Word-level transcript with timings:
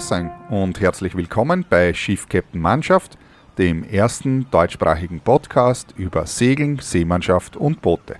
Sein 0.00 0.30
und 0.50 0.80
herzlich 0.80 1.16
willkommen 1.16 1.64
bei 1.68 1.94
Schiff 1.94 2.28
Captain 2.28 2.60
Mannschaft, 2.60 3.16
dem 3.56 3.82
ersten 3.82 4.46
deutschsprachigen 4.50 5.20
Podcast 5.20 5.94
über 5.96 6.26
Segeln, 6.26 6.78
Seemannschaft 6.80 7.56
und 7.56 7.80
Boote. 7.80 8.16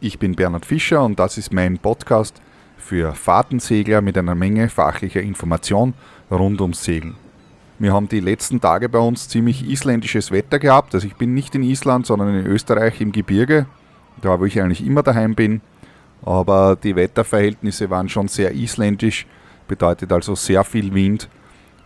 Ich 0.00 0.18
bin 0.18 0.34
Bernhard 0.34 0.66
Fischer 0.66 1.04
und 1.04 1.20
das 1.20 1.38
ist 1.38 1.52
mein 1.52 1.78
Podcast 1.78 2.42
für 2.76 3.14
Fahrtensegler 3.14 4.00
mit 4.00 4.18
einer 4.18 4.34
Menge 4.34 4.68
fachlicher 4.68 5.20
Information 5.20 5.94
rund 6.30 6.60
ums 6.60 6.82
Segeln. 6.82 7.14
Wir 7.78 7.92
haben 7.92 8.08
die 8.08 8.20
letzten 8.20 8.60
Tage 8.60 8.88
bei 8.88 8.98
uns 8.98 9.28
ziemlich 9.28 9.68
isländisches 9.68 10.32
Wetter 10.32 10.58
gehabt. 10.58 10.94
Also 10.94 11.06
ich 11.06 11.14
bin 11.14 11.32
nicht 11.32 11.54
in 11.54 11.62
Island, 11.62 12.06
sondern 12.06 12.34
in 12.34 12.46
Österreich 12.46 13.00
im 13.00 13.12
Gebirge, 13.12 13.66
da 14.20 14.40
wo 14.40 14.44
ich 14.44 14.60
eigentlich 14.60 14.84
immer 14.84 15.04
daheim 15.04 15.34
bin. 15.34 15.60
Aber 16.22 16.76
die 16.76 16.96
Wetterverhältnisse 16.96 17.88
waren 17.88 18.08
schon 18.08 18.26
sehr 18.28 18.52
isländisch, 18.52 19.26
bedeutet 19.66 20.12
also 20.12 20.34
sehr 20.34 20.64
viel 20.64 20.94
Wind, 20.94 21.28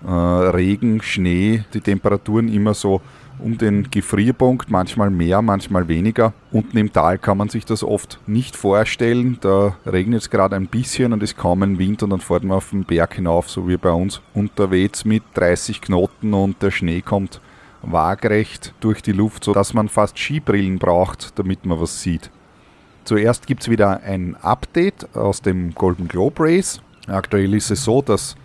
äh, 0.06 0.10
Regen, 0.10 1.02
Schnee, 1.02 1.64
die 1.74 1.80
Temperaturen 1.80 2.48
immer 2.48 2.74
so 2.74 3.00
um 3.38 3.56
den 3.56 3.90
Gefrierpunkt, 3.90 4.70
manchmal 4.70 5.10
mehr, 5.10 5.42
manchmal 5.42 5.88
weniger. 5.88 6.32
Unten 6.52 6.76
im 6.76 6.92
Tal 6.92 7.18
kann 7.18 7.38
man 7.38 7.48
sich 7.48 7.64
das 7.64 7.82
oft 7.82 8.20
nicht 8.26 8.56
vorstellen. 8.56 9.38
Da 9.40 9.76
regnet 9.86 10.22
es 10.22 10.30
gerade 10.30 10.56
ein 10.56 10.66
bisschen 10.66 11.12
und 11.12 11.22
es 11.22 11.36
kaum 11.36 11.62
ein 11.62 11.78
Wind 11.78 12.02
und 12.02 12.10
dann 12.10 12.20
fährt 12.20 12.44
man 12.44 12.58
auf 12.58 12.70
den 12.70 12.84
Berg 12.84 13.14
hinauf, 13.14 13.48
so 13.48 13.68
wie 13.68 13.76
bei 13.76 13.92
uns 13.92 14.20
unterwegs 14.34 15.04
mit 15.04 15.22
30 15.34 15.80
Knoten 15.80 16.34
und 16.34 16.62
der 16.62 16.70
Schnee 16.70 17.00
kommt 17.00 17.40
waagrecht 17.82 18.74
durch 18.80 19.02
die 19.02 19.12
Luft, 19.12 19.44
sodass 19.44 19.72
man 19.72 19.88
fast 19.88 20.18
Skibrillen 20.18 20.78
braucht, 20.78 21.38
damit 21.38 21.64
man 21.64 21.80
was 21.80 22.02
sieht. 22.02 22.30
Zuerst 23.04 23.46
gibt 23.46 23.62
es 23.62 23.70
wieder 23.70 24.02
ein 24.02 24.37
Update 24.37 25.16
aus 25.16 25.40
dem 25.40 25.74
Golden 25.74 26.06
Globe 26.06 26.44
Race. 26.44 26.80
Aktuell 27.06 27.54
ist 27.54 27.70
es 27.70 27.84
so, 27.84 28.02
dass 28.02 28.37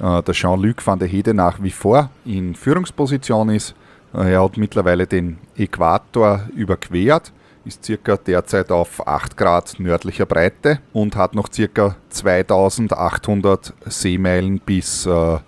äh, 0.00 0.22
der 0.22 0.34
Jean-Luc 0.34 0.86
van 0.86 0.98
der 0.98 1.08
Hede 1.08 1.34
nach 1.34 1.62
wie 1.62 1.70
vor 1.70 2.10
in 2.24 2.54
Führungsposition 2.54 3.50
ist. 3.50 3.74
Er 4.12 4.42
hat 4.42 4.58
mittlerweile 4.58 5.06
den 5.06 5.38
Äquator 5.56 6.42
überquert, 6.54 7.32
ist 7.64 7.84
circa 7.84 8.16
derzeit 8.16 8.70
auf 8.70 9.06
8 9.06 9.36
Grad 9.36 9.78
nördlicher 9.78 10.26
Breite 10.26 10.80
und 10.92 11.16
hat 11.16 11.34
noch 11.34 11.50
circa 11.50 11.96
2800 12.10 13.72
Seemeilen 13.86 14.58
bis, 14.58 15.06
äh, 15.06 15.34
äh, 15.34 15.40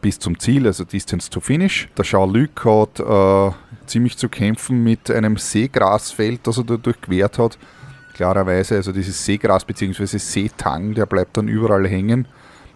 bis 0.00 0.18
zum 0.18 0.38
Ziel, 0.40 0.66
also 0.66 0.84
Distance 0.84 1.30
to 1.30 1.40
Finish. 1.40 1.88
Der 1.96 2.04
Jean-Luc 2.04 2.64
hat 2.64 2.98
äh, 2.98 3.54
ziemlich 3.86 4.16
zu 4.16 4.28
kämpfen 4.28 4.82
mit 4.82 5.10
einem 5.10 5.36
Seegrasfeld, 5.36 6.46
das 6.46 6.58
er 6.58 6.64
da 6.64 6.76
durchquert 6.76 7.38
hat. 7.38 7.58
Klarerweise, 8.18 8.74
also 8.74 8.90
dieses 8.90 9.24
Seegras 9.24 9.64
bzw. 9.64 10.18
Seetang, 10.18 10.92
der 10.92 11.06
bleibt 11.06 11.36
dann 11.36 11.46
überall 11.46 11.86
hängen. 11.86 12.26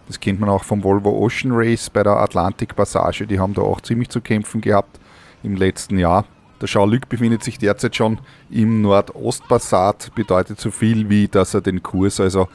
Das 0.07 0.21
kennt 0.21 0.39
man 0.39 0.47
auch 0.47 0.63
vom 0.63 0.85
Volvo 0.85 1.09
Ocean 1.21 1.51
Race 1.53 1.89
bei 1.89 2.01
der 2.01 2.13
Atlantik 2.13 2.77
Passage. 2.77 3.27
Die 3.27 3.41
haben 3.41 3.53
da 3.53 3.61
auch 3.61 3.81
ziemlich 3.81 4.07
zu 4.07 4.21
kämpfen 4.21 4.61
gehabt 4.61 5.01
im 5.43 5.57
letzten 5.57 5.99
Jahr. 5.99 6.23
Der 6.61 6.69
Jean-Luc 6.69 7.09
befindet 7.09 7.43
sich 7.43 7.57
derzeit 7.57 7.93
schon 7.93 8.19
im 8.49 8.83
Nordostpassat, 8.83 10.15
bedeutet 10.15 10.61
so 10.61 10.71
viel 10.71 11.09
wie, 11.09 11.27
dass 11.27 11.53
er 11.53 11.59
den 11.59 11.83
Kurs 11.83 12.21
also 12.21 12.47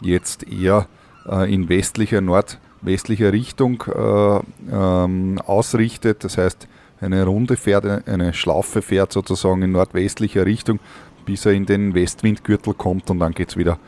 jetzt 0.00 0.46
eher 0.46 0.86
äh, 1.28 1.52
in 1.52 1.68
westlicher, 1.68 2.20
nordwestlicher 2.20 3.32
Richtung 3.32 3.82
äh, 3.92 4.38
ähm, 4.70 5.40
ausrichtet. 5.44 6.22
Das 6.22 6.38
heißt, 6.38 6.68
eine 7.00 7.24
Runde 7.24 7.56
fährt, 7.56 8.08
eine 8.08 8.32
Schlaufe 8.32 8.82
fährt 8.82 9.12
sozusagen 9.12 9.62
in 9.62 9.72
nordwestlicher 9.72 10.46
Richtung, 10.46 10.78
bis 11.26 11.44
er 11.44 11.52
in 11.52 11.66
den 11.66 11.94
Westwindgürtel 11.94 12.72
kommt 12.72 13.10
und 13.10 13.18
dann 13.18 13.32
geht 13.32 13.50
es 13.50 13.56
wieder 13.58 13.78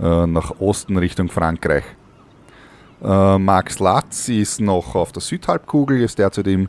äh, 0.00 0.26
nach 0.26 0.60
Osten 0.60 0.96
Richtung 0.96 1.28
Frankreich. 1.28 1.84
Äh, 3.02 3.38
Max 3.38 3.80
Latz 3.80 4.28
ist 4.28 4.60
noch 4.60 4.94
auf 4.94 5.10
der 5.10 5.22
Südhalbkugel, 5.22 6.02
ist 6.02 6.18
derzeit 6.18 6.46
im 6.46 6.68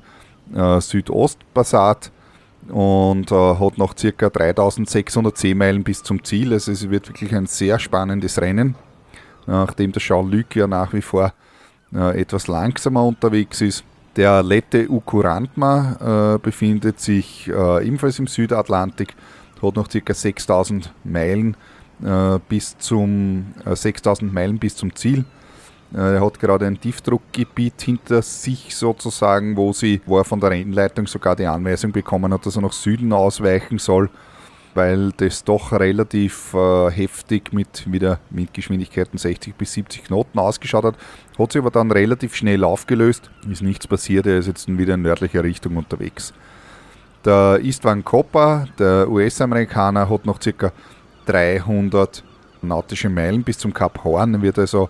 äh, 0.55 0.81
Südostpassat 0.81 2.11
und 2.69 3.31
hat 3.31 3.77
noch 3.77 3.95
ca. 3.95 4.29
3600 4.29 5.37
Seemeilen 5.37 5.83
bis 5.83 6.03
zum 6.03 6.23
Ziel. 6.23 6.53
Also 6.53 6.71
es 6.71 6.89
wird 6.89 7.07
wirklich 7.07 7.33
ein 7.33 7.47
sehr 7.47 7.79
spannendes 7.79 8.39
Rennen, 8.39 8.75
nachdem 9.47 9.91
der 9.91 10.01
Jean-Luc 10.01 10.55
ja 10.55 10.67
nach 10.67 10.93
wie 10.93 11.01
vor 11.01 11.33
etwas 11.91 12.47
langsamer 12.47 13.05
unterwegs 13.05 13.61
ist. 13.61 13.83
Der 14.15 14.43
Lette 14.43 14.87
Ukurantma 14.87 16.37
befindet 16.43 16.99
sich 16.99 17.47
ebenfalls 17.47 18.19
im 18.19 18.27
Südatlantik, 18.27 19.15
hat 19.61 19.75
noch 19.75 19.87
ca. 19.87 20.13
6000 20.13 20.91
Meilen 21.03 21.55
äh, 22.03 22.39
bis 22.47 22.77
zum 22.77 23.53
6000 23.65 24.33
Meilen 24.33 24.59
bis 24.59 24.75
zum 24.75 24.95
Ziel. 24.95 25.25
Äh, 25.93 26.15
er 26.15 26.25
hat 26.25 26.39
gerade 26.39 26.65
ein 26.67 26.79
Tiefdruckgebiet 26.79 27.81
hinter 27.81 28.21
sich 28.21 28.75
sozusagen, 28.75 29.57
wo, 29.57 29.73
sie, 29.73 30.01
wo 30.05 30.17
er 30.17 30.25
von 30.25 30.39
der 30.39 30.51
Rennleitung 30.51 31.07
sogar 31.07 31.35
die 31.35 31.47
Anweisung 31.47 31.91
bekommen 31.91 32.33
hat, 32.33 32.45
dass 32.45 32.55
er 32.55 32.61
nach 32.61 32.73
Süden 32.73 33.11
ausweichen 33.11 33.79
soll, 33.79 34.09
weil 34.75 35.11
das 35.17 35.43
doch 35.43 35.71
relativ 35.71 36.53
äh, 36.53 36.91
heftig 36.91 37.53
mit 37.53 37.91
wieder 37.91 38.19
Windgeschwindigkeiten 38.29 39.17
60 39.17 39.55
bis 39.55 39.73
70 39.73 40.05
Knoten 40.05 40.37
ausgeschaut 40.37 40.83
hat. 40.83 40.95
Hat 41.37 41.51
sich 41.51 41.61
aber 41.61 41.71
dann 41.71 41.91
relativ 41.91 42.35
schnell 42.35 42.63
aufgelöst, 42.63 43.31
ist 43.49 43.63
nichts 43.63 43.87
passiert, 43.87 44.27
er 44.27 44.37
ist 44.37 44.47
jetzt 44.47 44.67
wieder 44.67 44.93
in 44.93 45.01
nördlicher 45.01 45.43
Richtung 45.43 45.77
unterwegs. 45.77 46.33
Der 47.25 47.59
Istvan 47.61 48.03
Koppa, 48.05 48.65
der 48.77 49.09
US-Amerikaner, 49.09 50.09
hat 50.09 50.25
noch 50.25 50.39
ca. 50.39 50.71
300 51.25 52.23
nautische 52.61 53.09
Meilen 53.09 53.43
bis 53.43 53.57
zum 53.57 53.73
Kap 53.73 54.03
Horn, 54.03 54.41
wird 54.41 54.57
also 54.57 54.89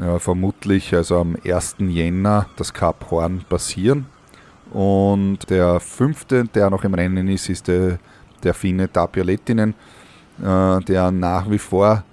äh, 0.00 0.18
vermutlich 0.18 0.94
also 0.94 1.18
am 1.18 1.36
1. 1.44 1.76
Jänner 1.78 2.46
das 2.56 2.72
Cup 2.72 3.10
Horn 3.10 3.44
passieren. 3.48 4.06
Und 4.72 5.50
der 5.50 5.80
fünfte, 5.80 6.44
der 6.44 6.70
noch 6.70 6.84
im 6.84 6.94
Rennen 6.94 7.28
ist, 7.28 7.50
ist 7.50 7.68
der, 7.68 7.98
der 8.42 8.54
Finne 8.54 8.90
Tapio 8.90 9.22
Lettinen, 9.22 9.74
äh, 10.42 10.80
der 10.80 11.10
nach 11.10 11.50
wie 11.50 11.58
vor 11.58 12.04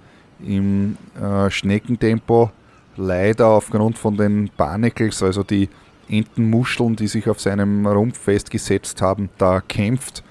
im 0.44 0.96
äh, 1.20 1.50
Schneckentempo 1.50 2.50
leider 2.96 3.46
aufgrund 3.46 3.96
von 3.96 4.16
den 4.16 4.50
Barnacles, 4.56 5.22
also 5.22 5.42
die 5.42 5.70
Entenmuscheln, 6.10 6.96
die 6.96 7.08
sich 7.08 7.28
auf 7.28 7.40
seinem 7.40 7.86
Rumpf 7.86 8.18
festgesetzt 8.18 9.00
haben, 9.00 9.30
da 9.38 9.60
kämpft 9.60 10.22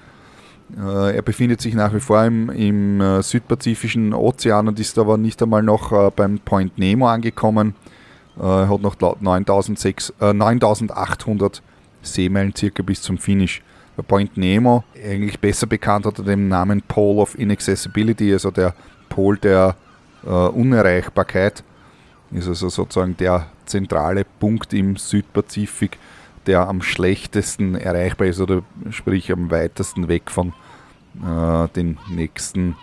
äh, 0.78 1.16
er 1.16 1.22
befindet 1.22 1.60
sich 1.60 1.74
nach 1.74 1.92
wie 1.94 2.00
vor 2.00 2.24
im, 2.24 2.50
im 2.50 3.00
äh, 3.00 3.22
südpazifischen 3.22 4.12
Ozean 4.14 4.68
und 4.68 4.78
ist 4.78 4.98
aber 4.98 5.16
nicht 5.16 5.42
einmal 5.42 5.62
noch 5.62 5.90
äh, 5.92 6.10
beim 6.14 6.38
Point 6.38 6.78
Nemo 6.78 7.08
angekommen. 7.08 7.74
Er 8.38 8.68
hat 8.70 8.80
noch 8.80 8.94
9800 9.20 11.62
Seemeilen 12.00 12.54
circa 12.56 12.82
bis 12.82 13.02
zum 13.02 13.18
Finish. 13.18 13.62
Der 13.98 14.02
Point 14.02 14.38
Nemo, 14.38 14.84
eigentlich 15.04 15.40
besser 15.40 15.66
bekannt 15.66 16.06
unter 16.06 16.22
dem 16.22 16.48
Namen 16.48 16.80
Pole 16.80 17.20
of 17.20 17.38
Inaccessibility, 17.38 18.32
also 18.32 18.50
der 18.50 18.72
Pol 19.10 19.36
der 19.36 19.76
Unerreichbarkeit, 20.22 21.62
ist 22.30 22.48
also 22.48 22.70
sozusagen 22.70 23.14
der 23.18 23.48
zentrale 23.70 24.24
Punkt 24.24 24.74
im 24.74 24.96
Südpazifik, 24.96 25.98
der 26.46 26.68
am 26.68 26.82
schlechtesten 26.82 27.74
erreichbar 27.74 28.26
ist 28.26 28.40
oder 28.40 28.62
sprich 28.90 29.32
am 29.32 29.50
weitesten 29.50 30.08
weg 30.08 30.30
von 30.30 30.52
äh, 31.22 31.68
den 31.68 31.98
nächsten 32.08 32.76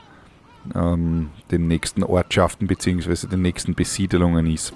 ähm, 0.75 1.29
den 1.51 1.67
nächsten 1.67 2.03
Ortschaften 2.03 2.67
bzw. 2.67 3.27
den 3.27 3.41
nächsten 3.41 3.73
Besiedelungen 3.73 4.47
ist. 4.47 4.73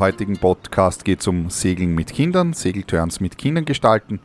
Heutigen 0.00 0.38
Podcast 0.38 1.04
geht 1.04 1.20
es 1.20 1.28
um 1.28 1.50
Segeln 1.50 1.94
mit 1.94 2.12
Kindern, 2.12 2.54
Segelturns 2.54 3.20
mit 3.20 3.38
Kindern 3.38 3.66
gestalten. 3.66 4.18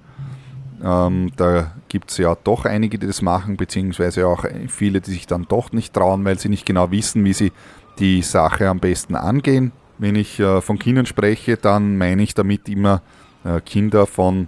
Ähm, 0.83 1.31
da 1.35 1.73
gibt 1.89 2.11
es 2.11 2.17
ja 2.17 2.35
doch 2.43 2.65
einige, 2.65 2.97
die 2.97 3.07
das 3.07 3.21
machen, 3.21 3.57
beziehungsweise 3.57 4.27
auch 4.27 4.45
viele, 4.67 5.01
die 5.01 5.11
sich 5.11 5.27
dann 5.27 5.45
doch 5.47 5.71
nicht 5.71 5.93
trauen, 5.93 6.25
weil 6.25 6.39
sie 6.39 6.49
nicht 6.49 6.65
genau 6.65 6.91
wissen, 6.91 7.23
wie 7.23 7.33
sie 7.33 7.51
die 7.99 8.21
Sache 8.21 8.67
am 8.69 8.79
besten 8.79 9.15
angehen. 9.15 9.71
Wenn 9.97 10.15
ich 10.15 10.39
äh, 10.39 10.61
von 10.61 10.79
Kindern 10.79 11.05
spreche, 11.05 11.57
dann 11.57 11.97
meine 11.97 12.23
ich 12.23 12.33
damit 12.33 12.67
immer 12.67 13.01
äh, 13.43 13.61
Kinder 13.61 14.07
von 14.07 14.47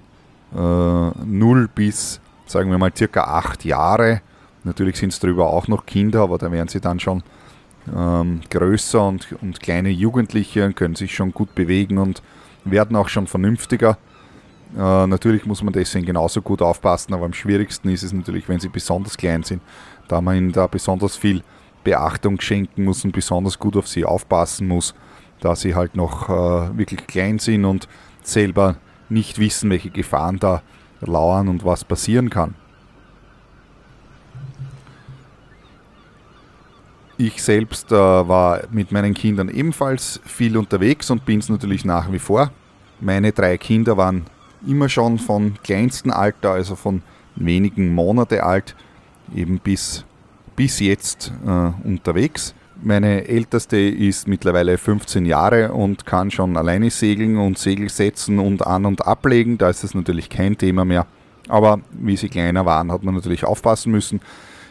äh, 0.54 0.58
0 0.58 1.70
bis, 1.74 2.20
sagen 2.46 2.72
wir 2.72 2.78
mal, 2.78 2.92
circa 2.96 3.22
8 3.22 3.66
Jahre. 3.66 4.22
Natürlich 4.64 4.98
sind 4.98 5.14
es 5.14 5.20
darüber 5.20 5.48
auch 5.48 5.68
noch 5.68 5.86
Kinder, 5.86 6.22
aber 6.22 6.38
da 6.38 6.52
werden 6.52 6.68
sie 6.68 6.82
dann 6.82 7.00
schon 7.00 7.24
ähm, 7.96 8.42
größer 8.50 9.06
und, 9.06 9.28
und 9.42 9.60
kleine 9.60 9.90
Jugendliche 9.90 10.72
können 10.74 10.96
sich 10.96 11.16
schon 11.16 11.32
gut 11.32 11.54
bewegen 11.56 11.98
und 11.98 12.22
werden 12.64 12.96
auch 12.96 13.10
schon 13.10 13.28
vernünftiger. 13.28 13.98
Äh, 14.76 15.08
natürlich 15.08 15.46
muss 15.46 15.64
man 15.64 15.74
deswegen 15.74 16.06
genauso 16.06 16.42
gut 16.42 16.62
aufpassen, 16.62 17.14
aber 17.14 17.26
am 17.26 17.34
schwierigsten 17.34 17.90
ist 17.90 18.04
es 18.04 18.14
natürlich, 18.14 18.50
wenn 18.50 18.60
sie 18.60 18.70
besonders 18.70 19.18
klein 19.18 19.44
sind, 19.44 19.62
da 20.08 20.22
man 20.22 20.38
ihnen 20.38 20.52
da 20.52 20.68
besonders 20.68 21.16
viel 21.16 21.44
Beachtung 21.84 22.42
schenken 22.42 22.84
muss 22.84 23.06
und 23.06 23.14
besonders 23.14 23.60
gut 23.60 23.78
auf 23.78 23.88
sie 23.88 24.04
aufpassen 24.04 24.68
muss, 24.68 24.94
da 25.40 25.56
sie 25.56 25.76
halt 25.76 25.96
noch 25.96 26.30
äh, 26.30 26.78
wirklich 26.78 27.08
klein 27.08 27.40
sind 27.40 27.64
und 27.66 27.88
selber 28.24 28.76
nicht 29.10 29.40
wissen, 29.40 29.70
welche 29.70 29.90
Gefahren 29.90 30.38
da 30.40 30.62
lauern 31.00 31.48
und 31.48 31.64
was 31.64 31.86
passieren 31.86 32.30
kann. 32.30 32.56
Ich 37.20 37.42
selbst 37.42 37.92
äh, 37.92 37.96
war 37.96 38.62
mit 38.72 38.92
meinen 38.92 39.16
Kindern 39.16 39.50
ebenfalls 39.50 40.22
viel 40.24 40.56
unterwegs 40.56 41.10
und 41.10 41.26
bin 41.26 41.40
es 41.40 41.50
natürlich 41.50 41.84
nach 41.84 42.12
wie 42.12 42.20
vor. 42.20 42.52
Meine 43.00 43.32
drei 43.32 43.58
Kinder 43.58 43.98
waren 43.98 44.26
immer 44.68 44.88
schon 44.88 45.18
von 45.18 45.56
kleinstem 45.64 46.12
Alter, 46.12 46.52
also 46.52 46.76
von 46.76 47.02
wenigen 47.36 47.94
Monate 47.94 48.44
alt, 48.44 48.76
eben 49.36 49.58
bis, 49.60 50.06
bis 50.56 50.80
jetzt 50.80 51.32
äh, 51.44 51.88
unterwegs. 51.88 52.54
Meine 52.84 53.28
älteste 53.28 53.78
ist 53.78 54.28
mittlerweile 54.28 54.78
15 54.78 55.26
Jahre 55.26 55.72
und 55.74 56.06
kann 56.06 56.30
schon 56.30 56.56
alleine 56.56 56.92
segeln 56.92 57.38
und 57.38 57.58
Segel 57.58 57.90
setzen 57.90 58.38
und 58.38 58.66
an- 58.66 58.86
und 58.86 59.08
ablegen. 59.08 59.58
Da 59.58 59.72
ist 59.72 59.84
es 59.84 59.96
natürlich 59.96 60.30
kein 60.30 60.56
Thema 60.56 60.86
mehr. 60.86 61.08
Aber 61.48 61.80
wie 61.92 62.16
sie 62.16 62.30
kleiner 62.30 62.66
waren, 62.66 62.92
hat 62.92 63.04
man 63.04 63.16
natürlich 63.16 63.44
aufpassen 63.44 63.92
müssen. 63.92 64.22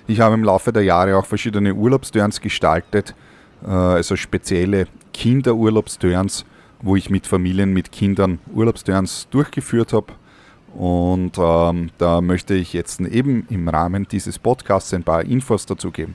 Ich 0.09 0.21
habe 0.21 0.35
im 0.35 0.45
Laufe 0.45 0.73
der 0.73 0.85
Jahre 0.85 1.17
auch 1.17 1.27
verschiedene 1.27 1.75
Urlaubsturns 1.75 2.41
gestaltet, 2.41 3.15
äh, 3.67 3.71
also 3.71 4.15
spezielle 4.15 4.87
Kinderurlaubsturns, 5.13 6.45
wo 6.81 6.95
ich 6.95 7.11
mit 7.11 7.27
Familien, 7.27 7.73
mit 7.73 7.91
Kindern 7.91 8.39
Urlaubsturns 8.55 9.27
durchgeführt 9.31 9.93
habe. 9.93 10.13
Und 10.77 11.33
ähm, 11.39 11.91
da 11.99 12.21
möchte 12.21 12.55
ich 12.55 12.73
jetzt 12.73 13.01
eben 13.01 13.47
im 13.49 13.69
Rahmen 13.69 14.07
dieses 14.07 14.39
Podcasts 14.39 14.95
ein 14.95 15.03
paar 15.03 15.25
Infos 15.25 15.67
dazu 15.67 15.91
geben. 15.91 16.15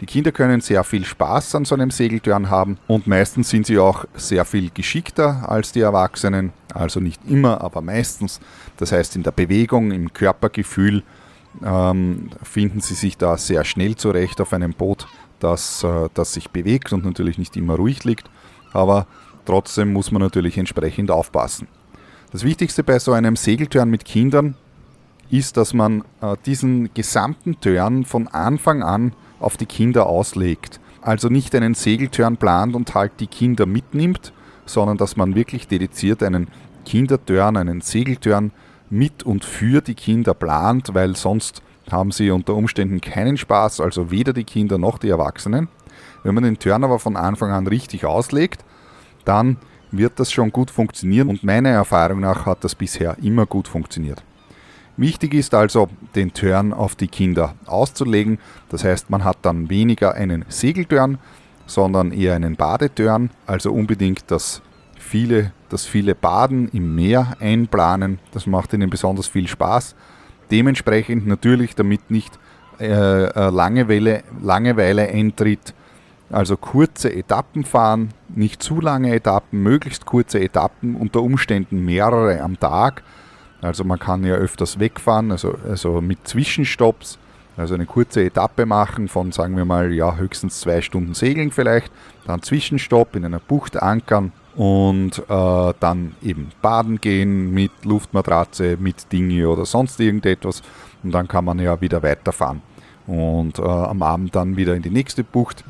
Die 0.00 0.06
Kinder 0.06 0.32
können 0.32 0.60
sehr 0.60 0.84
viel 0.84 1.04
Spaß 1.04 1.54
an 1.54 1.64
so 1.64 1.74
einem 1.74 1.90
Segeltörn 1.90 2.50
haben 2.50 2.76
und 2.88 3.06
meistens 3.06 3.50
sind 3.50 3.66
sie 3.66 3.78
auch 3.78 4.04
sehr 4.14 4.44
viel 4.44 4.70
geschickter 4.70 5.48
als 5.48 5.72
die 5.72 5.80
Erwachsenen. 5.80 6.52
Also 6.74 7.00
nicht 7.00 7.20
immer, 7.26 7.60
aber 7.60 7.80
meistens. 7.80 8.40
Das 8.76 8.92
heißt 8.92 9.16
in 9.16 9.22
der 9.22 9.30
Bewegung, 9.30 9.92
im 9.92 10.12
Körpergefühl 10.12 11.02
ähm, 11.64 12.30
finden 12.42 12.80
sie 12.80 12.94
sich 12.94 13.16
da 13.16 13.36
sehr 13.36 13.64
schnell 13.64 13.96
zurecht 13.96 14.40
auf 14.40 14.52
einem 14.52 14.72
Boot, 14.72 15.06
das, 15.40 15.84
äh, 15.84 16.08
das 16.14 16.32
sich 16.32 16.50
bewegt 16.50 16.92
und 16.92 17.04
natürlich 17.04 17.38
nicht 17.38 17.56
immer 17.56 17.76
ruhig 17.76 18.04
liegt. 18.04 18.30
Aber 18.72 19.06
trotzdem 19.44 19.92
muss 19.92 20.10
man 20.10 20.22
natürlich 20.22 20.58
entsprechend 20.58 21.10
aufpassen. 21.10 21.68
Das 22.30 22.44
Wichtigste 22.44 22.82
bei 22.82 22.98
so 22.98 23.12
einem 23.12 23.36
Segeltörn 23.36 23.90
mit 23.90 24.04
Kindern 24.04 24.54
ist, 25.30 25.56
dass 25.56 25.74
man 25.74 26.02
äh, 26.20 26.36
diesen 26.46 26.92
gesamten 26.94 27.60
Turn 27.60 28.04
von 28.04 28.28
Anfang 28.28 28.82
an 28.82 29.12
auf 29.40 29.56
die 29.56 29.66
Kinder 29.66 30.06
auslegt. 30.06 30.80
Also 31.00 31.28
nicht 31.28 31.54
einen 31.54 31.74
Segeltörn 31.74 32.36
plant 32.36 32.74
und 32.74 32.94
halt 32.94 33.12
die 33.18 33.26
Kinder 33.26 33.66
mitnimmt, 33.66 34.32
sondern 34.66 34.96
dass 34.96 35.16
man 35.16 35.34
wirklich 35.34 35.68
dediziert 35.68 36.22
einen 36.22 36.48
Kindertörn, 36.84 37.56
einen 37.56 37.80
Segeltörn 37.80 38.52
mit 38.92 39.22
und 39.22 39.44
für 39.44 39.80
die 39.80 39.94
Kinder 39.94 40.34
plant, 40.34 40.90
weil 40.92 41.16
sonst 41.16 41.62
haben 41.90 42.12
sie 42.12 42.30
unter 42.30 42.54
Umständen 42.54 43.00
keinen 43.00 43.38
Spaß, 43.38 43.80
also 43.80 44.10
weder 44.10 44.32
die 44.34 44.44
Kinder 44.44 44.76
noch 44.76 44.98
die 44.98 45.08
Erwachsenen. 45.08 45.68
Wenn 46.22 46.34
man 46.34 46.44
den 46.44 46.58
Turn 46.58 46.84
aber 46.84 46.98
von 46.98 47.16
Anfang 47.16 47.50
an 47.50 47.66
richtig 47.66 48.04
auslegt, 48.04 48.64
dann 49.24 49.56
wird 49.90 50.20
das 50.20 50.30
schon 50.30 50.52
gut 50.52 50.70
funktionieren 50.70 51.28
und 51.28 51.42
meiner 51.42 51.70
Erfahrung 51.70 52.20
nach 52.20 52.44
hat 52.44 52.64
das 52.64 52.74
bisher 52.74 53.16
immer 53.22 53.46
gut 53.46 53.66
funktioniert. 53.66 54.22
Wichtig 54.98 55.32
ist 55.32 55.54
also, 55.54 55.88
den 56.14 56.34
Turn 56.34 56.74
auf 56.74 56.94
die 56.94 57.08
Kinder 57.08 57.54
auszulegen. 57.64 58.38
Das 58.68 58.84
heißt, 58.84 59.08
man 59.08 59.24
hat 59.24 59.38
dann 59.40 59.70
weniger 59.70 60.14
einen 60.14 60.44
Segeltörn, 60.48 61.18
sondern 61.66 62.12
eher 62.12 62.34
einen 62.34 62.56
Badetörn. 62.56 63.30
Also 63.46 63.72
unbedingt 63.72 64.24
das 64.30 64.60
viele, 65.12 65.52
das 65.68 65.84
viele 65.84 66.14
Baden 66.14 66.68
im 66.70 66.94
Meer 66.94 67.36
einplanen. 67.38 68.18
Das 68.32 68.46
macht 68.46 68.72
ihnen 68.72 68.88
besonders 68.88 69.26
viel 69.26 69.46
Spaß. 69.46 69.94
Dementsprechend 70.50 71.26
natürlich, 71.26 71.74
damit 71.74 72.10
nicht 72.10 72.38
äh, 72.80 73.24
äh 73.24 73.50
Langeweile, 73.50 74.24
Langeweile 74.40 75.08
eintritt, 75.08 75.74
also 76.30 76.56
kurze 76.56 77.14
Etappen 77.14 77.64
fahren, 77.64 78.08
nicht 78.34 78.62
zu 78.62 78.80
lange 78.80 79.14
Etappen, 79.14 79.62
möglichst 79.62 80.06
kurze 80.06 80.40
Etappen, 80.40 80.96
unter 80.96 81.20
Umständen 81.20 81.84
mehrere 81.84 82.40
am 82.40 82.58
Tag 82.58 83.02
also 83.62 83.84
man 83.84 83.98
kann 83.98 84.24
ja 84.24 84.34
öfters 84.34 84.80
wegfahren, 84.80 85.30
also, 85.30 85.54
also 85.68 86.00
mit 86.00 86.26
Zwischenstopps, 86.26 87.18
also 87.56 87.74
eine 87.74 87.86
kurze 87.86 88.24
Etappe 88.24 88.66
machen 88.66 89.06
von, 89.06 89.30
sagen 89.30 89.56
wir 89.56 89.64
mal, 89.64 89.92
ja, 89.92 90.16
höchstens 90.16 90.60
zwei 90.60 90.80
Stunden 90.82 91.14
Segeln 91.14 91.52
vielleicht, 91.52 91.92
dann 92.26 92.42
Zwischenstopp 92.42 93.14
in 93.14 93.24
einer 93.24 93.38
Bucht 93.38 93.80
ankern 93.80 94.32
und 94.56 95.18
äh, 95.18 95.74
dann 95.80 96.14
eben 96.22 96.50
baden 96.60 97.00
gehen 97.00 97.52
mit 97.52 97.72
Luftmatratze, 97.84 98.76
mit 98.78 99.10
Dinge 99.12 99.48
oder 99.48 99.64
sonst 99.64 99.98
irgendetwas 100.00 100.62
und 101.02 101.12
dann 101.12 101.28
kann 101.28 101.44
man 101.44 101.58
ja 101.58 101.80
wieder 101.80 102.02
weiterfahren 102.02 102.62
und 103.06 103.58
äh, 103.58 103.62
am 103.62 104.02
Abend 104.02 104.34
dann 104.34 104.56
wieder 104.56 104.74
in 104.74 104.82
die 104.82 104.90
nächste 104.90 105.24
Bucht 105.24 105.64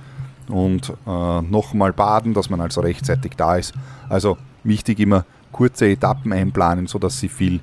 und 0.48 0.92
äh, 1.06 1.42
nochmal 1.42 1.92
baden, 1.92 2.34
dass 2.34 2.50
man 2.50 2.60
also 2.60 2.80
rechtzeitig 2.80 3.32
da 3.36 3.56
ist. 3.56 3.72
Also 4.08 4.36
wichtig 4.64 4.98
immer 5.00 5.24
kurze 5.52 5.86
Etappen 5.86 6.32
einplanen, 6.32 6.86
sodass 6.86 7.20
sie 7.20 7.28
viel 7.28 7.60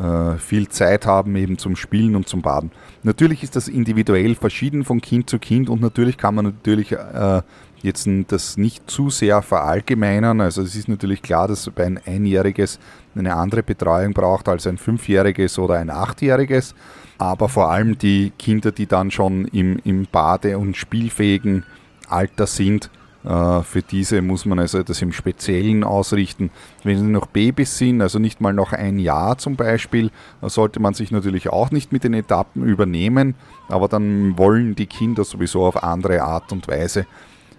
äh, 0.00 0.38
viel 0.38 0.68
Zeit 0.68 1.06
haben 1.06 1.36
eben 1.36 1.58
zum 1.58 1.76
Spielen 1.76 2.16
und 2.16 2.26
zum 2.26 2.40
Baden. 2.40 2.70
Natürlich 3.02 3.42
ist 3.42 3.56
das 3.56 3.68
individuell 3.68 4.34
verschieden 4.34 4.84
von 4.84 5.02
Kind 5.02 5.28
zu 5.28 5.38
Kind 5.38 5.68
und 5.68 5.82
natürlich 5.82 6.16
kann 6.16 6.34
man 6.34 6.46
natürlich 6.46 6.92
äh, 6.92 7.42
jetzt 7.82 8.08
das 8.28 8.56
nicht 8.56 8.90
zu 8.90 9.10
sehr 9.10 9.42
verallgemeinern. 9.42 10.40
Also 10.40 10.62
es 10.62 10.74
ist 10.74 10.88
natürlich 10.88 11.22
klar, 11.22 11.48
dass 11.48 11.70
ein 11.76 12.00
Einjähriges 12.04 12.78
eine 13.14 13.34
andere 13.34 13.62
Betreuung 13.62 14.12
braucht 14.12 14.48
als 14.48 14.66
ein 14.66 14.78
Fünfjähriges 14.78 15.58
oder 15.58 15.74
ein 15.74 15.90
Achtjähriges. 15.90 16.74
Aber 17.18 17.48
vor 17.48 17.70
allem 17.70 17.98
die 17.98 18.32
Kinder, 18.38 18.72
die 18.72 18.86
dann 18.86 19.10
schon 19.10 19.46
im, 19.46 19.78
im 19.84 20.06
Bade- 20.10 20.58
und 20.58 20.76
spielfähigen 20.76 21.64
Alter 22.08 22.46
sind, 22.46 22.90
äh, 23.24 23.62
für 23.62 23.82
diese 23.82 24.20
muss 24.22 24.44
man 24.44 24.58
also 24.58 24.82
das 24.82 25.00
im 25.02 25.12
Speziellen 25.12 25.84
ausrichten. 25.84 26.50
Wenn 26.82 26.98
sie 26.98 27.04
noch 27.04 27.26
Babys 27.26 27.78
sind, 27.78 28.00
also 28.00 28.18
nicht 28.18 28.40
mal 28.40 28.52
noch 28.52 28.72
ein 28.72 28.98
Jahr 28.98 29.38
zum 29.38 29.56
Beispiel, 29.56 30.10
sollte 30.42 30.80
man 30.80 30.94
sich 30.94 31.10
natürlich 31.10 31.48
auch 31.48 31.70
nicht 31.70 31.92
mit 31.92 32.04
den 32.04 32.14
Etappen 32.14 32.64
übernehmen, 32.64 33.34
aber 33.68 33.88
dann 33.88 34.36
wollen 34.38 34.74
die 34.74 34.86
Kinder 34.86 35.24
sowieso 35.24 35.64
auf 35.64 35.82
andere 35.82 36.22
Art 36.22 36.52
und 36.52 36.66
Weise 36.68 37.06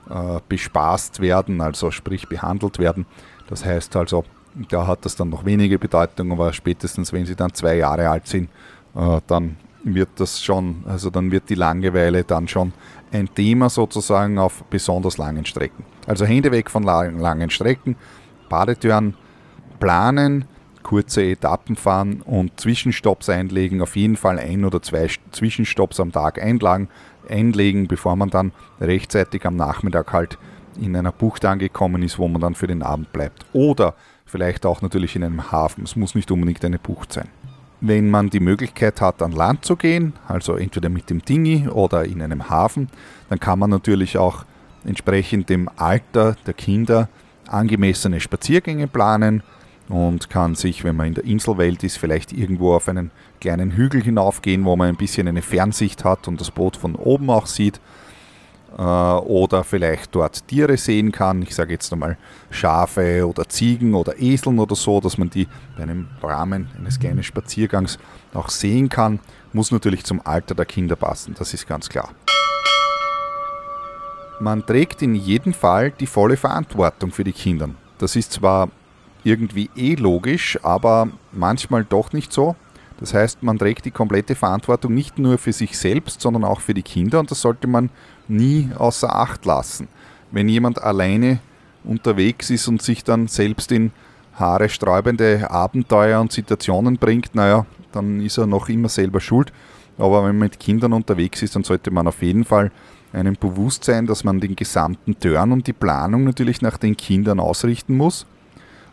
äh, 0.10 0.40
bespaßt 0.48 1.20
werden, 1.20 1.62
also 1.62 1.92
sprich 1.92 2.28
behandelt 2.28 2.80
werden. 2.80 3.06
Das 3.48 3.66
heißt 3.66 3.96
also, 3.96 4.24
da 4.70 4.88
hat 4.88 5.06
das 5.06 5.16
dann 5.16 5.30
noch 5.30 5.46
wenige 5.46 5.80
Bedeutung, 5.80 6.32
aber 6.32 6.54
spätestens 6.54 7.12
wenn 7.14 7.26
sie 7.26 7.36
dann 7.36 7.54
zwei 7.54 7.78
Jahre 7.78 8.10
alt 8.10 8.28
sind, 8.28 8.50
äh, 8.96 9.20
dann 9.28 9.58
wird 9.84 10.10
das 10.16 10.42
schon, 10.42 10.84
also 10.88 11.10
dann 11.10 11.32
wird 11.32 11.50
die 11.50 11.56
Langeweile 11.56 12.24
dann 12.24 12.48
schon 12.48 12.74
ein 13.12 13.34
Thema 13.34 13.70
sozusagen 13.70 14.38
auf 14.40 14.64
besonders 14.66 15.18
langen 15.18 15.46
Strecken. 15.46 15.84
Also 16.08 16.26
Hände 16.26 16.52
weg 16.52 16.70
von 16.70 16.84
langen 16.84 17.50
Strecken, 17.50 17.96
Badetüren 18.50 19.16
planen, 19.80 20.46
kurze 20.84 21.24
Etappen 21.24 21.76
fahren 21.76 22.22
und 22.22 22.60
Zwischenstopps 22.60 23.30
einlegen, 23.30 23.82
auf 23.82 23.96
jeden 23.96 24.18
Fall 24.18 24.40
ein 24.40 24.66
oder 24.66 24.82
zwei 24.82 25.08
Zwischenstopps 25.32 26.00
am 26.00 26.12
Tag 26.12 26.42
einlagen, 26.42 26.90
einlegen, 27.30 27.88
bevor 27.88 28.16
man 28.16 28.30
dann 28.30 28.52
rechtzeitig 28.80 29.46
am 29.46 29.56
Nachmittag 29.56 30.14
halt 30.14 30.38
in 30.80 30.96
einer 30.96 31.12
Bucht 31.12 31.46
angekommen 31.46 32.04
ist, 32.04 32.20
wo 32.20 32.28
man 32.28 32.42
dann 32.42 32.56
für 32.56 32.68
den 32.68 32.84
Abend 32.84 33.14
bleibt. 33.14 33.46
Oder 33.54 33.96
vielleicht 34.26 34.66
auch 34.66 34.82
natürlich 34.82 35.16
in 35.16 35.24
einem 35.24 35.52
Hafen. 35.52 35.84
Es 35.84 35.96
muss 35.96 36.16
nicht 36.16 36.32
unbedingt 36.32 36.64
eine 36.66 36.80
Bucht 36.80 37.14
sein 37.14 37.30
wenn 37.86 38.10
man 38.10 38.30
die 38.30 38.40
Möglichkeit 38.40 39.02
hat, 39.02 39.22
an 39.22 39.34
Land 39.34 39.66
zu 39.66 39.76
gehen, 39.76 40.14
also 40.26 40.56
entweder 40.56 40.88
mit 40.88 41.10
dem 41.10 41.22
Dingi 41.22 41.68
oder 41.68 42.06
in 42.06 42.22
einem 42.22 42.50
Hafen, 42.50 42.88
dann 43.28 43.42
kann 43.42 43.60
man 43.60 43.70
natürlich 43.70 44.18
auch 44.18 44.46
entsprechend 44.86 45.50
dem 45.50 45.70
Alter 45.76 46.38
der 46.46 46.54
Kinder 46.54 47.10
angemessene 47.46 48.22
Spaziergänge 48.22 48.88
planen 48.88 49.44
und 49.90 50.30
kann 50.30 50.56
sich, 50.56 50.84
wenn 50.84 50.96
man 50.96 51.08
in 51.08 51.14
der 51.16 51.26
Inselwelt 51.26 51.84
ist, 51.84 51.98
vielleicht 51.98 52.32
irgendwo 52.32 52.74
auf 52.74 52.88
einen 52.88 53.12
kleinen 53.42 53.72
Hügel 53.72 54.02
hinaufgehen, 54.02 54.66
wo 54.66 54.76
man 54.76 54.90
ein 54.90 54.96
bisschen 54.96 55.28
eine 55.28 55.42
Fernsicht 55.42 56.04
hat 56.04 56.28
und 56.28 56.40
das 56.40 56.52
Boot 56.52 56.78
von 56.78 56.96
oben 56.96 57.30
auch 57.30 57.48
sieht 57.48 57.80
äh, 58.78 58.82
oder 58.82 59.64
vielleicht 59.64 60.16
dort 60.16 60.48
Tiere 60.48 60.78
sehen 60.78 61.12
kann. 61.12 61.42
Ich 61.42 61.54
sage 61.54 61.74
jetzt 61.74 61.92
einmal 61.92 62.18
Schafe 62.50 63.28
oder 63.28 63.48
Ziegen 63.48 63.94
oder 63.94 64.20
Eseln 64.20 64.60
oder 64.60 64.76
so, 64.76 65.02
dass 65.02 65.18
man 65.18 65.30
die 65.30 65.48
bei 65.76 65.84
einem 65.84 66.08
Rahmen 66.22 66.70
eines 66.78 67.00
kleinen 67.00 67.24
Spaziergangs 67.24 68.00
auch 68.34 68.50
sehen 68.50 68.90
kann. 68.90 69.20
Muss 69.52 69.72
natürlich 69.72 70.04
zum 70.06 70.26
Alter 70.26 70.56
der 70.56 70.66
Kinder 70.66 70.96
passen, 70.96 71.36
das 71.38 71.54
ist 71.54 71.68
ganz 71.68 71.90
klar. 71.90 72.10
Man 74.40 74.66
trägt 74.66 75.02
in 75.02 75.16
jedem 75.16 75.54
Fall 75.54 75.92
die 75.92 76.08
volle 76.08 76.38
Verantwortung 76.38 77.12
für 77.12 77.24
die 77.24 77.34
Kinder. 77.34 77.70
Das 78.00 78.16
ist 78.16 78.34
zwar 78.34 78.70
irgendwie 79.24 79.70
eh 79.76 79.96
logisch, 79.96 80.60
aber 80.64 81.10
manchmal 81.32 81.86
doch 81.86 82.14
nicht 82.14 82.34
so. 82.34 82.56
Das 83.00 83.14
heißt, 83.14 83.44
man 83.44 83.58
trägt 83.58 83.86
die 83.86 83.92
komplette 83.92 84.36
Verantwortung 84.36 84.94
nicht 84.94 85.18
nur 85.20 85.38
für 85.38 85.54
sich 85.54 85.78
selbst, 85.78 86.22
sondern 86.22 86.44
auch 86.44 86.62
für 86.62 86.74
die 86.74 86.84
Kinder 86.84 87.20
und 87.20 87.32
das 87.32 87.42
sollte 87.42 87.68
man 87.68 87.90
nie 88.28 88.70
außer 88.78 89.14
Acht 89.14 89.46
lassen. 89.46 89.88
Wenn 90.32 90.48
jemand 90.48 90.82
alleine 90.82 91.40
unterwegs 91.84 92.50
ist 92.50 92.68
und 92.68 92.82
sich 92.82 93.04
dann 93.04 93.28
selbst 93.28 93.72
in 93.72 93.92
haaresträubende 94.36 95.50
Abenteuer 95.50 96.20
und 96.20 96.32
Situationen 96.32 96.98
bringt, 96.98 97.36
naja, 97.36 97.66
dann 97.92 98.22
ist 98.22 98.38
er 98.38 98.48
noch 98.48 98.70
immer 98.70 98.90
selber 98.90 99.20
schuld. 99.20 99.52
Aber 99.98 100.20
wenn 100.24 100.38
man 100.38 100.48
mit 100.48 100.60
Kindern 100.60 100.94
unterwegs 100.94 101.42
ist, 101.44 101.56
dann 101.56 101.64
sollte 101.64 101.92
man 101.92 102.08
auf 102.08 102.22
jeden 102.22 102.46
Fall 102.46 102.72
einem 103.12 103.36
bewusst 103.36 103.84
sein, 103.84 104.08
dass 104.08 104.24
man 104.24 104.40
den 104.40 104.56
gesamten 104.56 105.20
Turn 105.20 105.52
und 105.52 105.68
die 105.68 105.74
Planung 105.74 106.24
natürlich 106.24 106.62
nach 106.62 106.78
den 106.78 106.98
Kindern 106.98 107.40
ausrichten 107.40 107.96
muss. 107.96 108.26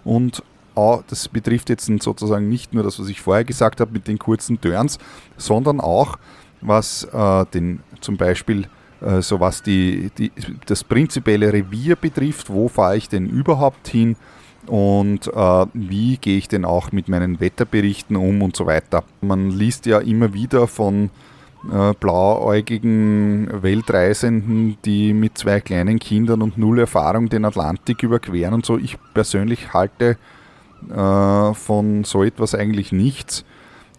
Und 0.04 0.42
auch, 0.74 1.02
das 1.08 1.28
betrifft 1.28 1.68
jetzt 1.68 1.90
sozusagen 2.02 2.48
nicht 2.48 2.72
nur 2.72 2.82
das, 2.82 2.98
was 2.98 3.08
ich 3.08 3.20
vorher 3.20 3.44
gesagt 3.44 3.80
habe 3.80 3.92
mit 3.92 4.08
den 4.08 4.18
kurzen 4.18 4.60
Turns, 4.60 4.98
sondern 5.36 5.80
auch 5.80 6.18
was 6.60 7.04
äh, 7.04 7.46
den 7.46 7.80
zum 8.00 8.16
Beispiel 8.16 8.66
äh, 9.00 9.22
so 9.22 9.40
was 9.40 9.62
die, 9.62 10.10
die, 10.16 10.30
das 10.66 10.84
prinzipielle 10.84 11.52
Revier 11.52 11.96
betrifft, 11.96 12.50
wo 12.50 12.68
fahre 12.68 12.96
ich 12.96 13.08
denn 13.08 13.26
überhaupt 13.26 13.88
hin 13.88 14.16
und 14.66 15.26
äh, 15.26 15.66
wie 15.72 16.18
gehe 16.18 16.38
ich 16.38 16.48
denn 16.48 16.64
auch 16.64 16.92
mit 16.92 17.08
meinen 17.08 17.40
Wetterberichten 17.40 18.16
um 18.16 18.42
und 18.42 18.56
so 18.56 18.66
weiter. 18.66 19.04
Man 19.20 19.50
liest 19.50 19.86
ja 19.86 19.98
immer 19.98 20.34
wieder 20.34 20.66
von 20.66 21.10
äh, 21.70 21.92
blauäugigen 21.98 23.62
Weltreisenden, 23.62 24.78
die 24.84 25.12
mit 25.12 25.38
zwei 25.38 25.60
kleinen 25.60 25.98
Kindern 25.98 26.42
und 26.42 26.56
null 26.56 26.78
Erfahrung 26.78 27.28
den 27.28 27.44
Atlantik 27.44 28.02
überqueren 28.02 28.54
und 28.54 28.64
so. 28.64 28.78
Ich 28.78 28.96
persönlich 29.14 29.72
halte 29.72 30.16
äh, 30.88 31.54
von 31.54 32.04
so 32.04 32.24
etwas 32.24 32.54
eigentlich 32.54 32.92
nichts. 32.92 33.44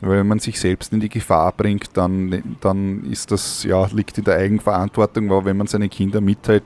Weil 0.01 0.19
wenn 0.19 0.27
man 0.27 0.39
sich 0.39 0.59
selbst 0.59 0.93
in 0.93 0.99
die 0.99 1.09
Gefahr 1.09 1.51
bringt, 1.51 1.91
dann, 1.93 2.57
dann 2.59 3.03
ist 3.03 3.29
das, 3.29 3.63
ja, 3.63 3.85
liegt 3.93 4.17
in 4.17 4.23
der 4.23 4.37
Eigenverantwortung, 4.37 5.29
weil 5.29 5.45
wenn 5.45 5.57
man 5.57 5.67
seine 5.67 5.89
Kinder 5.89 6.21
mitteilt, 6.21 6.63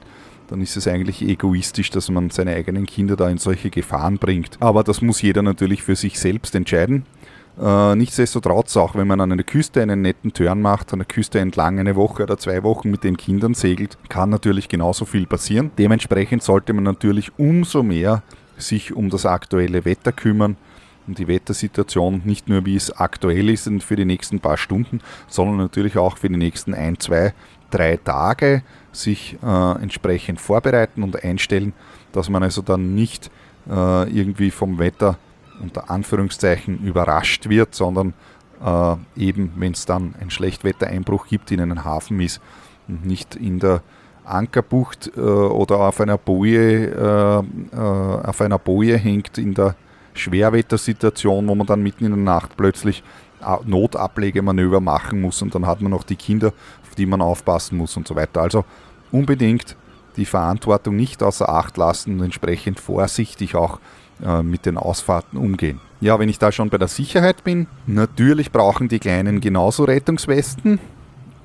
dann 0.48 0.62
ist 0.62 0.78
es 0.78 0.88
eigentlich 0.88 1.22
egoistisch, 1.22 1.90
dass 1.90 2.10
man 2.10 2.30
seine 2.30 2.56
eigenen 2.56 2.86
Kinder 2.86 3.18
da 3.18 3.28
in 3.30 3.38
solche 3.38 3.70
Gefahren 3.70 4.20
bringt. 4.20 4.58
Aber 4.62 4.84
das 4.84 5.02
muss 5.02 5.22
jeder 5.22 5.42
natürlich 5.42 5.84
für 5.84 5.96
sich 5.96 6.18
selbst 6.20 6.56
entscheiden. 6.56 7.06
Äh, 7.62 7.96
nichtsdestotrotz, 7.96 8.76
auch 8.76 8.96
wenn 8.96 9.08
man 9.08 9.22
an 9.22 9.32
einer 9.32 9.44
Küste 9.44 9.82
einen 9.82 10.02
netten 10.02 10.34
Turn 10.34 10.62
macht, 10.62 10.92
an 10.92 11.00
der 11.00 11.08
Küste 11.08 11.40
entlang 11.40 11.80
eine 11.80 11.96
Woche 11.96 12.24
oder 12.24 12.38
zwei 12.38 12.64
Wochen 12.64 12.92
mit 12.92 13.04
den 13.04 13.16
Kindern 13.16 13.54
segelt, 13.54 13.98
kann 14.10 14.30
natürlich 14.30 14.68
genauso 14.68 15.06
viel 15.06 15.26
passieren. 15.26 15.72
Dementsprechend 15.78 16.44
sollte 16.44 16.74
man 16.74 16.84
natürlich 16.84 17.32
umso 17.38 17.82
mehr 17.82 18.24
sich 18.58 18.94
um 18.94 19.10
das 19.10 19.26
aktuelle 19.26 19.86
Wetter 19.86 20.12
kümmern, 20.12 20.58
um 21.08 21.14
die 21.14 21.28
Wettersituation, 21.28 22.22
nicht 22.26 22.50
nur 22.50 22.66
wie 22.66 22.76
es 22.76 22.92
aktuell 22.92 23.50
ist 23.50 23.68
und 23.68 23.84
für 23.84 23.96
die 23.96 24.06
nächsten 24.06 24.40
paar 24.40 24.58
Stunden, 24.58 25.00
sondern 25.28 25.58
natürlich 25.58 25.98
auch 25.98 26.18
für 26.18 26.30
die 26.30 26.38
nächsten 26.38 26.74
ein, 26.74 27.00
zwei, 27.00 27.34
drei 27.72 27.98
Tage 27.98 28.64
sich 28.92 29.38
äh, 29.44 29.82
entsprechend 29.82 30.42
vorbereiten 30.42 31.04
und 31.04 31.24
einstellen, 31.24 31.74
dass 32.12 32.30
man 32.30 32.44
also 32.44 32.62
dann 32.62 32.96
nicht 32.96 33.30
äh, 33.70 34.10
irgendwie 34.10 34.52
vom 34.52 34.80
Wetter 34.80 35.18
unter 35.62 35.90
Anführungszeichen 35.90 36.80
überrascht 36.84 37.50
wird, 37.50 37.76
sondern 37.76 38.14
äh, 38.64 38.96
eben, 39.16 39.54
wenn 39.58 39.74
es 39.74 39.86
dann 39.86 40.16
einen 40.20 40.32
Schlechtwettereinbruch 40.32 41.28
gibt, 41.28 41.52
in 41.52 41.62
einen 41.62 41.84
Hafen 41.84 42.20
ist 42.20 42.42
und 42.88 43.06
nicht 43.06 43.36
in 43.36 43.60
der 43.60 43.82
Ankerbucht 44.24 45.12
äh, 45.16 45.20
oder 45.20 45.80
auf 45.80 46.02
einer 46.02 46.18
Boje, 46.18 46.92
äh, 46.92 47.76
äh, 47.76 47.80
auf 47.80 48.42
einer 48.42 48.60
Boje 48.60 48.98
hängt 48.98 49.38
in 49.38 49.54
der 49.54 49.76
Schwerwettersituation, 50.14 51.48
wo 51.48 51.56
man 51.56 51.68
dann 51.68 51.84
mitten 51.84 52.06
in 52.06 52.12
der 52.12 52.22
Nacht 52.22 52.58
plötzlich 52.58 53.04
Notablegemanöver 53.66 54.80
machen 54.80 55.22
muss 55.22 55.42
und 55.42 55.54
dann 55.54 55.68
hat 55.68 55.82
man 55.82 55.92
noch 55.92 56.04
die 56.04 56.16
Kinder, 56.16 56.48
auf 56.82 56.96
die 56.96 57.06
man 57.06 57.22
aufpassen 57.22 57.78
muss 57.78 57.96
und 57.96 58.08
so 58.08 58.16
weiter. 58.16 58.42
Also 58.42 58.66
unbedingt 59.12 59.76
die 60.16 60.26
Verantwortung 60.26 60.96
nicht 60.96 61.22
außer 61.22 61.48
Acht 61.48 61.78
lassen 61.78 62.18
und 62.18 62.24
entsprechend 62.24 62.80
vorsichtig 62.80 63.56
auch 63.56 63.80
äh, 64.24 64.43
mit 64.43 64.65
den 64.65 64.77
Ausfahrten 64.77 65.38
umgehen. 65.38 65.79
Ja, 66.01 66.19
wenn 66.19 66.29
ich 66.29 66.39
da 66.39 66.51
schon 66.51 66.69
bei 66.69 66.77
der 66.77 66.88
Sicherheit 66.88 67.43
bin, 67.43 67.67
natürlich 67.88 68.51
brauchen 68.51 68.88
die 68.88 69.00
Kleinen 69.00 69.41
genauso 69.41 69.86
Rettungswesten 69.86 70.79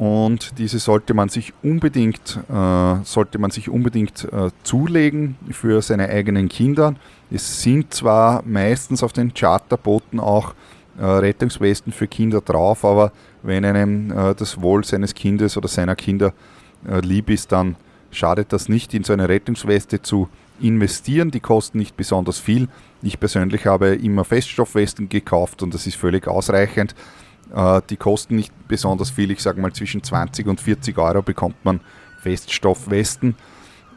und 0.00 0.58
diese 0.58 0.78
sollte 0.78 1.12
man 1.12 1.28
sich 1.28 1.52
unbedingt, 1.62 2.38
äh, 2.48 3.04
sollte 3.04 3.38
man 3.38 3.50
sich 3.50 3.68
unbedingt 3.68 4.26
äh, 4.32 4.50
zulegen 4.62 5.36
für 5.50 5.82
seine 5.82 6.08
eigenen 6.08 6.48
Kinder. 6.48 6.94
Es 7.30 7.60
sind 7.60 7.92
zwar 7.92 8.42
meistens 8.46 9.02
auf 9.02 9.12
den 9.12 9.34
Charterbooten 9.34 10.18
auch 10.18 10.54
äh, 10.98 11.04
Rettungswesten 11.04 11.92
für 11.92 12.08
Kinder 12.08 12.40
drauf, 12.40 12.82
aber 12.84 13.12
wenn 13.42 13.62
einem 13.66 14.10
äh, 14.10 14.34
das 14.34 14.62
Wohl 14.62 14.84
seines 14.84 15.14
Kindes 15.14 15.58
oder 15.58 15.68
seiner 15.68 15.96
Kinder 15.96 16.32
äh, 16.88 17.00
lieb 17.00 17.28
ist, 17.28 17.52
dann 17.52 17.76
schadet 18.10 18.54
das 18.54 18.70
nicht, 18.70 18.94
in 18.94 19.04
so 19.04 19.12
eine 19.12 19.28
Rettungsweste 19.28 20.00
zu 20.00 20.30
investieren. 20.60 21.30
Die 21.30 21.40
kosten 21.40 21.78
nicht 21.78 21.96
besonders 21.96 22.38
viel. 22.38 22.68
Ich 23.02 23.18
persönlich 23.18 23.66
habe 23.66 23.94
immer 23.94 24.24
Feststoffwesten 24.24 25.08
gekauft 25.08 25.62
und 25.62 25.74
das 25.74 25.86
ist 25.86 25.96
völlig 25.96 26.28
ausreichend. 26.28 26.94
Äh, 27.54 27.80
die 27.88 27.96
kosten 27.96 28.36
nicht 28.36 28.52
besonders 28.68 29.10
viel. 29.10 29.30
Ich 29.30 29.40
sage 29.40 29.60
mal 29.60 29.72
zwischen 29.72 30.02
20 30.02 30.46
und 30.46 30.60
40 30.60 30.96
Euro 30.98 31.22
bekommt 31.22 31.64
man 31.64 31.80
Feststoffwesten, 32.22 33.36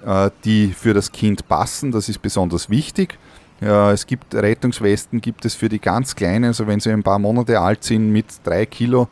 äh, 0.05 0.29
die 0.43 0.73
für 0.73 0.93
das 0.93 1.11
Kind 1.11 1.47
passen. 1.47 1.91
Das 1.91 2.09
ist 2.09 2.21
besonders 2.21 2.69
wichtig. 2.69 3.17
Es 3.59 4.07
gibt 4.07 4.35
Rettungswesten, 4.35 5.21
gibt 5.21 5.45
es 5.45 5.55
für 5.55 5.69
die 5.69 5.79
ganz 5.79 6.15
Kleinen, 6.15 6.45
also 6.45 6.67
wenn 6.67 6.81
sie 6.81 6.91
ein 6.91 7.03
paar 7.03 7.19
Monate 7.19 7.61
alt 7.61 7.85
sind, 7.85 8.11
mit 8.11 8.25
3 8.43 8.65
Kilo 8.65 9.07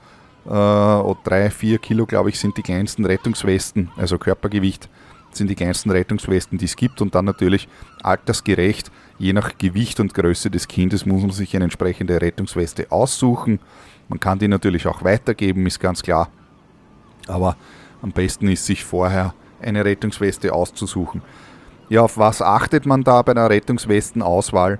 äh, 0.46 0.50
oder 0.50 1.20
3, 1.24 1.50
4 1.50 1.78
Kilo, 1.80 2.06
glaube 2.06 2.30
ich, 2.30 2.40
sind 2.40 2.58
die 2.58 2.62
kleinsten 2.62 3.06
Rettungswesten, 3.06 3.92
also 3.98 4.18
Körpergewicht 4.18 4.90
sind 5.36 5.50
die 5.50 5.56
kleinsten 5.56 5.92
Rettungswesten, 5.92 6.58
die 6.58 6.66
es 6.66 6.76
gibt 6.76 7.02
und 7.02 7.16
dann 7.16 7.26
natürlich 7.26 7.68
altersgerecht, 8.04 8.92
je 9.18 9.34
nach 9.34 9.58
Gewicht 9.58 10.00
und 10.00 10.14
Größe 10.14 10.50
des 10.50 10.68
Kindes 10.68 11.06
muss 11.06 11.22
man 11.22 11.32
sich 11.32 11.56
eine 11.56 11.66
entsprechende 11.66 12.22
Rettungsweste 12.22 12.92
aussuchen. 12.92 13.60
Man 14.10 14.20
kann 14.20 14.40
die 14.40 14.48
natürlich 14.48 14.88
auch 14.88 15.04
weitergeben, 15.04 15.66
ist 15.66 15.80
ganz 15.80 16.02
klar. 16.02 16.30
Aber 17.28 17.56
am 18.02 18.12
besten 18.12 18.48
ist 18.48 18.66
sich 18.66 18.84
vorher 18.84 19.34
eine 19.62 19.86
Rettungsweste 19.86 20.54
auszusuchen. 20.54 21.22
Ja, 21.90 22.02
auf 22.02 22.18
was 22.18 22.42
achtet 22.42 22.86
man 22.86 23.04
da 23.04 23.22
bei 23.22 23.34
der 23.34 23.50
Rettungswestenauswahl? 23.50 24.80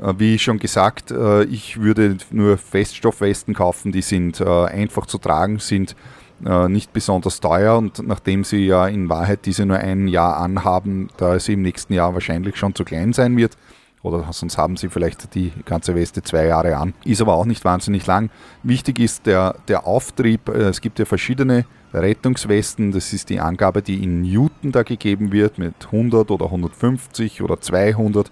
Äh, 0.00 0.14
wie 0.18 0.38
schon 0.38 0.58
gesagt, 0.58 1.10
äh, 1.10 1.44
ich 1.44 1.80
würde 1.80 2.16
nur 2.30 2.56
Feststoffwesten 2.58 3.54
kaufen, 3.54 3.92
die 3.92 4.02
sind 4.02 4.40
äh, 4.40 4.44
einfach 4.44 5.06
zu 5.06 5.18
tragen, 5.18 5.58
sind 5.58 5.96
äh, 6.44 6.68
nicht 6.68 6.92
besonders 6.92 7.40
teuer. 7.40 7.76
Und 7.76 8.06
nachdem 8.06 8.44
sie 8.44 8.66
ja 8.66 8.86
in 8.86 9.08
Wahrheit 9.08 9.46
diese 9.46 9.66
nur 9.66 9.78
ein 9.78 10.08
Jahr 10.08 10.38
anhaben, 10.38 11.08
da 11.16 11.38
sie 11.38 11.54
im 11.54 11.62
nächsten 11.62 11.94
Jahr 11.94 12.14
wahrscheinlich 12.14 12.56
schon 12.56 12.74
zu 12.74 12.84
klein 12.84 13.12
sein 13.12 13.36
wird, 13.36 13.56
oder 14.02 14.26
sonst 14.32 14.58
haben 14.58 14.76
sie 14.76 14.88
vielleicht 14.88 15.34
die 15.34 15.52
ganze 15.64 15.94
Weste 15.94 16.22
zwei 16.22 16.46
Jahre 16.46 16.76
an, 16.76 16.92
ist 17.04 17.20
aber 17.20 17.34
auch 17.34 17.44
nicht 17.44 17.64
wahnsinnig 17.64 18.04
lang. 18.06 18.30
Wichtig 18.64 18.98
ist 18.98 19.26
der, 19.26 19.54
der 19.68 19.86
Auftrieb, 19.86 20.48
äh, 20.48 20.68
es 20.68 20.80
gibt 20.80 20.98
ja 20.98 21.04
verschiedene 21.04 21.66
Rettungswesten, 21.94 22.90
das 22.90 23.12
ist 23.12 23.30
die 23.30 23.38
Angabe, 23.38 23.82
die 23.82 24.02
in 24.02 24.22
Newton 24.22 24.72
da 24.72 24.82
gegeben 24.82 25.30
wird, 25.30 25.58
mit 25.58 25.74
100 25.86 26.30
oder 26.30 26.46
150 26.46 27.42
oder 27.42 27.60
200 27.60 28.30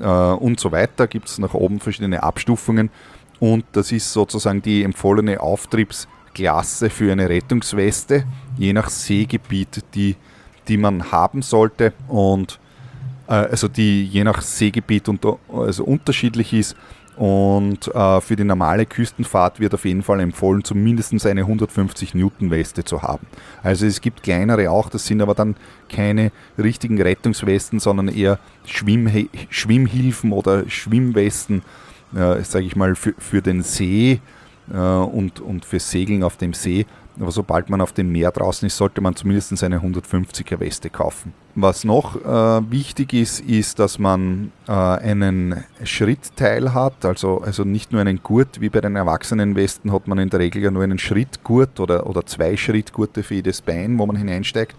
äh, 0.00 0.04
und 0.04 0.60
so 0.60 0.72
weiter, 0.72 1.06
gibt 1.06 1.28
es 1.28 1.38
nach 1.38 1.54
oben 1.54 1.80
verschiedene 1.80 2.22
Abstufungen. 2.22 2.90
Und 3.38 3.64
das 3.72 3.90
ist 3.92 4.12
sozusagen 4.12 4.60
die 4.60 4.82
empfohlene 4.82 5.40
Auftriebs- 5.40 6.08
Klasse 6.34 6.90
für 6.90 7.12
eine 7.12 7.28
Rettungsweste, 7.28 8.24
je 8.56 8.72
nach 8.72 8.88
Seegebiet, 8.88 9.84
die, 9.94 10.16
die 10.68 10.76
man 10.76 11.10
haben 11.12 11.42
sollte 11.42 11.92
und 12.08 12.58
äh, 13.28 13.32
also 13.32 13.68
die 13.68 14.04
je 14.04 14.24
nach 14.24 14.42
Seegebiet 14.42 15.08
unter, 15.08 15.38
also 15.52 15.84
unterschiedlich 15.84 16.52
ist. 16.52 16.76
Und 17.16 17.94
äh, 17.94 18.20
für 18.22 18.34
die 18.34 18.44
normale 18.44 18.86
Küstenfahrt 18.86 19.60
wird 19.60 19.74
auf 19.74 19.84
jeden 19.84 20.02
Fall 20.02 20.20
empfohlen, 20.20 20.64
zumindest 20.64 21.26
eine 21.26 21.42
150 21.42 22.14
Newton 22.14 22.50
Weste 22.50 22.82
zu 22.82 23.02
haben. 23.02 23.26
Also 23.62 23.84
es 23.84 24.00
gibt 24.00 24.22
kleinere 24.22 24.70
auch, 24.70 24.88
das 24.88 25.04
sind 25.04 25.20
aber 25.20 25.34
dann 25.34 25.56
keine 25.90 26.32
richtigen 26.56 27.00
Rettungswesten, 27.00 27.78
sondern 27.78 28.08
eher 28.08 28.38
Schwimm 28.64 29.28
Schwimmhilfen 29.50 30.32
oder 30.32 30.66
Schwimmwesten, 30.70 31.60
äh, 32.14 32.42
sage 32.42 32.64
ich 32.64 32.74
mal, 32.74 32.94
für, 32.94 33.12
für 33.18 33.42
den 33.42 33.62
See 33.62 34.20
und, 34.76 35.40
und 35.40 35.64
für 35.64 35.80
Segeln 35.80 36.22
auf 36.22 36.36
dem 36.36 36.52
See. 36.52 36.86
Aber 37.18 37.32
sobald 37.32 37.68
man 37.68 37.80
auf 37.80 37.92
dem 37.92 38.10
Meer 38.12 38.30
draußen 38.30 38.66
ist, 38.66 38.76
sollte 38.76 39.00
man 39.00 39.14
zumindest 39.14 39.62
eine 39.62 39.80
150er 39.80 40.58
Weste 40.58 40.88
kaufen. 40.88 41.34
Was 41.54 41.84
noch 41.84 42.16
äh, 42.16 42.70
wichtig 42.70 43.12
ist, 43.12 43.40
ist, 43.40 43.78
dass 43.78 43.98
man 43.98 44.52
äh, 44.66 44.72
einen 44.72 45.64
Schrittteil 45.84 46.72
hat, 46.72 47.04
also, 47.04 47.42
also 47.42 47.64
nicht 47.64 47.92
nur 47.92 48.00
einen 48.00 48.22
Gurt, 48.22 48.60
wie 48.60 48.70
bei 48.70 48.80
den 48.80 48.96
Erwachsenenwesten 48.96 49.92
hat 49.92 50.08
man 50.08 50.18
in 50.18 50.30
der 50.30 50.40
Regel 50.40 50.62
ja 50.62 50.70
nur 50.70 50.82
einen 50.82 50.98
Schrittgurt 50.98 51.78
oder, 51.80 52.06
oder 52.06 52.24
zwei 52.24 52.56
Schrittgurte 52.56 53.22
für 53.22 53.34
jedes 53.34 53.60
Bein, 53.60 53.98
wo 53.98 54.06
man 54.06 54.16
hineinsteigt. 54.16 54.76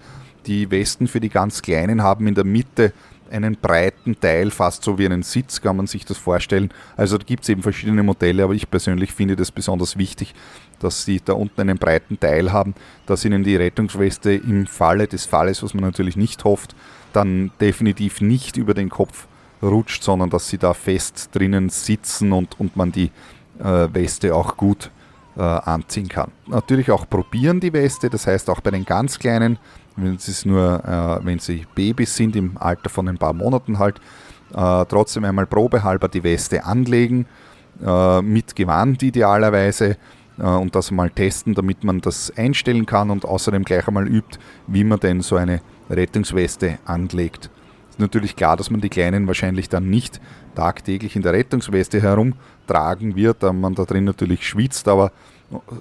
Die 0.47 0.71
Westen 0.71 1.07
für 1.07 1.19
die 1.19 1.29
ganz 1.29 1.61
Kleinen 1.61 2.01
haben 2.01 2.25
in 2.25 2.33
der 2.33 2.45
Mitte 2.45 2.93
einen 3.31 3.55
breiten 3.55 4.19
Teil, 4.19 4.51
fast 4.51 4.83
so 4.83 4.97
wie 4.97 5.05
einen 5.05 5.23
Sitz, 5.23 5.61
kann 5.61 5.77
man 5.77 5.87
sich 5.87 6.05
das 6.05 6.17
vorstellen. 6.17 6.69
Also 6.97 7.17
da 7.17 7.23
gibt 7.23 7.43
es 7.43 7.49
eben 7.49 7.63
verschiedene 7.63 8.03
Modelle, 8.03 8.43
aber 8.43 8.53
ich 8.53 8.69
persönlich 8.69 9.13
finde 9.13 9.35
das 9.35 9.51
besonders 9.51 9.97
wichtig, 9.97 10.33
dass 10.79 11.05
sie 11.05 11.21
da 11.23 11.33
unten 11.33 11.61
einen 11.61 11.77
breiten 11.77 12.19
Teil 12.19 12.51
haben, 12.51 12.75
dass 13.05 13.25
ihnen 13.25 13.43
die 13.43 13.55
Rettungsweste 13.55 14.33
im 14.33 14.67
Falle 14.67 15.07
des 15.07 15.25
Falles, 15.25 15.63
was 15.63 15.73
man 15.73 15.83
natürlich 15.83 16.17
nicht 16.17 16.43
hofft, 16.43 16.75
dann 17.13 17.51
definitiv 17.59 18.21
nicht 18.21 18.57
über 18.57 18.73
den 18.73 18.89
Kopf 18.89 19.27
rutscht, 19.61 20.03
sondern 20.03 20.29
dass 20.29 20.49
sie 20.49 20.57
da 20.57 20.73
fest 20.73 21.29
drinnen 21.33 21.69
sitzen 21.69 22.31
und, 22.31 22.59
und 22.59 22.75
man 22.75 22.91
die 22.91 23.11
äh, 23.59 23.87
Weste 23.93 24.33
auch 24.35 24.57
gut 24.57 24.91
äh, 25.37 25.41
anziehen 25.41 26.07
kann. 26.07 26.31
Natürlich 26.47 26.91
auch 26.91 27.09
probieren 27.09 27.59
die 27.59 27.73
Weste, 27.73 28.09
das 28.09 28.27
heißt 28.27 28.49
auch 28.49 28.61
bei 28.61 28.71
den 28.71 28.85
ganz 28.85 29.19
Kleinen, 29.19 29.59
wenn 30.03 30.15
es 30.15 30.45
nur, 30.45 30.83
äh, 30.85 31.25
wenn 31.25 31.39
sie 31.39 31.65
Babys 31.75 32.15
sind 32.15 32.35
im 32.35 32.57
Alter 32.57 32.89
von 32.89 33.07
ein 33.07 33.17
paar 33.17 33.33
Monaten 33.33 33.79
halt, 33.79 33.99
äh, 34.53 34.85
trotzdem 34.85 35.23
einmal 35.23 35.45
probehalber 35.45 36.07
die 36.07 36.23
Weste 36.23 36.65
anlegen, 36.65 37.25
äh, 37.85 38.21
mit 38.21 38.55
Gewand 38.55 39.01
idealerweise 39.03 39.97
äh, 40.37 40.43
und 40.43 40.75
das 40.75 40.91
mal 40.91 41.09
testen, 41.09 41.53
damit 41.53 41.83
man 41.83 42.01
das 42.01 42.31
einstellen 42.35 42.85
kann 42.85 43.09
und 43.09 43.25
außerdem 43.25 43.63
gleich 43.63 43.87
einmal 43.87 44.07
übt, 44.07 44.39
wie 44.67 44.83
man 44.83 44.99
denn 44.99 45.21
so 45.21 45.35
eine 45.35 45.61
Rettungsweste 45.89 46.79
anlegt. 46.85 47.49
Ist 47.89 47.99
natürlich 47.99 48.35
klar, 48.35 48.57
dass 48.57 48.69
man 48.69 48.81
die 48.81 48.89
Kleinen 48.89 49.27
wahrscheinlich 49.27 49.69
dann 49.69 49.89
nicht 49.89 50.21
tagtäglich 50.55 51.15
in 51.15 51.21
der 51.21 51.33
Rettungsweste 51.33 52.01
herumtragen 52.01 53.15
wird, 53.15 53.43
da 53.43 53.53
man 53.53 53.75
da 53.75 53.85
drin 53.85 54.05
natürlich 54.05 54.47
schwitzt, 54.47 54.87
aber 54.87 55.11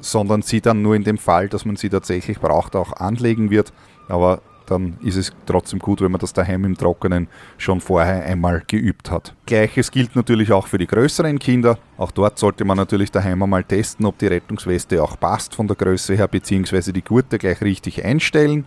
sondern 0.01 0.43
sie 0.43 0.61
dann 0.61 0.83
nur 0.83 0.97
in 0.97 1.05
dem 1.05 1.19
Fall, 1.19 1.49
dass 1.49 1.65
man 1.65 1.77
sie 1.77 1.89
tatsächlich 1.89 2.41
braucht, 2.41 2.75
auch 2.75 2.93
anlegen 2.93 3.51
wird. 3.51 3.73
Aber 4.11 4.43
dann 4.67 4.97
ist 5.03 5.17
es 5.17 5.33
trotzdem 5.47 5.81
gut, 5.81 6.01
wenn 6.01 6.13
man 6.13 6.21
das 6.21 6.33
daheim 6.33 6.65
im 6.65 6.77
Trockenen 6.77 7.29
schon 7.59 7.81
vorher 7.81 8.25
einmal 8.25 8.63
geübt 8.67 9.11
hat. 9.11 9.35
Gleiches 9.47 9.91
gilt 9.91 10.15
natürlich 10.15 10.53
auch 10.53 10.69
für 10.69 10.79
die 10.79 10.87
größeren 10.87 11.39
Kinder. 11.39 11.79
Auch 11.99 12.13
dort 12.13 12.39
sollte 12.39 12.65
man 12.65 12.77
natürlich 12.77 13.11
daheim 13.11 13.43
einmal 13.43 13.65
testen, 13.65 14.07
ob 14.07 14.19
die 14.19 14.29
Rettungsweste 14.29 15.03
auch 15.03 15.19
passt 15.19 15.55
von 15.55 15.67
der 15.67 15.77
Größe 15.77 16.15
her, 16.15 16.29
beziehungsweise 16.29 16.93
die 16.93 17.03
Gurte 17.03 17.39
gleich 17.39 17.61
richtig 17.63 18.05
einstellen. 18.05 18.65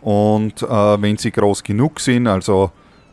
Und 0.00 0.62
äh, 0.62 0.66
wenn 0.66 1.16
sie 1.16 1.30
groß 1.30 1.62
genug 1.62 2.00
sind, 2.00 2.26
also 2.26 2.70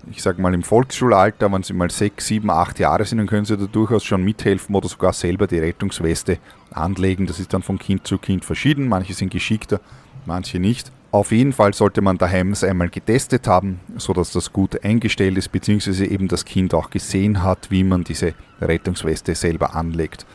ich 0.10 0.22
sage 0.22 0.42
mal 0.42 0.54
im 0.54 0.64
Volksschulalter, 0.64 1.52
wenn 1.52 1.64
sie 1.64 1.74
mal 1.74 1.92
sechs, 1.92 2.28
sieben, 2.28 2.50
acht 2.50 2.80
Jahre 2.80 3.06
sind, 3.06 3.20
dann 3.20 3.28
können 3.28 3.46
sie 3.46 3.58
da 3.58 3.66
durchaus 3.66 4.04
schon 4.04 4.24
mithelfen 4.24 4.74
oder 4.76 4.88
sogar 4.88 5.14
selber 5.14 5.46
die 5.46 5.60
Rettungsweste 5.60 6.40
anlegen. 6.72 7.28
Das 7.28 7.40
ist 7.40 7.54
dann 7.54 7.62
von 7.62 7.78
Kind 7.78 8.08
zu 8.08 8.18
Kind 8.18 8.44
verschieden. 8.44 8.88
Manche 8.88 9.14
sind 9.14 9.32
geschickter, 9.32 9.80
manche 10.26 10.60
nicht. 10.60 10.92
Auf 11.12 11.34
jeden 11.34 11.52
Fall 11.52 11.74
sollte 11.74 12.02
man 12.02 12.18
daheim 12.18 12.54
es 12.54 12.64
einmal 12.64 12.88
getestet 12.88 13.46
haben, 13.46 13.82
sodass 13.98 14.32
das 14.32 14.54
gut 14.54 14.82
eingestellt 14.84 15.38
ist, 15.38 15.52
beziehungsweise 15.52 16.06
eben 16.06 16.30
das 16.30 16.46
Kind 16.46 16.74
auch 16.74 16.90
gesehen 16.90 17.44
hat, 17.44 17.70
wie 17.70 17.84
man 17.84 18.06
diese 18.06 18.34
Rettungsweste 18.62 19.36
selber 19.36 19.76
anlegt. 19.76 20.26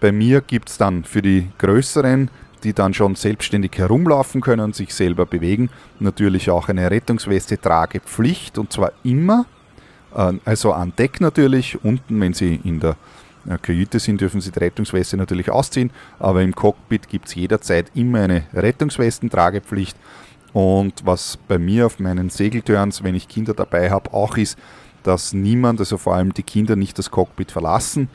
Bei 0.00 0.12
mir 0.12 0.40
gibt 0.40 0.70
es 0.70 0.78
dann 0.78 1.04
für 1.04 1.20
die 1.20 1.50
größeren, 1.58 2.30
die 2.62 2.72
dann 2.72 2.94
schon 2.94 3.14
selbstständig 3.16 3.72
herumlaufen 3.76 4.40
können 4.40 4.72
sich 4.72 4.94
selber 4.94 5.26
bewegen, 5.26 5.68
natürlich 6.00 6.48
auch 6.50 6.70
eine 6.70 6.90
Rettungsweste 6.90 7.60
Tragepflicht 7.60 8.56
und 8.56 8.72
zwar 8.72 8.92
immer, 9.02 9.44
äh, 10.14 10.32
also 10.46 10.72
an 10.72 10.94
Deck 10.96 11.20
natürlich, 11.20 11.84
unten, 11.84 12.18
wenn 12.18 12.32
sie 12.32 12.60
in 12.64 12.80
der 12.80 12.96
Kajüte 13.62 13.98
sind, 13.98 14.20
dürfen 14.20 14.40
Sie 14.40 14.50
die 14.50 14.58
Rettungsweste 14.58 15.16
natürlich 15.16 15.50
ausziehen, 15.50 15.90
aber 16.18 16.42
im 16.42 16.54
Cockpit 16.54 17.08
gibt 17.08 17.28
es 17.28 17.34
jederzeit 17.34 17.90
immer 17.94 18.20
eine 18.20 18.44
Rettungswestentragepflicht. 18.54 19.96
Und 20.52 21.04
was 21.04 21.36
bei 21.36 21.58
mir 21.58 21.86
auf 21.86 21.98
meinen 21.98 22.30
Segeltörns, 22.30 23.02
wenn 23.02 23.14
ich 23.14 23.28
Kinder 23.28 23.54
dabei 23.54 23.90
habe, 23.90 24.12
auch 24.12 24.36
ist, 24.36 24.56
dass 25.02 25.32
niemand, 25.32 25.80
also 25.80 25.98
vor 25.98 26.14
allem 26.14 26.32
die 26.32 26.42
Kinder, 26.42 26.76
nicht 26.76 26.98
das 26.98 27.10
Cockpit 27.10 27.50
verlassen. 27.50 28.08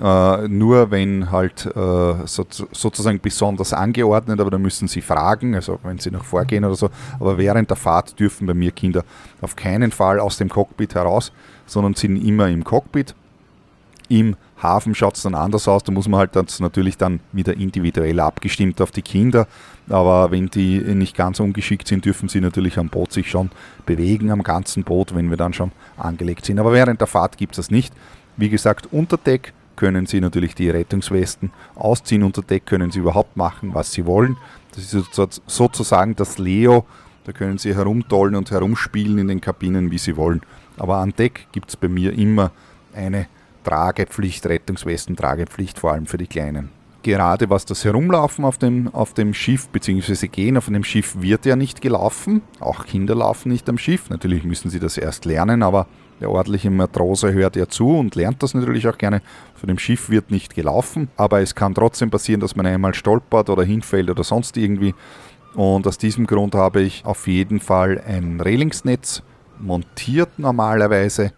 Äh, 0.00 0.48
nur 0.48 0.90
wenn 0.90 1.30
halt 1.30 1.66
äh, 1.66 2.26
so, 2.26 2.46
sozusagen 2.48 3.20
besonders 3.20 3.74
angeordnet, 3.74 4.40
aber 4.40 4.50
da 4.50 4.56
müssen 4.56 4.88
sie 4.88 5.02
fragen, 5.02 5.54
also 5.54 5.78
wenn 5.82 5.98
sie 5.98 6.10
noch 6.10 6.24
vorgehen 6.24 6.64
oder 6.64 6.76
so. 6.76 6.88
Aber 7.20 7.36
während 7.36 7.68
der 7.68 7.76
Fahrt 7.76 8.18
dürfen 8.18 8.46
bei 8.46 8.54
mir 8.54 8.70
Kinder 8.70 9.04
auf 9.42 9.54
keinen 9.54 9.90
Fall 9.90 10.18
aus 10.18 10.38
dem 10.38 10.48
Cockpit 10.48 10.94
heraus, 10.94 11.32
sondern 11.66 11.94
sind 11.94 12.16
immer 12.16 12.48
im 12.48 12.64
Cockpit. 12.64 13.14
Im 14.12 14.36
Hafen 14.62 14.94
schaut 14.94 15.16
es 15.16 15.22
dann 15.22 15.34
anders 15.34 15.66
aus, 15.68 15.84
da 15.84 15.90
muss 15.90 16.06
man 16.06 16.20
halt 16.20 16.36
das 16.36 16.60
natürlich 16.60 16.98
dann 16.98 17.20
wieder 17.32 17.56
individuell 17.56 18.20
abgestimmt 18.20 18.82
auf 18.82 18.90
die 18.90 19.00
Kinder. 19.00 19.48
Aber 19.88 20.30
wenn 20.30 20.48
die 20.48 20.80
nicht 20.80 21.16
ganz 21.16 21.40
ungeschickt 21.40 21.88
sind, 21.88 22.04
dürfen 22.04 22.28
sie 22.28 22.42
natürlich 22.42 22.76
am 22.76 22.90
Boot 22.90 23.10
sich 23.10 23.30
schon 23.30 23.50
bewegen, 23.86 24.30
am 24.30 24.42
ganzen 24.42 24.84
Boot, 24.84 25.14
wenn 25.14 25.30
wir 25.30 25.38
dann 25.38 25.54
schon 25.54 25.72
angelegt 25.96 26.44
sind. 26.44 26.58
Aber 26.58 26.74
während 26.74 27.00
der 27.00 27.06
Fahrt 27.06 27.38
gibt 27.38 27.52
es 27.52 27.56
das 27.56 27.70
nicht. 27.70 27.94
Wie 28.36 28.50
gesagt, 28.50 28.92
unter 28.92 29.16
Deck 29.16 29.54
können 29.76 30.04
Sie 30.04 30.20
natürlich 30.20 30.54
die 30.54 30.68
Rettungswesten 30.68 31.50
ausziehen. 31.74 32.22
Unter 32.22 32.42
Deck 32.42 32.66
können 32.66 32.90
Sie 32.90 32.98
überhaupt 32.98 33.38
machen, 33.38 33.72
was 33.72 33.92
Sie 33.92 34.04
wollen. 34.04 34.36
Das 34.74 34.92
ist 34.92 35.18
sozusagen 35.46 36.16
das 36.16 36.36
Leo. 36.36 36.84
Da 37.24 37.32
können 37.32 37.56
Sie 37.56 37.74
herumtollen 37.74 38.34
und 38.34 38.50
herumspielen 38.50 39.16
in 39.16 39.28
den 39.28 39.40
Kabinen, 39.40 39.90
wie 39.90 39.96
Sie 39.96 40.18
wollen. 40.18 40.42
Aber 40.76 40.98
an 40.98 41.14
Deck 41.16 41.46
gibt 41.52 41.70
es 41.70 41.76
bei 41.76 41.88
mir 41.88 42.12
immer 42.12 42.50
eine 42.94 43.26
Tragepflicht, 43.64 44.46
Rettungswesten-Tragepflicht, 44.46 45.78
vor 45.78 45.92
allem 45.92 46.06
für 46.06 46.18
die 46.18 46.26
Kleinen. 46.26 46.70
Gerade 47.02 47.50
was 47.50 47.64
das 47.64 47.84
Herumlaufen 47.84 48.44
auf 48.44 48.58
dem, 48.58 48.88
auf 48.94 49.12
dem 49.12 49.34
Schiff 49.34 49.68
bzw. 49.68 50.28
Gehen 50.28 50.56
auf 50.56 50.68
einem 50.68 50.84
Schiff 50.84 51.20
wird 51.20 51.46
ja 51.46 51.56
nicht 51.56 51.80
gelaufen. 51.80 52.42
Auch 52.60 52.86
Kinder 52.86 53.16
laufen 53.16 53.50
nicht 53.50 53.68
am 53.68 53.76
Schiff. 53.76 54.08
Natürlich 54.08 54.44
müssen 54.44 54.70
sie 54.70 54.78
das 54.78 54.98
erst 54.98 55.24
lernen, 55.24 55.64
aber 55.64 55.88
der 56.20 56.30
ordentliche 56.30 56.70
Matrose 56.70 57.32
hört 57.32 57.56
ja 57.56 57.66
zu 57.66 57.98
und 57.98 58.14
lernt 58.14 58.44
das 58.44 58.54
natürlich 58.54 58.86
auch 58.86 58.98
gerne. 58.98 59.20
Von 59.56 59.66
dem 59.66 59.78
Schiff 59.78 60.10
wird 60.10 60.30
nicht 60.30 60.54
gelaufen, 60.54 61.08
aber 61.16 61.40
es 61.40 61.56
kann 61.56 61.74
trotzdem 61.74 62.10
passieren, 62.10 62.40
dass 62.40 62.54
man 62.54 62.66
einmal 62.66 62.94
stolpert 62.94 63.50
oder 63.50 63.64
hinfällt 63.64 64.08
oder 64.08 64.22
sonst 64.22 64.56
irgendwie. 64.56 64.94
Und 65.54 65.84
aus 65.88 65.98
diesem 65.98 66.28
Grund 66.28 66.54
habe 66.54 66.82
ich 66.82 67.04
auf 67.04 67.26
jeden 67.26 67.58
Fall 67.58 68.00
ein 68.06 68.40
Relingsnetz 68.40 69.24
montiert 69.58 70.38
normalerweise 70.38 71.32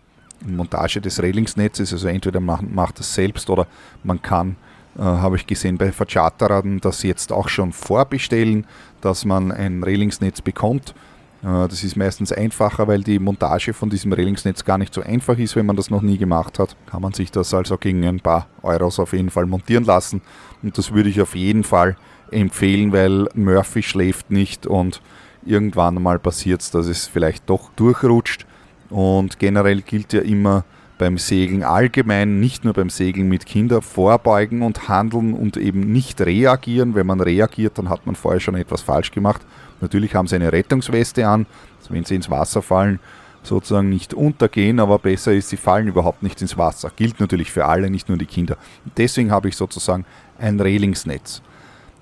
Montage 0.44 1.00
des 1.00 1.22
Railingsnetzes, 1.22 1.92
also 1.92 2.08
entweder 2.08 2.40
man 2.40 2.72
macht 2.74 2.98
das 2.98 3.14
selbst 3.14 3.48
oder 3.50 3.66
man 4.02 4.20
kann, 4.22 4.56
äh, 4.96 5.02
habe 5.02 5.36
ich 5.36 5.46
gesehen 5.46 5.78
bei 5.78 5.92
Vercharterern, 5.92 6.78
das 6.80 7.02
jetzt 7.02 7.32
auch 7.32 7.48
schon 7.48 7.72
vorbestellen, 7.72 8.66
dass 9.00 9.24
man 9.24 9.50
ein 9.50 9.82
Railingsnetz 9.82 10.40
bekommt. 10.40 10.94
Äh, 11.42 11.68
das 11.68 11.84
ist 11.84 11.96
meistens 11.96 12.32
einfacher, 12.32 12.86
weil 12.88 13.02
die 13.02 13.18
Montage 13.18 13.72
von 13.72 13.90
diesem 13.90 14.12
Railingsnetz 14.12 14.64
gar 14.64 14.78
nicht 14.78 14.94
so 14.94 15.02
einfach 15.02 15.38
ist, 15.38 15.56
wenn 15.56 15.66
man 15.66 15.76
das 15.76 15.90
noch 15.90 16.02
nie 16.02 16.18
gemacht 16.18 16.58
hat. 16.58 16.76
Kann 16.86 17.02
man 17.02 17.12
sich 17.12 17.30
das 17.30 17.52
also 17.52 17.76
gegen 17.76 18.04
ein 18.04 18.20
paar 18.20 18.46
Euros 18.62 18.98
auf 18.98 19.12
jeden 19.12 19.30
Fall 19.30 19.46
montieren 19.46 19.84
lassen. 19.84 20.22
Und 20.62 20.78
das 20.78 20.92
würde 20.92 21.10
ich 21.10 21.20
auf 21.20 21.34
jeden 21.34 21.64
Fall 21.64 21.96
empfehlen, 22.30 22.92
weil 22.92 23.28
Murphy 23.34 23.82
schläft 23.82 24.30
nicht 24.30 24.66
und 24.66 25.00
irgendwann 25.44 26.02
mal 26.02 26.18
passiert 26.18 26.62
es, 26.62 26.70
dass 26.70 26.86
es 26.86 27.06
vielleicht 27.06 27.48
doch 27.50 27.70
durchrutscht. 27.76 28.46
Und 28.90 29.38
generell 29.38 29.82
gilt 29.82 30.12
ja 30.12 30.20
immer 30.20 30.64
beim 30.98 31.18
Segeln 31.18 31.62
allgemein, 31.62 32.38
nicht 32.40 32.64
nur 32.64 32.72
beim 32.72 32.90
Segeln 32.90 33.28
mit 33.28 33.46
Kindern, 33.46 33.82
vorbeugen 33.82 34.62
und 34.62 34.88
handeln 34.88 35.34
und 35.34 35.56
eben 35.56 35.92
nicht 35.92 36.20
reagieren. 36.20 36.94
Wenn 36.94 37.06
man 37.06 37.20
reagiert, 37.20 37.78
dann 37.78 37.88
hat 37.88 38.06
man 38.06 38.14
vorher 38.14 38.40
schon 38.40 38.54
etwas 38.54 38.82
falsch 38.82 39.10
gemacht. 39.10 39.42
Natürlich 39.80 40.14
haben 40.14 40.28
sie 40.28 40.36
eine 40.36 40.52
Rettungsweste 40.52 41.26
an, 41.26 41.46
also 41.80 41.92
wenn 41.92 42.04
sie 42.04 42.14
ins 42.14 42.30
Wasser 42.30 42.62
fallen, 42.62 43.00
sozusagen 43.42 43.90
nicht 43.90 44.14
untergehen, 44.14 44.80
aber 44.80 44.98
besser 44.98 45.32
ist, 45.32 45.50
sie 45.50 45.56
fallen 45.56 45.88
überhaupt 45.88 46.22
nicht 46.22 46.40
ins 46.40 46.56
Wasser. 46.56 46.90
Gilt 46.94 47.20
natürlich 47.20 47.50
für 47.50 47.66
alle, 47.66 47.90
nicht 47.90 48.08
nur 48.08 48.16
die 48.16 48.26
Kinder. 48.26 48.56
Deswegen 48.96 49.30
habe 49.30 49.48
ich 49.48 49.56
sozusagen 49.56 50.06
ein 50.38 50.58
Railingsnetz. 50.60 51.42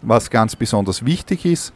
Was 0.02 0.30
ganz 0.30 0.54
besonders 0.54 1.04
wichtig 1.04 1.44
ist, 1.44 1.72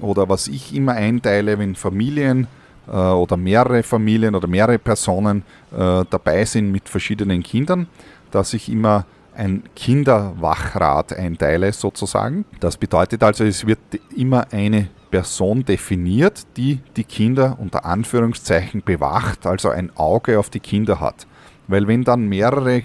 oder 0.00 0.28
was 0.28 0.48
ich 0.48 0.74
immer 0.74 0.92
einteile, 0.92 1.58
wenn 1.58 1.76
Familien 1.76 2.46
oder 2.92 3.36
mehrere 3.36 3.82
Familien 3.82 4.34
oder 4.34 4.48
mehrere 4.48 4.78
Personen 4.78 5.42
äh, 5.72 6.04
dabei 6.08 6.44
sind 6.44 6.70
mit 6.70 6.88
verschiedenen 6.88 7.42
Kindern, 7.42 7.86
dass 8.30 8.54
ich 8.54 8.68
immer 8.68 9.06
ein 9.36 9.64
Kinderwachrat 9.74 11.12
einteile 11.12 11.72
sozusagen. 11.72 12.44
Das 12.60 12.76
bedeutet 12.76 13.22
also, 13.22 13.44
es 13.44 13.66
wird 13.66 13.80
immer 14.14 14.46
eine 14.52 14.88
Person 15.10 15.64
definiert, 15.64 16.46
die 16.56 16.80
die 16.96 17.04
Kinder 17.04 17.56
unter 17.60 17.84
Anführungszeichen 17.84 18.82
bewacht, 18.84 19.46
also 19.46 19.70
ein 19.70 19.90
Auge 19.96 20.38
auf 20.38 20.50
die 20.50 20.60
Kinder 20.60 21.00
hat. 21.00 21.26
Weil 21.66 21.86
wenn 21.86 22.04
dann 22.04 22.28
mehrere 22.28 22.82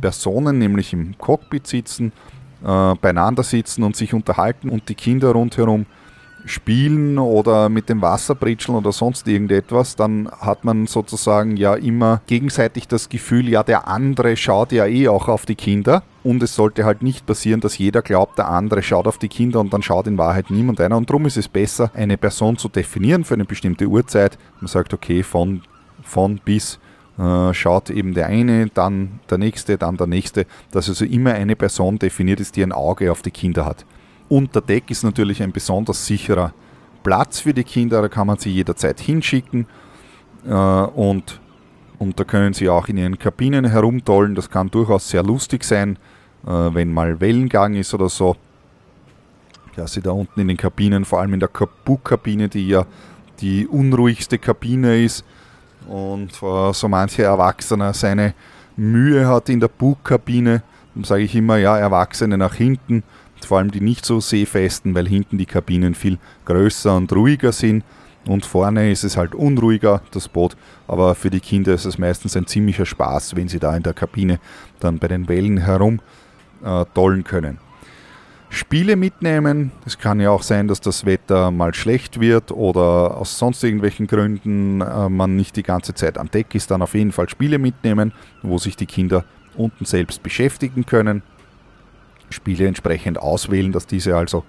Personen 0.00 0.58
nämlich 0.58 0.92
im 0.92 1.16
Cockpit 1.18 1.66
sitzen, 1.66 2.12
äh, 2.64 2.94
beieinander 2.94 3.42
sitzen 3.42 3.82
und 3.82 3.96
sich 3.96 4.14
unterhalten 4.14 4.68
und 4.68 4.88
die 4.88 4.94
Kinder 4.94 5.32
rundherum 5.32 5.86
spielen 6.44 7.18
oder 7.18 7.68
mit 7.68 7.88
dem 7.88 8.02
Wasser 8.02 8.34
britscheln 8.34 8.76
oder 8.76 8.92
sonst 8.92 9.28
irgendetwas, 9.28 9.96
dann 9.96 10.30
hat 10.40 10.64
man 10.64 10.86
sozusagen 10.86 11.56
ja 11.56 11.74
immer 11.74 12.20
gegenseitig 12.26 12.88
das 12.88 13.08
Gefühl, 13.08 13.48
ja, 13.48 13.62
der 13.62 13.88
andere 13.88 14.36
schaut 14.36 14.72
ja 14.72 14.86
eh 14.86 15.08
auch 15.08 15.28
auf 15.28 15.46
die 15.46 15.54
Kinder. 15.54 16.02
Und 16.24 16.42
es 16.42 16.54
sollte 16.54 16.84
halt 16.84 17.02
nicht 17.02 17.26
passieren, 17.26 17.60
dass 17.60 17.78
jeder 17.78 18.00
glaubt, 18.00 18.38
der 18.38 18.48
andere 18.48 18.82
schaut 18.82 19.08
auf 19.08 19.18
die 19.18 19.28
Kinder 19.28 19.58
und 19.58 19.72
dann 19.72 19.82
schaut 19.82 20.06
in 20.06 20.18
Wahrheit 20.18 20.50
niemand 20.50 20.80
einer. 20.80 20.96
Und 20.96 21.10
darum 21.10 21.26
ist 21.26 21.36
es 21.36 21.48
besser, 21.48 21.90
eine 21.94 22.16
Person 22.16 22.56
zu 22.56 22.68
definieren 22.68 23.24
für 23.24 23.34
eine 23.34 23.44
bestimmte 23.44 23.86
Uhrzeit. 23.86 24.38
Man 24.60 24.68
sagt, 24.68 24.94
okay, 24.94 25.24
von, 25.24 25.62
von 26.02 26.40
bis 26.44 26.78
äh, 27.18 27.52
schaut 27.52 27.90
eben 27.90 28.14
der 28.14 28.26
eine, 28.26 28.68
dann 28.68 29.20
der 29.30 29.38
nächste, 29.38 29.78
dann 29.78 29.96
der 29.96 30.06
nächste, 30.06 30.46
dass 30.70 30.88
also 30.88 31.04
immer 31.04 31.34
eine 31.34 31.56
Person 31.56 31.98
definiert 31.98 32.40
ist, 32.40 32.56
die 32.56 32.62
ein 32.62 32.72
Auge 32.72 33.10
auf 33.10 33.22
die 33.22 33.30
Kinder 33.30 33.66
hat. 33.66 33.84
Unter 34.32 34.62
Deck 34.62 34.90
ist 34.90 35.04
natürlich 35.04 35.42
ein 35.42 35.52
besonders 35.52 36.06
sicherer 36.06 36.54
Platz 37.02 37.40
für 37.40 37.52
die 37.52 37.64
Kinder, 37.64 38.00
da 38.00 38.08
kann 38.08 38.26
man 38.26 38.38
sie 38.38 38.50
jederzeit 38.50 38.98
hinschicken 38.98 39.66
äh, 40.46 40.54
und 40.54 41.38
Und 41.98 42.18
da 42.18 42.24
können 42.24 42.54
sie 42.54 42.68
auch 42.68 42.88
in 42.88 42.96
ihren 42.96 43.18
Kabinen 43.18 43.64
herumtollen. 43.64 44.34
Das 44.34 44.48
kann 44.48 44.70
durchaus 44.70 45.08
sehr 45.08 45.22
lustig 45.22 45.64
sein, 45.64 45.98
äh, 46.46 46.48
wenn 46.48 46.92
mal 46.92 47.20
Wellengang 47.20 47.74
ist 47.74 47.92
oder 47.94 48.08
so. 48.08 48.34
Ja, 49.76 49.86
sie 49.86 50.00
da 50.00 50.10
unten 50.10 50.40
in 50.40 50.48
den 50.48 50.56
Kabinen, 50.56 51.04
vor 51.04 51.20
allem 51.20 51.34
in 51.34 51.40
der 51.40 51.50
Bugkabine, 51.84 52.48
die 52.48 52.68
ja 52.68 52.86
die 53.40 53.68
unruhigste 53.68 54.38
Kabine 54.38 55.04
ist 55.04 55.24
und 55.86 56.32
so 56.32 56.88
mancher 56.88 57.24
Erwachsener 57.24 57.92
seine 57.92 58.34
Mühe 58.76 59.28
hat 59.28 59.48
in 59.48 59.60
der 59.60 59.68
Bugkabine, 59.68 60.62
dann 60.94 61.04
sage 61.04 61.22
ich 61.22 61.34
immer, 61.34 61.58
ja, 61.58 61.78
Erwachsene 61.78 62.36
nach 62.36 62.54
hinten, 62.54 63.02
vor 63.44 63.58
allem 63.58 63.70
die 63.70 63.80
nicht 63.80 64.04
so 64.04 64.20
seefesten, 64.20 64.94
weil 64.94 65.08
hinten 65.08 65.38
die 65.38 65.46
Kabinen 65.46 65.94
viel 65.94 66.18
größer 66.44 66.96
und 66.96 67.12
ruhiger 67.12 67.52
sind 67.52 67.84
und 68.26 68.46
vorne 68.46 68.90
ist 68.90 69.04
es 69.04 69.16
halt 69.16 69.34
unruhiger, 69.34 70.02
das 70.12 70.28
Boot, 70.28 70.56
aber 70.86 71.14
für 71.14 71.30
die 71.30 71.40
Kinder 71.40 71.74
ist 71.74 71.84
es 71.84 71.98
meistens 71.98 72.36
ein 72.36 72.46
ziemlicher 72.46 72.86
Spaß, 72.86 73.34
wenn 73.36 73.48
sie 73.48 73.58
da 73.58 73.76
in 73.76 73.82
der 73.82 73.94
Kabine 73.94 74.38
dann 74.78 74.98
bei 74.98 75.08
den 75.08 75.28
Wellen 75.28 75.58
herum 75.58 76.00
äh, 76.64 76.84
tollen 76.94 77.24
können. 77.24 77.58
Spiele 78.48 78.96
mitnehmen. 78.96 79.72
Es 79.86 79.98
kann 79.98 80.20
ja 80.20 80.30
auch 80.30 80.42
sein, 80.42 80.68
dass 80.68 80.82
das 80.82 81.06
Wetter 81.06 81.50
mal 81.50 81.72
schlecht 81.72 82.20
wird 82.20 82.52
oder 82.52 83.16
aus 83.16 83.38
sonst 83.38 83.64
irgendwelchen 83.64 84.06
Gründen 84.06 84.82
äh, 84.82 85.08
man 85.08 85.36
nicht 85.36 85.56
die 85.56 85.62
ganze 85.62 85.94
Zeit 85.94 86.18
am 86.18 86.30
Deck 86.30 86.54
ist. 86.54 86.70
Dann 86.70 86.82
auf 86.82 86.92
jeden 86.92 87.12
Fall 87.12 87.30
Spiele 87.30 87.58
mitnehmen, 87.58 88.12
wo 88.42 88.58
sich 88.58 88.76
die 88.76 88.84
Kinder 88.84 89.24
unten 89.56 89.86
selbst 89.86 90.22
beschäftigen 90.22 90.84
können. 90.84 91.22
Spiele 92.32 92.66
entsprechend 92.66 93.18
auswählen, 93.18 93.72
dass 93.72 93.86
diese 93.86 94.16
also 94.16 94.44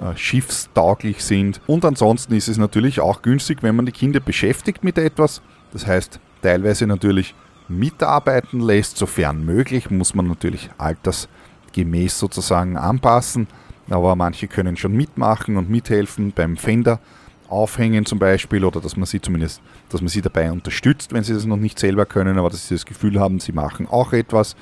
äh, 0.00 0.16
schiffstauglich 0.16 1.24
sind. 1.24 1.60
Und 1.66 1.84
ansonsten 1.84 2.34
ist 2.34 2.48
es 2.48 2.58
natürlich 2.58 3.00
auch 3.00 3.22
günstig, 3.22 3.62
wenn 3.62 3.76
man 3.76 3.86
die 3.86 3.92
Kinder 3.92 4.20
beschäftigt 4.20 4.84
mit 4.84 4.98
etwas. 4.98 5.42
Das 5.72 5.86
heißt, 5.86 6.20
teilweise 6.42 6.86
natürlich 6.86 7.34
mitarbeiten 7.68 8.60
lässt, 8.60 8.96
sofern 8.96 9.44
möglich, 9.44 9.90
muss 9.90 10.14
man 10.14 10.26
natürlich 10.26 10.70
altersgemäß 10.78 12.18
sozusagen 12.18 12.76
anpassen. 12.76 13.48
Aber 13.90 14.16
manche 14.16 14.48
können 14.48 14.76
schon 14.76 14.92
mitmachen 14.92 15.56
und 15.56 15.70
mithelfen 15.70 16.32
beim 16.32 16.56
Fender 16.56 17.00
aufhängen 17.48 18.04
zum 18.04 18.18
Beispiel 18.18 18.64
oder 18.64 18.80
dass 18.80 18.96
man 18.96 19.06
sie 19.06 19.20
zumindest, 19.20 19.62
dass 19.88 20.00
man 20.00 20.08
sie 20.08 20.20
dabei 20.20 20.52
unterstützt, 20.52 21.12
wenn 21.12 21.24
sie 21.24 21.32
das 21.32 21.46
noch 21.46 21.56
nicht 21.56 21.78
selber 21.78 22.06
können, 22.06 22.38
aber 22.38 22.50
dass 22.50 22.68
sie 22.68 22.74
das 22.74 22.84
Gefühl 22.84 23.18
haben, 23.18 23.40
sie 23.40 23.52
machen 23.52 23.88
auch 23.88 24.12
etwas, 24.12 24.54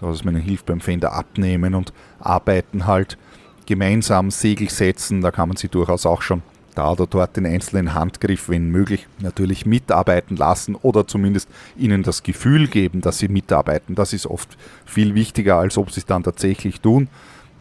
dass 0.00 0.24
man 0.24 0.34
ihnen 0.34 0.44
hilft 0.44 0.66
beim 0.66 0.80
Fender 0.80 1.12
abnehmen 1.12 1.74
und 1.74 1.92
arbeiten 2.20 2.86
halt 2.86 3.18
gemeinsam 3.66 4.30
Segel 4.30 4.70
setzen, 4.70 5.20
da 5.20 5.30
kann 5.30 5.48
man 5.48 5.56
sie 5.56 5.68
durchaus 5.68 6.06
auch 6.06 6.22
schon 6.22 6.42
da 6.76 6.92
oder 6.92 7.06
dort 7.06 7.36
den 7.36 7.46
einzelnen 7.46 7.94
Handgriff, 7.94 8.48
wenn 8.48 8.70
möglich, 8.70 9.06
natürlich 9.18 9.66
mitarbeiten 9.66 10.36
lassen 10.36 10.74
oder 10.74 11.06
zumindest 11.06 11.48
ihnen 11.76 12.02
das 12.02 12.22
Gefühl 12.22 12.68
geben, 12.68 13.00
dass 13.00 13.18
sie 13.18 13.28
mitarbeiten. 13.28 13.94
Das 13.94 14.12
ist 14.12 14.26
oft 14.26 14.56
viel 14.84 15.14
wichtiger, 15.14 15.56
als 15.56 15.78
ob 15.78 15.90
sie 15.90 16.00
es 16.00 16.06
dann 16.06 16.22
tatsächlich 16.22 16.80
tun. 16.80 17.08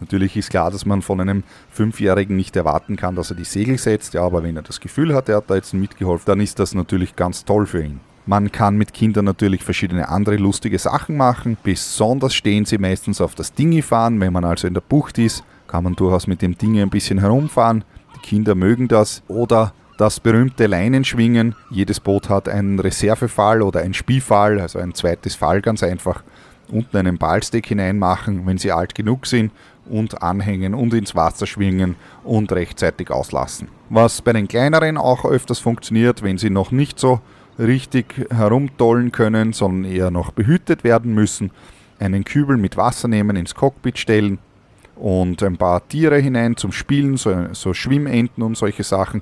Natürlich 0.02 0.36
ist 0.36 0.50
klar, 0.50 0.72
dass 0.72 0.86
man 0.86 1.02
von 1.02 1.22
einem 1.22 1.44
Fünfjährigen 1.72 2.36
nicht 2.36 2.56
erwarten 2.56 2.98
kann, 2.98 3.16
dass 3.16 3.30
er 3.30 3.38
die 3.38 3.46
Segel 3.46 3.78
setzt, 3.78 4.14
ja, 4.14 4.24
aber 4.24 4.44
wenn 4.44 4.58
er 4.58 4.62
das 4.62 4.82
Gefühl 4.82 5.16
hat, 5.16 5.30
er 5.30 5.38
hat 5.38 5.50
da 5.50 5.56
jetzt 5.56 5.74
mitgeholfen, 5.74 6.26
dann 6.26 6.42
ist 6.42 6.60
das 6.60 6.74
natürlich 6.74 7.16
ganz 7.16 7.46
toll 7.46 7.66
für 7.66 7.82
ihn. 7.82 8.02
Man 8.28 8.52
kann 8.52 8.76
mit 8.76 8.94
Kindern 8.94 9.26
natürlich 9.26 9.64
verschiedene 9.64 10.10
andere 10.10 10.38
lustige 10.38 10.80
Sachen 10.80 11.16
machen. 11.16 11.58
Besonders 11.62 12.34
stehen 12.34 12.66
sie 12.66 12.80
meistens 12.80 13.22
auf 13.22 13.36
das 13.36 13.54
Dingi 13.54 13.84
fahren, 13.84 14.20
wenn 14.20 14.34
man 14.34 14.46
also 14.46 14.68
in 14.68 14.74
der 14.74 14.82
Bucht 14.82 15.20
ist, 15.20 15.44
kann 15.68 15.84
man 15.84 15.96
durchaus 15.96 16.26
mit 16.26 16.42
dem 16.42 16.58
Ding 16.58 16.80
ein 16.80 16.90
bisschen 16.90 17.20
herumfahren. 17.20 17.84
Die 18.16 18.28
Kinder 18.28 18.56
mögen 18.56 18.88
das. 18.88 19.22
Oder 19.28 19.74
das 19.98 20.20
berühmte 20.20 20.66
Leinenschwingen. 20.66 21.56
Jedes 21.70 22.00
Boot 22.00 22.30
hat 22.30 22.50
einen 22.50 22.80
Reservefall 22.80 23.62
oder 23.62 23.82
einen 23.82 23.94
Spielfall, 23.94 24.60
also 24.60 24.80
ein 24.80 24.94
zweites 24.94 25.36
Fall 25.36 25.62
ganz 25.62 25.84
einfach. 25.84 26.24
Unten 26.70 26.98
einen 26.98 27.18
Ballsteck 27.20 27.68
hineinmachen, 27.68 28.46
wenn 28.48 28.58
sie 28.58 28.72
alt 28.72 28.96
genug 28.96 29.28
sind 29.28 29.52
und 29.88 30.24
anhängen 30.24 30.74
und 30.74 30.96
ins 30.96 31.16
Wasser 31.16 31.46
schwingen 31.46 31.96
und 32.24 32.52
rechtzeitig 32.52 33.12
auslassen. 33.12 33.68
Was 33.90 34.22
bei 34.24 34.34
den 34.34 34.48
kleineren 34.48 34.98
auch 34.98 35.26
öfters 35.26 35.60
funktioniert, 35.60 36.24
wenn 36.24 36.40
sie 36.40 36.50
noch 36.50 36.72
nicht 36.72 37.00
so 37.00 37.22
richtig 37.60 38.28
herumtollen 38.30 39.12
können, 39.12 39.54
sondern 39.54 39.92
eher 39.92 40.12
noch 40.12 40.32
behütet 40.32 40.84
werden 40.84 41.14
müssen, 41.14 41.52
einen 42.00 42.26
Kübel 42.26 42.58
mit 42.58 42.78
Wasser 42.78 43.08
nehmen, 43.08 43.36
ins 43.36 43.56
Cockpit 43.56 43.98
stellen, 43.98 44.40
und 44.96 45.44
ein 45.44 45.58
paar 45.58 45.88
Tiere 45.88 46.18
hinein 46.18 46.58
zum 46.58 46.72
Spielen, 46.72 47.18
so, 47.18 47.54
so 47.54 47.74
Schwimmenten 47.74 48.44
und 48.44 48.58
solche 48.58 48.84
Sachen 48.84 49.22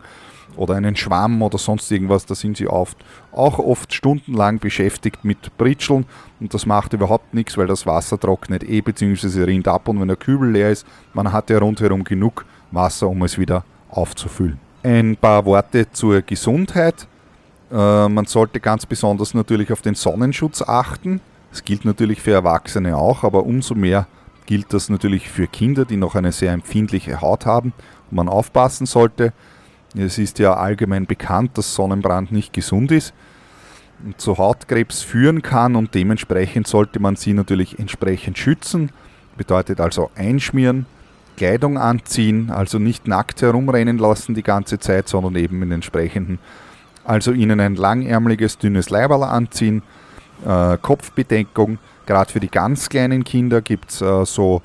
oder 0.56 0.76
einen 0.76 0.96
Schwamm 0.96 1.42
oder 1.42 1.58
sonst 1.58 1.92
irgendwas, 1.92 2.28
da 2.28 2.36
sind 2.36 2.58
sie 2.58 2.68
oft, 2.68 2.98
auch 3.32 3.58
oft 3.58 3.92
stundenlang 3.92 4.60
beschäftigt 4.60 5.26
mit 5.26 5.58
Britscheln 5.58 6.06
und 6.40 6.54
das 6.54 6.68
macht 6.68 6.94
überhaupt 6.94 7.34
nichts, 7.34 7.58
weil 7.58 7.66
das 7.66 7.88
Wasser 7.88 8.20
trocknet 8.20 8.64
eh 8.64 8.82
bzw. 8.82 9.44
rinnt 9.44 9.68
ab 9.68 9.88
und 9.88 10.00
wenn 10.00 10.08
der 10.08 10.18
Kübel 10.18 10.52
leer 10.52 10.70
ist, 10.70 10.86
man 11.14 11.32
hat 11.32 11.50
ja 11.50 11.58
rundherum 11.58 12.04
genug 12.04 12.46
Wasser, 12.72 13.10
um 13.10 13.24
es 13.24 13.40
wieder 13.40 13.64
aufzufüllen. 13.90 14.60
Ein 14.84 15.16
paar 15.16 15.46
Worte 15.46 15.92
zur 15.92 16.22
Gesundheit. 16.22 17.08
Äh, 17.74 18.08
man 18.08 18.26
sollte 18.26 18.60
ganz 18.60 18.86
besonders 18.86 19.34
natürlich 19.34 19.72
auf 19.72 19.82
den 19.82 19.96
Sonnenschutz 19.96 20.62
achten. 20.62 21.20
Das 21.50 21.64
gilt 21.64 21.86
natürlich 21.86 22.22
für 22.22 22.32
Erwachsene 22.32 22.96
auch, 22.96 23.24
aber 23.24 23.46
umso 23.46 23.74
mehr 23.74 24.08
gilt 24.46 24.74
das 24.74 24.90
natürlich 24.90 25.30
für 25.30 25.48
Kinder, 25.48 25.86
die 25.86 25.98
noch 25.98 26.16
eine 26.16 26.32
sehr 26.32 26.52
empfindliche 26.52 27.22
Haut 27.22 27.46
haben 27.46 27.74
und 28.12 28.18
man 28.18 28.30
aufpassen 28.30 28.86
sollte. 28.86 29.34
Es 29.96 30.18
ist 30.18 30.40
ja 30.40 30.56
allgemein 30.56 31.06
bekannt, 31.06 31.58
dass 31.58 31.76
Sonnenbrand 31.76 32.32
nicht 32.32 32.54
gesund 32.54 32.92
ist 32.92 33.14
und 34.04 34.20
zu 34.20 34.38
Hautkrebs 34.38 35.02
führen 35.02 35.42
kann 35.42 35.76
und 35.76 35.96
dementsprechend 35.96 36.68
sollte 36.68 37.00
man 37.00 37.16
sie 37.16 37.34
natürlich 37.34 37.80
entsprechend 37.80 38.38
schützen. 38.38 38.92
Bedeutet 39.38 39.80
also 39.80 40.12
einschmieren, 40.16 40.86
Kleidung 41.38 41.78
anziehen, 41.78 42.52
also 42.52 42.78
nicht 42.78 43.08
nackt 43.08 43.42
herumrennen 43.42 43.98
lassen 43.98 44.36
die 44.36 44.44
ganze 44.44 44.80
Zeit, 44.80 45.08
sondern 45.08 45.36
eben 45.36 45.62
in 45.64 45.72
entsprechenden, 45.72 46.40
also 47.06 47.32
ihnen 47.32 47.60
ein 47.60 47.76
langärmeliges, 47.76 48.58
dünnes 48.58 48.90
Leiberl 48.90 49.24
anziehen, 49.24 49.84
äh, 50.46 50.78
Kopfbedeckung, 50.78 51.80
Gerade 52.06 52.32
für 52.32 52.40
die 52.40 52.50
ganz 52.50 52.90
kleinen 52.90 53.24
Kinder 53.24 53.62
gibt 53.62 53.92
es 53.92 54.02
äh, 54.02 54.26
so, 54.26 54.62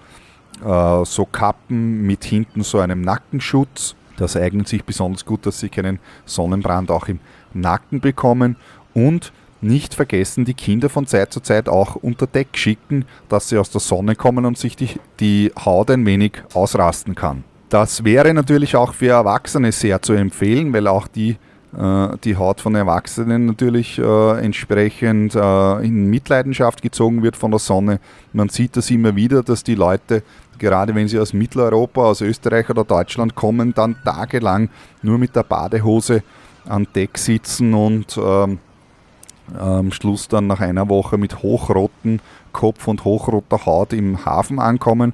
äh, 0.64 1.04
so 1.04 1.24
Kappen 1.24 2.02
mit 2.02 2.24
hinten 2.24 2.62
so 2.62 2.80
einem 2.80 3.00
Nackenschutz. 3.00 3.94
Das 4.16 4.36
eignet 4.36 4.66
sich 4.66 4.84
besonders 4.84 5.24
gut, 5.24 5.46
dass 5.46 5.60
sie 5.60 5.68
keinen 5.68 6.00
Sonnenbrand 6.24 6.90
auch 6.90 7.06
im 7.06 7.20
Nacken 7.54 8.00
bekommen. 8.00 8.56
Und 8.92 9.32
nicht 9.60 9.94
vergessen, 9.94 10.44
die 10.44 10.54
Kinder 10.54 10.88
von 10.88 11.06
Zeit 11.06 11.32
zu 11.32 11.40
Zeit 11.40 11.68
auch 11.68 11.96
unter 11.96 12.26
Deck 12.26 12.48
schicken, 12.56 13.04
dass 13.28 13.48
sie 13.48 13.58
aus 13.58 13.70
der 13.70 13.80
Sonne 13.80 14.16
kommen 14.16 14.44
und 14.44 14.58
sich 14.58 14.76
die, 14.76 14.90
die 15.20 15.52
Haut 15.64 15.90
ein 15.90 16.06
wenig 16.06 16.42
ausrasten 16.54 17.14
kann. 17.14 17.44
Das 17.68 18.02
wäre 18.02 18.32
natürlich 18.34 18.76
auch 18.76 18.94
für 18.94 19.10
Erwachsene 19.10 19.72
sehr 19.72 20.00
zu 20.00 20.14
empfehlen, 20.14 20.72
weil 20.72 20.86
auch 20.86 21.06
die 21.06 21.36
die 21.72 22.36
Haut 22.36 22.62
von 22.62 22.74
Erwachsenen 22.74 23.44
natürlich 23.44 23.98
äh, 23.98 24.40
entsprechend 24.40 25.34
äh, 25.34 25.84
in 25.84 26.08
Mitleidenschaft 26.08 26.80
gezogen 26.80 27.22
wird 27.22 27.36
von 27.36 27.50
der 27.50 27.60
Sonne. 27.60 28.00
Man 28.32 28.48
sieht 28.48 28.76
das 28.76 28.90
immer 28.90 29.14
wieder, 29.16 29.42
dass 29.42 29.64
die 29.64 29.74
Leute, 29.74 30.22
gerade 30.58 30.94
wenn 30.94 31.08
sie 31.08 31.18
aus 31.18 31.34
Mitteleuropa, 31.34 32.04
aus 32.04 32.22
Österreich 32.22 32.70
oder 32.70 32.84
Deutschland 32.84 33.34
kommen, 33.34 33.74
dann 33.74 33.96
tagelang 34.02 34.70
nur 35.02 35.18
mit 35.18 35.36
der 35.36 35.42
Badehose 35.42 36.22
an 36.66 36.86
Deck 36.94 37.18
sitzen 37.18 37.74
und 37.74 38.18
ähm, 38.18 38.58
am 39.56 39.92
Schluss 39.92 40.28
dann 40.28 40.46
nach 40.46 40.60
einer 40.60 40.88
Woche 40.88 41.18
mit 41.18 41.42
hochrotem 41.42 42.20
Kopf 42.52 42.88
und 42.88 43.04
hochroter 43.04 43.66
Haut 43.66 43.92
im 43.92 44.24
Hafen 44.24 44.58
ankommen. 44.58 45.12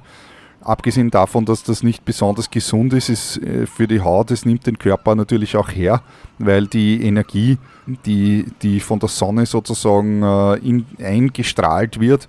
Abgesehen 0.65 1.11
davon, 1.11 1.45
dass 1.45 1.61
das 1.61 1.83
nicht 1.83 2.05
besonders 2.05 2.49
gesund 2.49 2.91
ist, 2.93 3.09
ist 3.09 3.37
äh, 3.37 3.67
für 3.67 3.87
die 3.87 4.01
Haut, 4.01 4.31
es 4.31 4.45
nimmt 4.45 4.65
den 4.65 4.79
Körper 4.79 5.13
natürlich 5.13 5.55
auch 5.55 5.69
her, 5.69 6.01
weil 6.39 6.65
die 6.65 7.03
Energie, 7.03 7.59
die, 8.05 8.47
die 8.63 8.79
von 8.79 8.97
der 8.97 9.09
Sonne 9.09 9.45
sozusagen 9.45 10.23
äh, 10.23 10.55
in, 10.67 10.87
eingestrahlt 10.99 11.99
wird, 11.99 12.27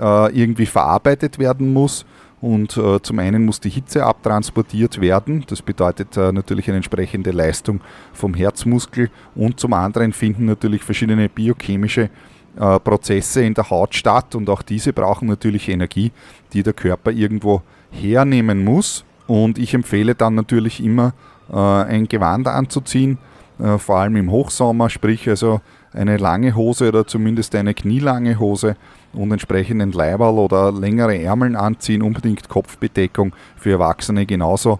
äh, 0.00 0.34
irgendwie 0.34 0.64
verarbeitet 0.64 1.38
werden 1.38 1.74
muss. 1.74 2.06
Und 2.40 2.78
äh, 2.78 3.02
zum 3.02 3.18
einen 3.18 3.44
muss 3.44 3.60
die 3.60 3.68
Hitze 3.68 4.04
abtransportiert 4.04 4.98
werden, 5.00 5.44
das 5.46 5.60
bedeutet 5.60 6.16
äh, 6.16 6.32
natürlich 6.32 6.68
eine 6.68 6.76
entsprechende 6.76 7.30
Leistung 7.30 7.80
vom 8.14 8.32
Herzmuskel 8.32 9.10
und 9.34 9.60
zum 9.60 9.74
anderen 9.74 10.14
finden 10.14 10.46
natürlich 10.46 10.82
verschiedene 10.82 11.28
biochemische 11.28 12.08
äh, 12.56 12.80
Prozesse 12.80 13.42
in 13.42 13.54
der 13.54 13.70
Haut 13.70 13.94
statt 13.94 14.34
und 14.34 14.48
auch 14.48 14.62
diese 14.62 14.92
brauchen 14.92 15.28
natürlich 15.28 15.68
Energie, 15.68 16.12
die 16.52 16.62
der 16.62 16.72
Körper 16.72 17.10
irgendwo 17.10 17.62
hernehmen 17.90 18.64
muss. 18.64 19.04
Und 19.26 19.58
ich 19.58 19.74
empfehle 19.74 20.14
dann 20.14 20.34
natürlich 20.34 20.82
immer 20.82 21.12
äh, 21.50 21.56
ein 21.56 22.08
Gewand 22.08 22.48
anzuziehen, 22.48 23.18
äh, 23.58 23.78
vor 23.78 23.98
allem 23.98 24.16
im 24.16 24.30
Hochsommer, 24.30 24.88
sprich 24.88 25.28
also 25.28 25.60
eine 25.92 26.16
lange 26.16 26.54
Hose 26.54 26.88
oder 26.88 27.06
zumindest 27.06 27.54
eine 27.54 27.74
knielange 27.74 28.38
Hose 28.38 28.76
und 29.12 29.32
entsprechend 29.32 29.80
ein 29.80 29.92
Leiberl 29.92 30.38
oder 30.38 30.70
längere 30.72 31.18
Ärmeln 31.18 31.56
anziehen, 31.56 32.02
unbedingt 32.02 32.48
Kopfbedeckung 32.48 33.34
für 33.56 33.72
Erwachsene 33.72 34.26
genauso. 34.26 34.78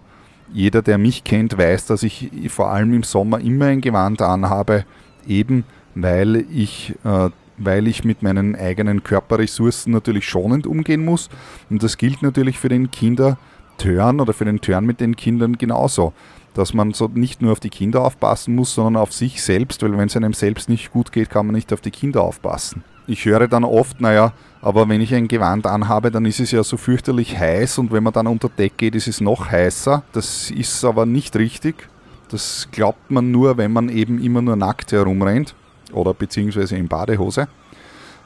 Jeder, 0.53 0.81
der 0.81 0.97
mich 0.97 1.23
kennt, 1.23 1.57
weiß, 1.57 1.87
dass 1.87 2.03
ich 2.03 2.29
vor 2.49 2.69
allem 2.69 2.93
im 2.93 3.03
Sommer 3.03 3.39
immer 3.39 3.65
ein 3.65 3.81
Gewand 3.81 4.21
anhabe, 4.21 4.85
eben 5.27 5.65
weil 5.95 6.45
ich 6.51 6.93
äh, 7.03 7.29
weil 7.57 7.87
ich 7.87 8.03
mit 8.03 8.23
meinen 8.23 8.55
eigenen 8.55 9.03
Körperressourcen 9.03 9.91
natürlich 9.91 10.27
schonend 10.27 10.67
umgehen 10.67 11.03
muss. 11.03 11.29
Und 11.69 11.83
das 11.83 11.97
gilt 11.97 12.21
natürlich 12.21 12.59
für 12.59 12.69
den 12.69 12.91
Kindertörn 12.91 14.19
oder 14.19 14.33
für 14.33 14.45
den 14.45 14.61
Turn 14.61 14.85
mit 14.85 14.99
den 14.99 15.15
Kindern 15.15 15.57
genauso. 15.57 16.13
Dass 16.53 16.73
man 16.73 16.93
so 16.93 17.09
nicht 17.13 17.41
nur 17.41 17.51
auf 17.51 17.59
die 17.59 17.69
Kinder 17.69 18.01
aufpassen 18.01 18.55
muss, 18.55 18.73
sondern 18.73 19.01
auf 19.01 19.13
sich 19.13 19.43
selbst, 19.43 19.83
weil 19.83 19.97
wenn 19.97 20.07
es 20.07 20.15
einem 20.15 20.33
selbst 20.33 20.69
nicht 20.69 20.91
gut 20.91 21.11
geht, 21.11 21.29
kann 21.29 21.45
man 21.45 21.55
nicht 21.55 21.73
auf 21.73 21.81
die 21.81 21.91
Kinder 21.91 22.21
aufpassen. 22.21 22.83
Ich 23.05 23.25
höre 23.25 23.47
dann 23.47 23.63
oft, 23.63 24.01
naja, 24.01 24.33
aber 24.61 24.89
wenn 24.89 24.99
ich 24.99 25.13
ein 25.13 25.27
Gewand 25.27 25.65
anhabe, 25.65 26.11
dann 26.11 26.25
ist 26.25 26.39
es 26.39 26.51
ja 26.51 26.63
so 26.63 26.75
fürchterlich 26.77 27.37
heiß 27.37 27.77
und 27.77 27.91
wenn 27.91 28.03
man 28.03 28.11
dann 28.11 28.27
unter 28.27 28.49
Deck 28.49 28.77
geht, 28.77 28.95
ist 28.95 29.07
es 29.07 29.21
noch 29.21 29.49
heißer. 29.49 30.03
Das 30.11 30.51
ist 30.51 30.83
aber 30.83 31.05
nicht 31.05 31.35
richtig. 31.37 31.87
Das 32.29 32.67
glaubt 32.71 33.09
man 33.09 33.31
nur, 33.31 33.57
wenn 33.57 33.71
man 33.71 33.87
eben 33.87 34.21
immer 34.21 34.41
nur 34.41 34.57
nackt 34.57 34.91
herumrennt 34.91 35.55
oder 35.93 36.13
beziehungsweise 36.13 36.75
in 36.77 36.87
Badehose, 36.87 37.47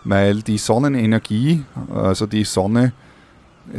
weil 0.04 0.42
die 0.42 0.58
Sonnenenergie, 0.58 1.64
also 1.94 2.26
die 2.26 2.44
Sonne, 2.44 2.94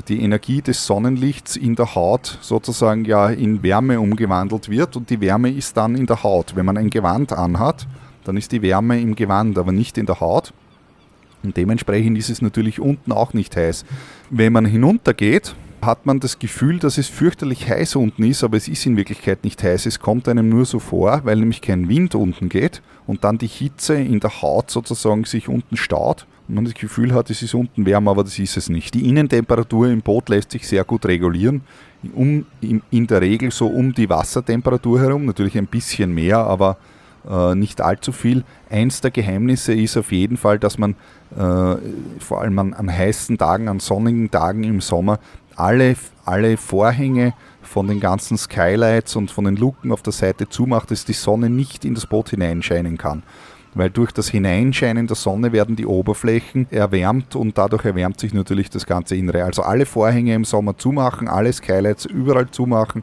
die 0.09 0.23
Energie 0.23 0.63
des 0.63 0.87
Sonnenlichts 0.87 1.57
in 1.57 1.75
der 1.75 1.95
Haut 1.95 2.39
sozusagen 2.41 3.05
ja 3.05 3.29
in 3.29 3.63
Wärme 3.63 4.01
umgewandelt 4.01 4.69
wird 4.69 4.97
und 4.97 5.11
die 5.11 5.21
Wärme 5.21 5.51
ist 5.51 5.77
dann 5.77 5.97
in 5.97 6.07
der 6.07 6.23
Haut. 6.23 6.55
Wenn 6.55 6.67
man 6.67 6.77
ein 6.77 6.91
Gewand 6.91 7.33
anhat, 7.33 7.87
dann 8.25 8.37
ist 8.37 8.53
die 8.53 8.63
Wärme 8.63 9.01
im 9.01 9.17
Gewand, 9.17 9.59
aber 9.59 9.73
nicht 9.73 9.99
in 9.99 10.07
der 10.07 10.21
Haut. 10.21 10.53
Und 11.43 11.57
dementsprechend 11.57 12.17
ist 12.17 12.31
es 12.31 12.41
natürlich 12.41 12.79
unten 12.79 13.11
auch 13.11 13.35
nicht 13.35 13.57
heiß. 13.57 13.85
Wenn 14.31 14.53
man 14.53 14.65
hinuntergeht, 14.65 15.57
hat 15.83 16.07
man 16.07 16.21
das 16.21 16.39
Gefühl, 16.39 16.79
dass 16.79 16.97
es 16.97 17.09
fürchterlich 17.09 17.69
heiß 17.69 17.97
unten 17.97 18.23
ist, 18.25 18.45
aber 18.45 18.57
es 18.57 18.69
ist 18.69 18.87
in 18.87 18.97
Wirklichkeit 18.97 19.43
nicht 19.43 19.63
heiß. 19.63 19.87
Es 19.87 19.99
kommt 19.99 20.29
einem 20.29 20.49
nur 20.49 20.65
so 20.65 20.79
vor, 20.79 21.21
weil 21.25 21.37
nämlich 21.37 21.61
kein 21.61 21.89
Wind 21.89 22.15
unten 22.15 22.49
geht 22.49 22.83
und 23.07 23.25
dann 23.25 23.39
die 23.39 23.49
Hitze 23.49 23.95
in 23.95 24.21
der 24.21 24.43
Haut 24.43 24.71
sozusagen 24.71 25.25
sich 25.25 25.49
unten 25.49 25.77
staut 25.77 26.27
und 26.49 26.55
man 26.55 26.65
das 26.65 26.75
Gefühl 26.75 27.13
hat, 27.15 27.31
es 27.31 27.43
ist 27.43 27.55
unten 27.55 27.85
wärmer, 27.85 28.13
aber 28.13 28.25
das 28.25 28.39
ist 28.39 28.57
es 28.57 28.69
nicht. 28.69 28.95
Die 28.95 29.09
Innentemperatur 29.09 29.89
im 29.89 30.03
Boot 30.03 30.29
lässt 30.29 30.53
sich 30.53 30.69
sehr 30.69 30.85
gut 30.85 31.05
regulieren, 31.07 31.63
um, 32.15 32.47
in 32.61 33.07
der 33.07 33.21
Regel 33.21 33.51
so 33.51 33.67
um 33.67 33.93
die 33.93 34.09
Wassertemperatur 34.09 35.01
herum, 35.01 35.25
natürlich 35.25 35.59
ein 35.59 35.67
bisschen 35.67 36.15
mehr, 36.15 36.39
aber 36.39 36.77
äh, 37.29 37.55
nicht 37.55 37.81
allzu 37.81 38.13
viel. 38.13 38.45
Eins 38.69 39.01
der 39.01 39.11
Geheimnisse 39.11 39.73
ist 39.75 39.97
auf 39.97 40.13
jeden 40.13 40.37
Fall, 40.37 40.59
dass 40.59 40.79
man 40.79 40.97
äh, 41.37 41.77
vor 42.19 42.41
allem 42.41 42.59
an, 42.59 42.75
an 42.75 42.91
heißen 42.91 43.39
Tagen, 43.39 43.69
an 43.69 43.81
sonnigen 43.81 44.31
Tagen 44.31 44.65
im 44.65 44.81
Sommer 44.81 45.19
alle, 45.57 45.97
alle 46.25 46.57
Vorhänge 46.57 47.35
von 47.63 47.87
den 47.89 48.01
ganzen 48.01 48.37
Skylights 48.37 49.17
und 49.17 49.31
von 49.31 49.45
den 49.45 49.57
Luken 49.57 49.93
auf 49.93 50.03
der 50.03 50.13
Seite 50.13 50.49
zumacht, 50.49 50.91
dass 50.91 51.05
die 51.05 51.13
Sonne 51.13 51.49
nicht 51.49 51.85
in 51.85 51.95
das 51.95 52.07
Boot 52.07 52.31
hineinscheinen 52.31 52.99
kann. 52.99 53.23
Weil 53.75 53.89
durch 53.89 54.13
das 54.13 54.29
Hineinscheinen 54.29 55.07
der 55.07 55.17
Sonne 55.17 55.53
werden 55.53 55.77
die 55.77 55.87
Oberflächen 55.87 56.67
erwärmt 56.71 57.35
und 57.35 57.57
dadurch 57.57 57.87
erwärmt 57.87 58.21
sich 58.21 58.35
natürlich 58.35 58.69
das 58.69 58.85
ganze 58.85 59.17
Innere. 59.17 59.45
Also 59.45 59.63
alle 59.63 59.87
Vorhänge 59.87 60.35
im 60.35 60.45
Sommer 60.45 60.77
zumachen, 60.77 61.29
alle 61.29 61.53
Skylights 61.53 62.05
überall 62.05 62.51
zumachen, 62.51 63.03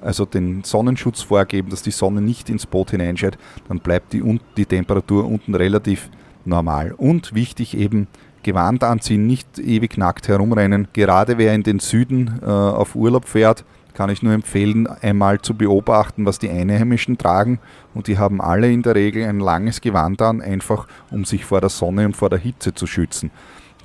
also 0.00 0.24
den 0.24 0.62
Sonnenschutz 0.62 1.22
vorgeben, 1.22 1.70
dass 1.70 1.82
die 1.82 1.90
Sonne 1.90 2.20
nicht 2.20 2.48
ins 2.48 2.66
Boot 2.66 2.92
hineinscheint, 2.92 3.38
dann 3.66 3.80
bleibt 3.80 4.12
die, 4.12 4.22
die 4.56 4.66
Temperatur 4.66 5.24
unten 5.24 5.56
relativ 5.56 6.08
normal. 6.44 6.92
Und 6.96 7.34
wichtig 7.34 7.76
eben 7.76 8.06
Gewand 8.46 8.84
anziehen, 8.84 9.26
nicht 9.26 9.58
ewig 9.58 9.98
nackt 9.98 10.28
herumrennen. 10.28 10.86
Gerade 10.92 11.36
wer 11.36 11.52
in 11.52 11.64
den 11.64 11.80
Süden 11.80 12.38
äh, 12.42 12.46
auf 12.46 12.94
Urlaub 12.94 13.26
fährt, 13.26 13.64
kann 13.92 14.08
ich 14.08 14.22
nur 14.22 14.34
empfehlen, 14.34 14.86
einmal 14.86 15.40
zu 15.40 15.54
beobachten, 15.54 16.26
was 16.26 16.38
die 16.38 16.48
Einheimischen 16.48 17.18
tragen. 17.18 17.58
Und 17.92 18.06
die 18.06 18.18
haben 18.18 18.40
alle 18.40 18.70
in 18.70 18.82
der 18.82 18.94
Regel 18.94 19.26
ein 19.26 19.40
langes 19.40 19.80
Gewand 19.80 20.22
an, 20.22 20.40
einfach 20.40 20.86
um 21.10 21.24
sich 21.24 21.44
vor 21.44 21.60
der 21.60 21.70
Sonne 21.70 22.06
und 22.06 22.16
vor 22.16 22.30
der 22.30 22.38
Hitze 22.38 22.72
zu 22.72 22.86
schützen. 22.86 23.32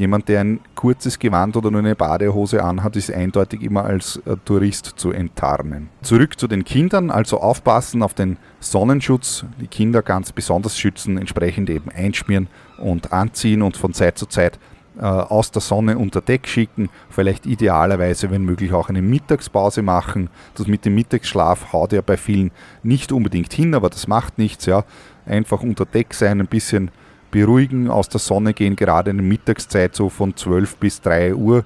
Jemand, 0.02 0.30
der 0.30 0.40
ein 0.40 0.62
kurzes 0.74 1.20
Gewand 1.20 1.56
oder 1.56 1.70
nur 1.70 1.82
eine 1.82 1.96
Badehose 1.96 2.64
anhat, 2.64 2.96
ist 2.96 3.14
eindeutig 3.14 3.62
immer 3.62 3.86
als 3.86 4.20
äh, 4.26 4.36
Tourist 4.46 4.94
zu 4.96 5.12
enttarnen. 5.12 5.90
Zurück 6.02 6.40
zu 6.40 6.48
den 6.48 6.66
Kindern, 6.66 7.12
also 7.12 7.40
aufpassen 7.40 8.02
auf 8.02 8.16
den 8.16 8.38
Sonnenschutz, 8.60 9.46
die 9.60 9.68
Kinder 9.68 10.02
ganz 10.02 10.32
besonders 10.32 10.76
schützen, 10.76 11.20
entsprechend 11.20 11.70
eben 11.70 11.92
einschmieren 11.92 12.48
und 12.80 13.14
anziehen 13.14 13.62
und 13.62 13.78
von 13.78 13.94
Zeit 13.94 14.18
zu 14.18 14.26
Zeit 14.26 14.58
äh, 14.98 15.04
aus 15.04 15.52
der 15.52 15.62
Sonne 15.62 16.00
unter 16.00 16.22
Deck 16.22 16.48
schicken, 16.48 16.90
vielleicht 17.12 17.46
idealerweise, 17.46 18.32
wenn 18.32 18.44
möglich, 18.44 18.74
auch 18.74 18.90
eine 18.90 19.04
Mittagspause 19.04 19.84
machen. 19.84 20.32
Das 20.56 20.66
mit 20.66 20.84
dem 20.84 20.96
Mittagsschlaf 20.96 21.74
haut 21.74 21.94
ja 21.94 22.02
bei 22.02 22.18
vielen 22.18 22.50
nicht 22.82 23.12
unbedingt 23.12 23.54
hin, 23.54 23.76
aber 23.76 23.92
das 23.92 24.08
macht 24.08 24.40
nichts, 24.40 24.66
ja. 24.66 24.84
Einfach 25.28 25.62
unter 25.62 25.86
Deck 25.86 26.16
sein, 26.16 26.40
ein 26.40 26.48
bisschen 26.48 26.90
beruhigen, 27.32 27.90
aus 27.90 28.10
der 28.10 28.20
Sonne 28.20 28.54
gehen, 28.54 28.76
gerade 28.76 29.12
in 29.12 29.18
der 29.18 29.26
Mittagszeit 29.26 29.96
so 29.96 30.10
von 30.10 30.36
12 30.36 30.78
bis 30.78 31.02
3 31.02 31.34
Uhr. 31.36 31.66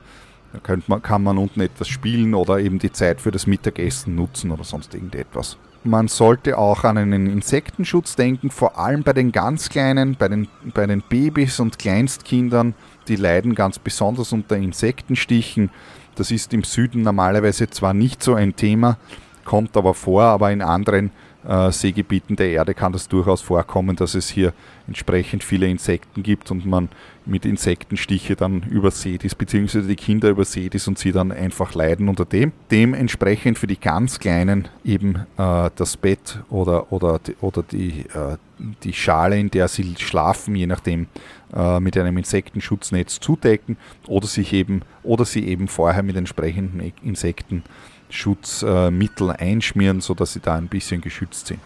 Da 0.54 0.78
man, 0.88 1.01
kann 1.01 1.23
man 1.23 1.38
unten 1.38 1.60
etwas 1.60 1.89
spielen 1.89 2.34
oder 2.34 2.60
eben 2.60 2.80
die 2.80 2.91
Zeit 2.91 3.19
für 3.19 3.32
das 3.32 3.45
Mittagessen 3.45 4.15
nutzen 4.15 4.51
oder 4.51 4.63
sonst 4.63 4.93
irgendetwas. 4.93 5.58
Man 5.84 6.08
sollte 6.08 6.58
auch 6.58 6.84
an 6.84 6.97
einen 6.97 7.28
Insektenschutz 7.28 8.15
denken, 8.15 8.49
vor 8.49 8.80
allem 8.80 9.04
bei 9.04 9.13
den 9.13 9.32
ganz 9.32 9.69
Kleinen, 9.69 10.15
bei 10.15 10.28
den, 10.30 10.47
bei 10.73 10.88
den 10.88 11.01
Babys 11.01 11.60
und 11.60 11.78
Kleinstkindern. 11.78 12.73
Die 13.08 13.17
leiden 13.17 13.54
ganz 13.54 13.78
besonders 13.78 14.32
unter 14.32 14.56
Insektenstichen. 14.58 15.69
Das 16.15 16.32
ist 16.32 16.54
im 16.54 16.63
Süden 16.63 17.04
normalerweise 17.04 17.69
zwar 17.69 17.93
nicht 17.93 18.23
so 18.23 18.34
ein 18.34 18.56
Thema, 18.56 18.97
kommt 19.43 19.78
aber 19.78 19.93
vor, 19.93 20.23
aber 20.23 20.51
in 20.51 20.62
anderen 20.62 21.12
äh, 21.47 21.71
Seegebieten 21.71 22.36
der 22.36 22.49
Erde 22.49 22.73
kann 22.73 22.93
das 22.93 23.08
durchaus 23.08 23.41
vorkommen, 23.41 23.95
dass 23.95 24.15
es 24.15 24.30
hier 24.30 24.54
entsprechend 24.87 25.43
viele 25.43 25.67
Insekten 25.67 26.23
gibt 26.23 26.51
und 26.51 26.65
man 26.65 26.89
mit 27.25 27.45
Insektenstiche 27.45 28.35
dann 28.35 28.63
übersät 28.63 29.23
ist, 29.23 29.35
beziehungsweise 29.35 29.87
die 29.87 29.95
Kinder 29.95 30.29
übersät 30.29 30.75
ist 30.75 30.87
und 30.87 30.99
sie 30.99 31.11
dann 31.11 31.31
einfach 31.31 31.73
leiden 31.73 32.07
unter 32.07 32.25
dem. 32.25 32.51
Dementsprechend 32.69 33.57
für 33.57 33.65
die 33.67 33.79
ganz 33.79 34.19
Kleinen 34.19 34.67
eben 34.83 35.25
äh, 35.37 35.69
das 35.75 35.97
Bett 35.97 36.39
oder, 36.49 36.91
oder, 36.91 37.19
oder 37.41 37.63
die, 37.63 38.05
äh, 38.13 38.37
die 38.83 38.93
Schale, 38.93 39.39
in 39.39 39.49
der 39.49 39.67
sie 39.67 39.95
schlafen, 39.97 40.55
je 40.55 40.67
nachdem, 40.67 41.07
äh, 41.53 41.79
mit 41.79 41.97
einem 41.97 42.17
Insektenschutznetz 42.17 43.19
zudecken 43.19 43.77
oder 44.07 44.27
sich 44.27 44.53
eben 44.53 44.83
oder 45.03 45.25
sie 45.25 45.47
eben 45.47 45.67
vorher 45.67 46.03
mit 46.03 46.15
entsprechenden 46.15 46.93
Insektenschutzmitteln 47.03 49.31
einschmieren, 49.31 50.01
sodass 50.01 50.33
sie 50.33 50.41
da 50.41 50.53
ein 50.55 50.67
bisschen 50.67 51.01
geschützt 51.01 51.47
sind. 51.47 51.59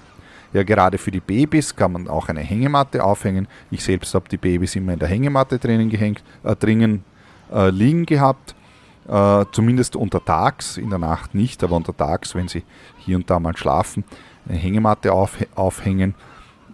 Ja, 0.51 0.63
gerade 0.63 0.97
für 0.97 1.11
die 1.11 1.19
Babys 1.19 1.75
kann 1.75 1.91
man 1.91 2.07
auch 2.07 2.27
eine 2.29 2.41
Hängematte 2.41 3.03
aufhängen. 3.03 3.47
Ich 3.69 3.83
selbst 3.83 4.13
habe 4.15 4.27
die 4.29 4.37
Babys 4.37 4.75
immer 4.75 4.93
in 4.93 4.99
der 4.99 5.07
Hängematte 5.07 5.59
drinnen, 5.59 5.89
gehängt, 5.89 6.23
äh, 6.43 6.55
drinnen 6.55 7.03
äh, 7.53 7.69
liegen 7.69 8.05
gehabt. 8.05 8.55
Äh, 9.07 9.45
zumindest 9.51 9.95
untertags, 9.95 10.77
in 10.77 10.89
der 10.89 10.99
Nacht 10.99 11.33
nicht, 11.33 11.63
aber 11.63 11.75
untertags, 11.75 12.35
wenn 12.35 12.47
sie 12.47 12.63
hier 12.99 13.17
und 13.17 13.29
da 13.29 13.39
mal 13.39 13.57
schlafen, 13.57 14.03
eine 14.47 14.57
Hängematte 14.57 15.13
auf, 15.13 15.37
aufhängen. 15.55 16.15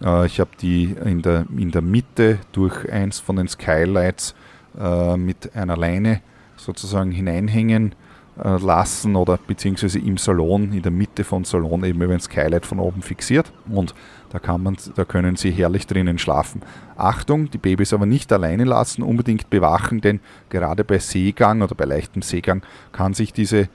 Äh, 0.02 0.26
ich 0.26 0.40
habe 0.40 0.50
die 0.60 0.94
in 1.04 1.22
der, 1.22 1.46
in 1.56 1.70
der 1.70 1.82
Mitte 1.82 2.38
durch 2.52 2.90
eins 2.90 3.18
von 3.18 3.36
den 3.36 3.48
Skylights 3.48 4.34
äh, 4.78 5.16
mit 5.16 5.54
einer 5.54 5.76
Leine 5.76 6.20
sozusagen 6.56 7.10
hineinhängen 7.10 7.94
lassen 8.36 9.16
oder 9.16 9.38
beziehungsweise 9.38 9.98
im 9.98 10.18
Salon, 10.18 10.72
in 10.72 10.82
der 10.82 10.92
Mitte 10.92 11.24
von 11.24 11.44
Salon 11.44 11.84
eben 11.84 12.02
über 12.02 12.12
ein 12.12 12.20
Skylight 12.20 12.66
von 12.66 12.78
oben 12.78 13.02
fixiert 13.02 13.50
und 13.70 13.94
da, 14.30 14.38
kann 14.38 14.62
man, 14.62 14.76
da 14.94 15.04
können 15.04 15.36
sie 15.36 15.50
herrlich 15.50 15.86
drinnen 15.86 16.18
schlafen. 16.18 16.60
Achtung, 16.96 17.50
die 17.50 17.58
Babys 17.58 17.94
aber 17.94 18.04
nicht 18.04 18.30
alleine 18.32 18.64
lassen, 18.64 19.02
unbedingt 19.02 19.48
bewachen, 19.48 20.00
denn 20.00 20.20
gerade 20.50 20.84
bei 20.84 20.98
Seegang 20.98 21.62
oder 21.62 21.74
bei 21.74 21.86
leichtem 21.86 22.20
Seegang 22.20 22.62
kann 22.92 23.14
sich 23.14 23.32
diese 23.32 23.68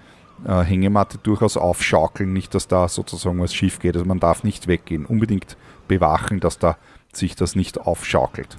äh, 0.45 0.61
Hängematte 0.61 1.17
durchaus 1.17 1.57
aufschaukeln, 1.57 2.33
nicht 2.33 2.53
dass 2.53 2.67
da 2.67 2.87
sozusagen 2.87 3.41
was 3.41 3.53
schief 3.53 3.79
geht. 3.79 3.95
Also 3.95 4.05
man 4.05 4.19
darf 4.19 4.43
nicht 4.43 4.67
weggehen, 4.67 5.05
unbedingt 5.05 5.57
bewachen, 5.87 6.39
dass 6.39 6.59
da 6.59 6.77
sich 7.13 7.35
das 7.35 7.55
nicht 7.55 7.79
aufschaukelt. 7.79 8.57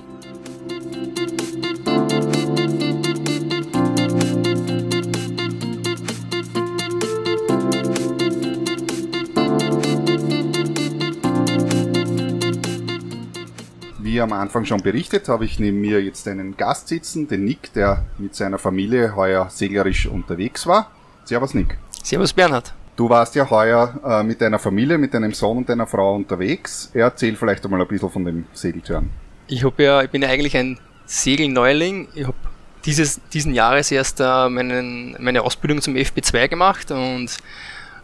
Wie 14.13 14.21
am 14.21 14.33
Anfang 14.35 14.67
schon 14.67 14.83
berichtet, 14.83 15.29
habe 15.31 15.47
ich 15.47 15.59
neben 15.59 15.81
mir 15.81 16.03
jetzt 16.03 16.29
einen 16.29 16.55
Gast 16.59 16.89
sitzen, 16.89 17.29
den 17.29 17.45
Nick, 17.45 17.73
der 17.73 18.05
mit 18.19 18.35
seiner 18.35 18.59
Familie 18.59 19.17
heuer 19.17 19.49
seglerisch 19.49 20.07
unterwegs 20.07 20.67
war. 20.67 20.91
Servus 21.25 21.55
Nick. 21.55 21.79
Servus 22.03 22.35
Bernhard. 22.35 22.75
Du 22.95 23.09
warst 23.09 23.35
ja 23.37 23.49
heuer 23.49 23.99
äh, 24.05 24.23
mit 24.23 24.43
deiner 24.43 24.59
Familie, 24.59 24.99
mit 24.99 25.15
deinem 25.15 25.33
Sohn 25.33 25.57
und 25.57 25.69
deiner 25.69 25.87
Frau 25.87 26.15
unterwegs. 26.15 26.91
Erzähl 26.93 27.37
vielleicht 27.37 27.65
einmal 27.65 27.81
ein 27.81 27.89
bisschen 27.89 28.11
von 28.11 28.25
dem 28.27 28.45
Segeltörn. 28.53 29.09
Ich, 29.47 29.65
ja, 29.79 30.03
ich 30.03 30.11
bin 30.11 30.21
ja 30.21 30.29
eigentlich 30.29 30.59
ein 30.59 30.79
Segelneuling. 31.07 32.09
Ich 32.15 32.27
habe 32.27 32.37
dieses, 32.85 33.19
diesen 33.33 33.55
Jahres 33.55 33.91
erst 33.91 34.21
äh, 34.21 34.49
meinen, 34.51 35.17
meine 35.21 35.41
Ausbildung 35.41 35.81
zum 35.81 35.95
FB2 35.95 36.49
gemacht 36.49 36.91
und 36.91 37.39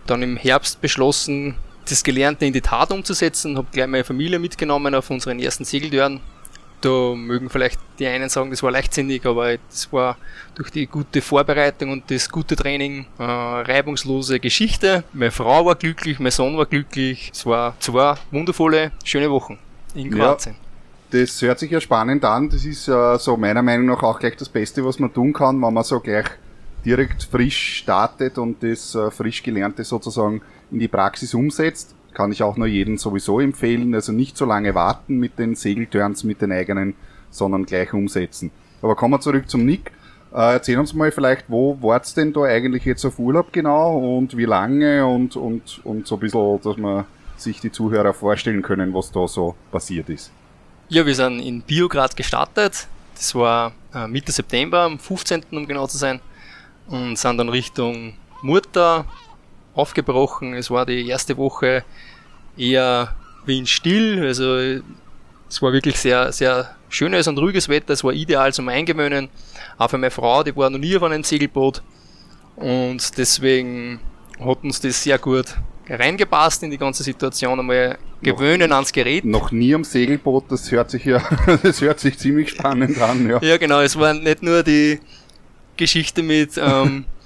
dann 0.06 0.22
im 0.22 0.38
Herbst 0.38 0.80
beschlossen, 0.80 1.54
das 1.90 2.02
Gelernte 2.02 2.46
in 2.46 2.52
die 2.52 2.60
Tat 2.60 2.90
umzusetzen. 2.92 3.56
Habe 3.56 3.68
gleich 3.72 3.86
meine 3.86 4.04
Familie 4.04 4.38
mitgenommen 4.38 4.94
auf 4.94 5.10
unseren 5.10 5.38
ersten 5.38 5.64
Segeltörn. 5.64 6.20
da 6.80 7.14
mögen 7.16 7.50
vielleicht 7.50 7.80
die 7.98 8.06
einen 8.06 8.28
sagen, 8.28 8.50
das 8.50 8.62
war 8.62 8.70
leichtsinnig, 8.70 9.26
aber 9.26 9.56
das 9.68 9.92
war 9.92 10.16
durch 10.54 10.70
die 10.70 10.86
gute 10.86 11.20
Vorbereitung 11.20 11.90
und 11.90 12.10
das 12.10 12.30
gute 12.30 12.54
Training 12.54 13.06
äh, 13.18 13.22
reibungslose 13.22 14.38
Geschichte. 14.38 15.02
Meine 15.12 15.32
Frau 15.32 15.66
war 15.66 15.74
glücklich, 15.74 16.20
mein 16.20 16.30
Sohn 16.30 16.56
war 16.56 16.66
glücklich. 16.66 17.30
Es 17.34 17.44
war 17.46 17.74
zwei 17.80 18.14
wundervolle, 18.30 18.92
schöne 19.02 19.30
Wochen 19.30 19.58
in 19.94 20.10
Kroatien. 20.10 20.54
Ja, 21.10 21.20
das 21.20 21.42
hört 21.42 21.58
sich 21.58 21.70
ja 21.70 21.80
spannend 21.80 22.24
an. 22.24 22.48
Das 22.48 22.64
ist 22.64 22.86
äh, 22.86 23.18
so 23.18 23.36
meiner 23.36 23.62
Meinung 23.62 23.86
nach 23.86 24.02
auch 24.02 24.20
gleich 24.20 24.36
das 24.36 24.48
Beste, 24.48 24.84
was 24.84 24.98
man 24.98 25.12
tun 25.12 25.32
kann, 25.32 25.60
wenn 25.60 25.74
man 25.74 25.84
so 25.84 25.98
gleich 26.00 26.26
direkt 26.84 27.24
frisch 27.24 27.78
startet 27.78 28.38
und 28.38 28.62
das 28.62 28.94
äh, 28.94 29.10
frisch 29.10 29.42
Gelernte 29.42 29.84
sozusagen 29.84 30.42
in 30.70 30.78
die 30.78 30.88
Praxis 30.88 31.34
umsetzt 31.34 31.94
kann 32.18 32.32
ich 32.32 32.42
auch 32.42 32.56
nur 32.56 32.66
jedem 32.66 32.98
sowieso 32.98 33.38
empfehlen. 33.38 33.94
Also 33.94 34.10
nicht 34.10 34.36
so 34.36 34.44
lange 34.44 34.74
warten 34.74 35.18
mit 35.18 35.38
den 35.38 35.54
Segelturns, 35.54 36.24
mit 36.24 36.42
den 36.42 36.50
eigenen, 36.50 36.94
sondern 37.30 37.64
gleich 37.64 37.92
umsetzen. 37.92 38.50
Aber 38.82 38.96
kommen 38.96 39.14
wir 39.14 39.20
zurück 39.20 39.48
zum 39.48 39.64
Nick. 39.64 39.92
Äh, 40.32 40.54
erzähl 40.54 40.80
uns 40.80 40.94
mal 40.94 41.12
vielleicht, 41.12 41.44
wo 41.46 41.78
wart's 41.80 42.14
denn 42.14 42.32
da 42.32 42.42
eigentlich 42.42 42.84
jetzt 42.84 43.04
auf 43.04 43.20
Urlaub 43.20 43.52
genau 43.52 43.98
und 43.98 44.36
wie 44.36 44.46
lange 44.46 45.06
und, 45.06 45.36
und, 45.36 45.80
und 45.84 46.08
so 46.08 46.16
ein 46.16 46.20
bisschen, 46.20 46.60
dass 46.60 46.76
man 46.76 47.04
sich 47.36 47.60
die 47.60 47.70
Zuhörer 47.70 48.12
vorstellen 48.12 48.62
können, 48.62 48.92
was 48.94 49.12
da 49.12 49.28
so 49.28 49.54
passiert 49.70 50.08
ist. 50.08 50.32
Ja, 50.88 51.06
wir 51.06 51.14
sind 51.14 51.38
in 51.38 51.62
Biograd 51.62 52.16
gestartet. 52.16 52.88
Das 53.14 53.32
war 53.36 53.72
äh, 53.94 54.08
Mitte 54.08 54.32
September, 54.32 54.80
am 54.80 54.98
15. 54.98 55.44
um 55.52 55.68
genau 55.68 55.86
zu 55.86 55.98
sein. 55.98 56.18
Und 56.88 57.16
sind 57.16 57.38
dann 57.38 57.48
Richtung 57.48 58.14
Murta 58.42 59.04
aufgebrochen. 59.78 60.54
Es 60.54 60.70
war 60.70 60.84
die 60.84 61.06
erste 61.08 61.36
Woche 61.36 61.84
eher 62.56 63.14
windstill, 63.44 64.24
also 64.24 64.56
es 65.48 65.62
war 65.62 65.72
wirklich 65.72 65.98
sehr, 65.98 66.32
sehr 66.32 66.74
schönes 66.88 67.28
und 67.28 67.38
ruhiges 67.38 67.68
Wetter, 67.68 67.92
es 67.92 68.04
war 68.04 68.12
ideal 68.12 68.52
zum 68.52 68.68
Eingewöhnen. 68.68 69.28
Auch 69.78 69.88
für 69.90 69.98
meine 69.98 70.10
Frau, 70.10 70.42
die 70.42 70.54
war 70.56 70.68
noch 70.68 70.78
nie 70.78 70.96
auf 70.96 71.02
einem 71.02 71.22
Segelboot 71.22 71.82
und 72.56 73.16
deswegen 73.16 74.00
hat 74.40 74.64
uns 74.64 74.80
das 74.80 75.02
sehr 75.02 75.18
gut 75.18 75.46
reingepasst 75.88 76.62
in 76.64 76.70
die 76.70 76.78
ganze 76.78 77.02
Situation, 77.02 77.58
einmal 77.58 77.98
gewöhnen 78.20 78.68
noch, 78.68 78.76
ans 78.76 78.92
Gerät. 78.92 79.24
Noch 79.24 79.52
nie 79.52 79.74
am 79.74 79.84
Segelboot, 79.84 80.50
das 80.50 80.70
hört 80.70 80.90
sich 80.90 81.04
ja, 81.04 81.22
das 81.62 81.80
hört 81.80 82.00
sich 82.00 82.18
ziemlich 82.18 82.50
spannend 82.50 83.00
an, 83.00 83.28
ja. 83.28 83.40
Ja, 83.40 83.56
genau, 83.56 83.80
es 83.80 83.98
war 83.98 84.12
nicht 84.12 84.42
nur 84.42 84.62
die 84.62 85.00
Geschichte 85.76 86.22
mit, 86.22 86.58
ähm, 86.58 87.04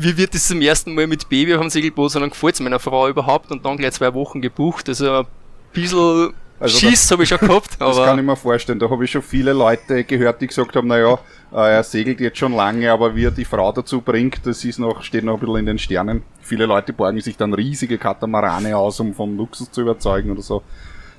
wie 0.00 0.16
wird 0.16 0.34
es 0.34 0.46
zum 0.46 0.60
ersten 0.60 0.94
Mal 0.94 1.08
mit 1.08 1.28
Baby 1.28 1.54
auf 1.54 1.60
dem 1.60 1.70
Segelboot, 1.70 2.12
sondern 2.12 2.30
gefällt 2.30 2.54
es 2.54 2.60
meiner 2.60 2.78
Frau 2.78 3.08
überhaupt 3.08 3.50
und 3.50 3.64
dann 3.64 3.76
gleich 3.76 3.94
zwei 3.94 4.14
Wochen 4.14 4.40
gebucht. 4.40 4.88
Also 4.88 5.12
ein 5.12 5.26
bisschen 5.72 6.32
also 6.60 6.78
Schiss 6.78 7.10
habe 7.10 7.24
ich 7.24 7.28
schon 7.28 7.38
gehabt. 7.38 7.70
Das 7.78 7.96
kann 7.96 8.18
ich 8.18 8.24
mir 8.24 8.36
vorstellen. 8.36 8.78
Da 8.78 8.88
habe 8.88 9.04
ich 9.04 9.10
schon 9.10 9.22
viele 9.22 9.52
Leute 9.52 10.04
gehört, 10.04 10.40
die 10.40 10.46
gesagt 10.46 10.74
haben, 10.76 10.88
naja, 10.88 11.18
äh, 11.52 11.74
er 11.74 11.82
segelt 11.82 12.20
jetzt 12.20 12.38
schon 12.38 12.52
lange, 12.52 12.90
aber 12.90 13.14
wie 13.14 13.24
er 13.24 13.30
die 13.30 13.44
Frau 13.44 13.72
dazu 13.72 14.00
bringt, 14.00 14.44
das 14.44 14.64
ist 14.64 14.78
noch, 14.78 15.02
steht 15.02 15.24
noch 15.24 15.34
ein 15.34 15.40
bisschen 15.40 15.56
in 15.56 15.66
den 15.66 15.78
Sternen. 15.78 16.22
Viele 16.42 16.66
Leute 16.66 16.92
borgen 16.92 17.20
sich 17.20 17.36
dann 17.36 17.54
riesige 17.54 17.98
Katamarane 17.98 18.76
aus, 18.76 19.00
um 19.00 19.14
von 19.14 19.36
Luxus 19.36 19.70
zu 19.70 19.82
überzeugen 19.82 20.30
oder 20.30 20.42
so. 20.42 20.62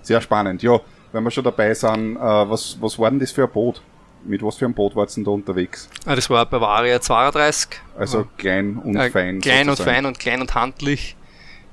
Sehr 0.01 0.21
spannend. 0.21 0.63
Ja, 0.63 0.79
wenn 1.11 1.23
wir 1.23 1.31
schon 1.31 1.43
dabei 1.43 1.73
sind, 1.73 2.15
äh, 2.15 2.19
was, 2.19 2.77
was 2.79 2.97
war 2.99 3.09
denn 3.09 3.19
das 3.19 3.31
für 3.31 3.43
ein 3.43 3.51
Boot? 3.51 3.81
Mit 4.25 4.43
was 4.43 4.58
für 4.58 4.65
einem 4.65 4.73
Boot 4.73 4.95
warst 4.95 5.17
du 5.17 5.23
da 5.23 5.32
unterwegs? 5.32 5.89
Ah, 6.05 6.15
das 6.15 6.29
war 6.29 6.45
Bavaria 6.45 6.99
32. 6.99 7.69
Also 7.97 8.27
klein 8.38 8.77
und 8.77 8.95
äh, 8.95 9.10
fein. 9.10 9.39
Klein 9.39 9.67
sozusagen. 9.67 9.89
und 9.89 9.95
fein 9.95 10.05
und 10.05 10.19
klein 10.19 10.41
und 10.41 10.55
handlich. 10.55 11.15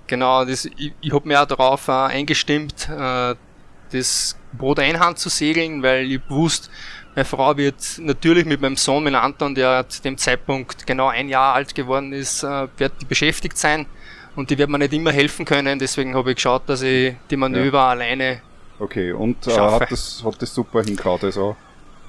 Genau, 0.06 0.44
das, 0.44 0.64
ich, 0.64 0.92
ich 1.00 1.12
habe 1.12 1.26
mir 1.26 1.42
auch 1.42 1.46
darauf 1.46 1.88
äh, 1.88 1.92
eingestimmt, 1.92 2.88
äh, 2.88 3.34
das 3.92 4.38
Boot 4.52 4.78
einhand 4.78 5.18
zu 5.18 5.28
segeln, 5.28 5.82
weil 5.82 6.10
ich 6.10 6.20
wusste, 6.28 6.68
meine 7.14 7.24
Frau 7.24 7.56
wird 7.56 7.98
natürlich 7.98 8.44
mit 8.44 8.60
meinem 8.60 8.76
Sohn, 8.76 9.02
mit 9.02 9.14
Anton, 9.14 9.54
der 9.54 9.88
zu 9.88 10.02
dem 10.02 10.18
Zeitpunkt 10.18 10.86
genau 10.86 11.08
ein 11.08 11.28
Jahr 11.28 11.54
alt 11.54 11.74
geworden 11.74 12.12
ist, 12.12 12.42
äh, 12.42 12.68
wird 12.76 12.92
die 13.00 13.06
beschäftigt 13.06 13.58
sein 13.58 13.86
und 14.36 14.50
die 14.50 14.58
wird 14.58 14.68
mir 14.68 14.78
nicht 14.78 14.92
immer 14.92 15.12
helfen 15.12 15.44
können. 15.44 15.78
Deswegen 15.78 16.14
habe 16.14 16.30
ich 16.30 16.36
geschaut, 16.36 16.68
dass 16.68 16.82
ich 16.82 17.14
die 17.30 17.36
Manöver 17.36 17.78
ja. 17.78 17.88
alleine 17.88 18.42
Okay, 18.78 19.12
und 19.12 19.46
äh, 19.46 19.58
hat, 19.58 19.90
das, 19.90 20.22
hat 20.24 20.42
das 20.42 20.54
super 20.54 20.82
hingehauen, 20.82 21.20
also 21.22 21.56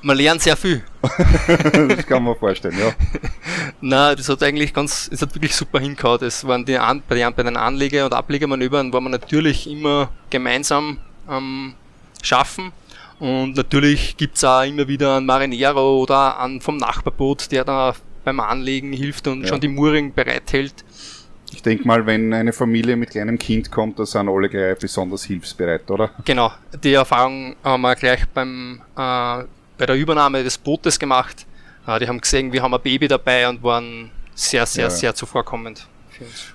man 0.01 0.17
lernt 0.17 0.41
sehr 0.41 0.55
viel. 0.55 0.83
das 1.89 2.05
kann 2.05 2.23
man 2.23 2.35
vorstellen, 2.35 2.77
ja. 2.79 2.91
Na, 3.81 4.15
das 4.15 4.29
hat 4.29 4.41
eigentlich 4.43 4.73
ganz, 4.73 5.09
es 5.11 5.21
hat 5.21 5.33
wirklich 5.35 5.55
super 5.55 5.79
hingehauen. 5.79 6.19
Das 6.19 6.45
waren 6.47 6.65
die 6.65 6.77
An 6.77 7.01
bei, 7.07 7.15
den, 7.15 7.33
bei 7.33 7.43
den 7.43 7.57
Anleger- 7.57 8.05
und 8.05 8.13
Ablegermanövern 8.13 8.93
war 8.93 9.01
man 9.01 9.11
natürlich 9.11 9.69
immer 9.69 10.09
gemeinsam 10.29 10.99
am 11.25 11.43
ähm, 11.43 11.73
Schaffen. 12.21 12.71
Und 13.19 13.55
natürlich 13.55 14.15
gibt's 14.17 14.43
auch 14.43 14.63
immer 14.63 14.87
wieder 14.87 15.17
einen 15.17 15.25
Marinero 15.25 16.01
oder 16.01 16.39
einen 16.39 16.61
vom 16.61 16.77
Nachbarboot, 16.77 17.51
der 17.51 17.63
da 17.63 17.95
beim 18.23 18.39
Anlegen 18.39 18.93
hilft 18.93 19.27
und 19.27 19.41
ja. 19.41 19.47
schon 19.47 19.61
die 19.61 19.67
Mooring 19.67 20.13
bereithält. 20.13 20.85
Ich 21.51 21.61
denke 21.61 21.87
mal, 21.87 22.05
wenn 22.05 22.33
eine 22.33 22.51
Familie 22.51 22.97
mit 22.97 23.11
kleinem 23.11 23.39
Kind 23.39 23.71
kommt, 23.71 23.97
da 23.99 24.05
sind 24.05 24.27
alle 24.27 24.49
gleich 24.49 24.77
besonders 24.77 25.23
hilfsbereit, 25.23 25.89
oder? 25.89 26.11
Genau, 26.25 26.51
die 26.83 26.93
Erfahrung 26.93 27.55
haben 27.63 27.81
wir 27.81 27.95
gleich 27.95 28.27
beim 28.27 28.81
äh, 28.97 29.43
bei 29.77 29.85
der 29.85 29.95
Übernahme 29.95 30.43
des 30.43 30.57
Bootes 30.57 30.99
gemacht. 30.99 31.45
Äh, 31.87 31.99
die 31.99 32.07
haben 32.07 32.19
gesehen, 32.19 32.51
wir 32.51 32.61
haben 32.61 32.73
ein 32.73 32.81
Baby 32.81 33.07
dabei 33.07 33.47
und 33.47 33.63
waren 33.63 34.11
sehr, 34.35 34.65
sehr, 34.65 34.85
ja. 34.85 34.89
sehr 34.89 35.15
zuvorkommend. 35.15 35.87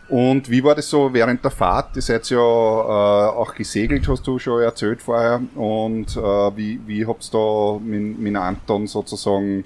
Und 0.08 0.50
wie 0.50 0.62
war 0.64 0.74
das 0.74 0.88
so 0.88 1.12
während 1.12 1.44
der 1.44 1.50
Fahrt? 1.50 1.94
Ihr 1.96 2.02
seid 2.02 2.28
ja 2.30 2.38
äh, 2.38 2.40
auch 2.40 3.54
gesegelt, 3.54 4.08
hast 4.08 4.26
du 4.26 4.38
schon 4.38 4.60
erzählt 4.60 5.00
vorher. 5.00 5.40
Und 5.54 6.16
äh, 6.16 6.20
wie, 6.20 6.80
wie 6.86 7.06
habt 7.06 7.24
ihr 7.24 7.30
da 7.32 7.78
mit, 7.78 8.18
mit 8.18 8.36
Anton 8.36 8.86
sozusagen, 8.86 9.64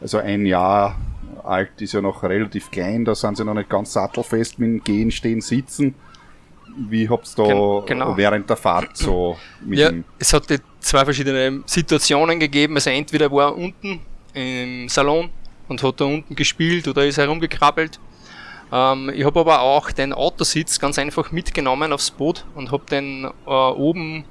also 0.00 0.18
ein 0.18 0.44
Jahr 0.46 0.96
alt 1.42 1.80
ist 1.80 1.92
ja 1.92 2.02
noch 2.02 2.22
relativ 2.22 2.70
klein, 2.70 3.04
da 3.04 3.14
sind 3.14 3.38
sie 3.38 3.44
noch 3.44 3.54
nicht 3.54 3.70
ganz 3.70 3.94
sattelfest 3.94 4.58
mit 4.58 4.68
dem 4.68 4.84
Gehen, 4.84 5.10
Stehen, 5.10 5.40
Sitzen. 5.40 5.94
Wie 6.76 7.08
habt 7.08 7.26
ihr 7.38 7.44
da 7.44 7.82
genau. 7.86 8.16
während 8.16 8.48
der 8.48 8.56
Fahrt 8.56 8.96
so 8.96 9.36
mit 9.64 9.78
ja, 9.78 9.90
Es 10.18 10.32
hat 10.32 10.44
zwei 10.80 11.04
verschiedene 11.04 11.62
Situationen 11.66 12.38
gegeben. 12.40 12.74
Also 12.74 12.90
entweder 12.90 13.30
war 13.30 13.50
er 13.50 13.56
unten 13.56 14.00
im 14.34 14.88
Salon 14.88 15.30
und 15.68 15.82
hat 15.82 16.00
da 16.00 16.04
unten 16.04 16.34
gespielt 16.34 16.88
oder 16.88 17.04
ist 17.06 17.18
herumgekrabbelt. 17.18 17.98
Ähm, 18.72 19.10
ich 19.14 19.24
habe 19.24 19.40
aber 19.40 19.60
auch 19.60 19.90
den 19.90 20.12
Autositz 20.12 20.78
ganz 20.78 20.98
einfach 20.98 21.32
mitgenommen 21.32 21.92
aufs 21.92 22.10
Boot 22.10 22.44
und 22.54 22.70
habe 22.70 22.84
den 22.90 23.24
äh, 23.24 23.50
oben 23.50 24.24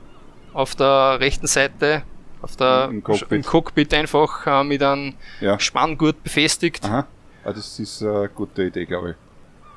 auf 0.53 0.75
der 0.75 1.19
rechten 1.19 1.47
Seite 1.47 2.03
auf 2.41 2.55
der, 2.55 2.87
Im, 2.89 3.03
Cockpit. 3.03 3.31
im 3.31 3.43
Cockpit 3.43 3.93
einfach 3.93 4.47
äh, 4.47 4.63
mit 4.63 4.81
einem 4.81 5.15
ja. 5.41 5.59
Spanngurt 5.59 6.23
befestigt. 6.23 6.85
Aha. 6.85 7.05
Ah, 7.43 7.53
das 7.53 7.79
ist 7.79 8.01
eine 8.01 8.29
gute 8.29 8.63
Idee, 8.63 8.85
glaube 8.85 9.11
ich. 9.11 9.15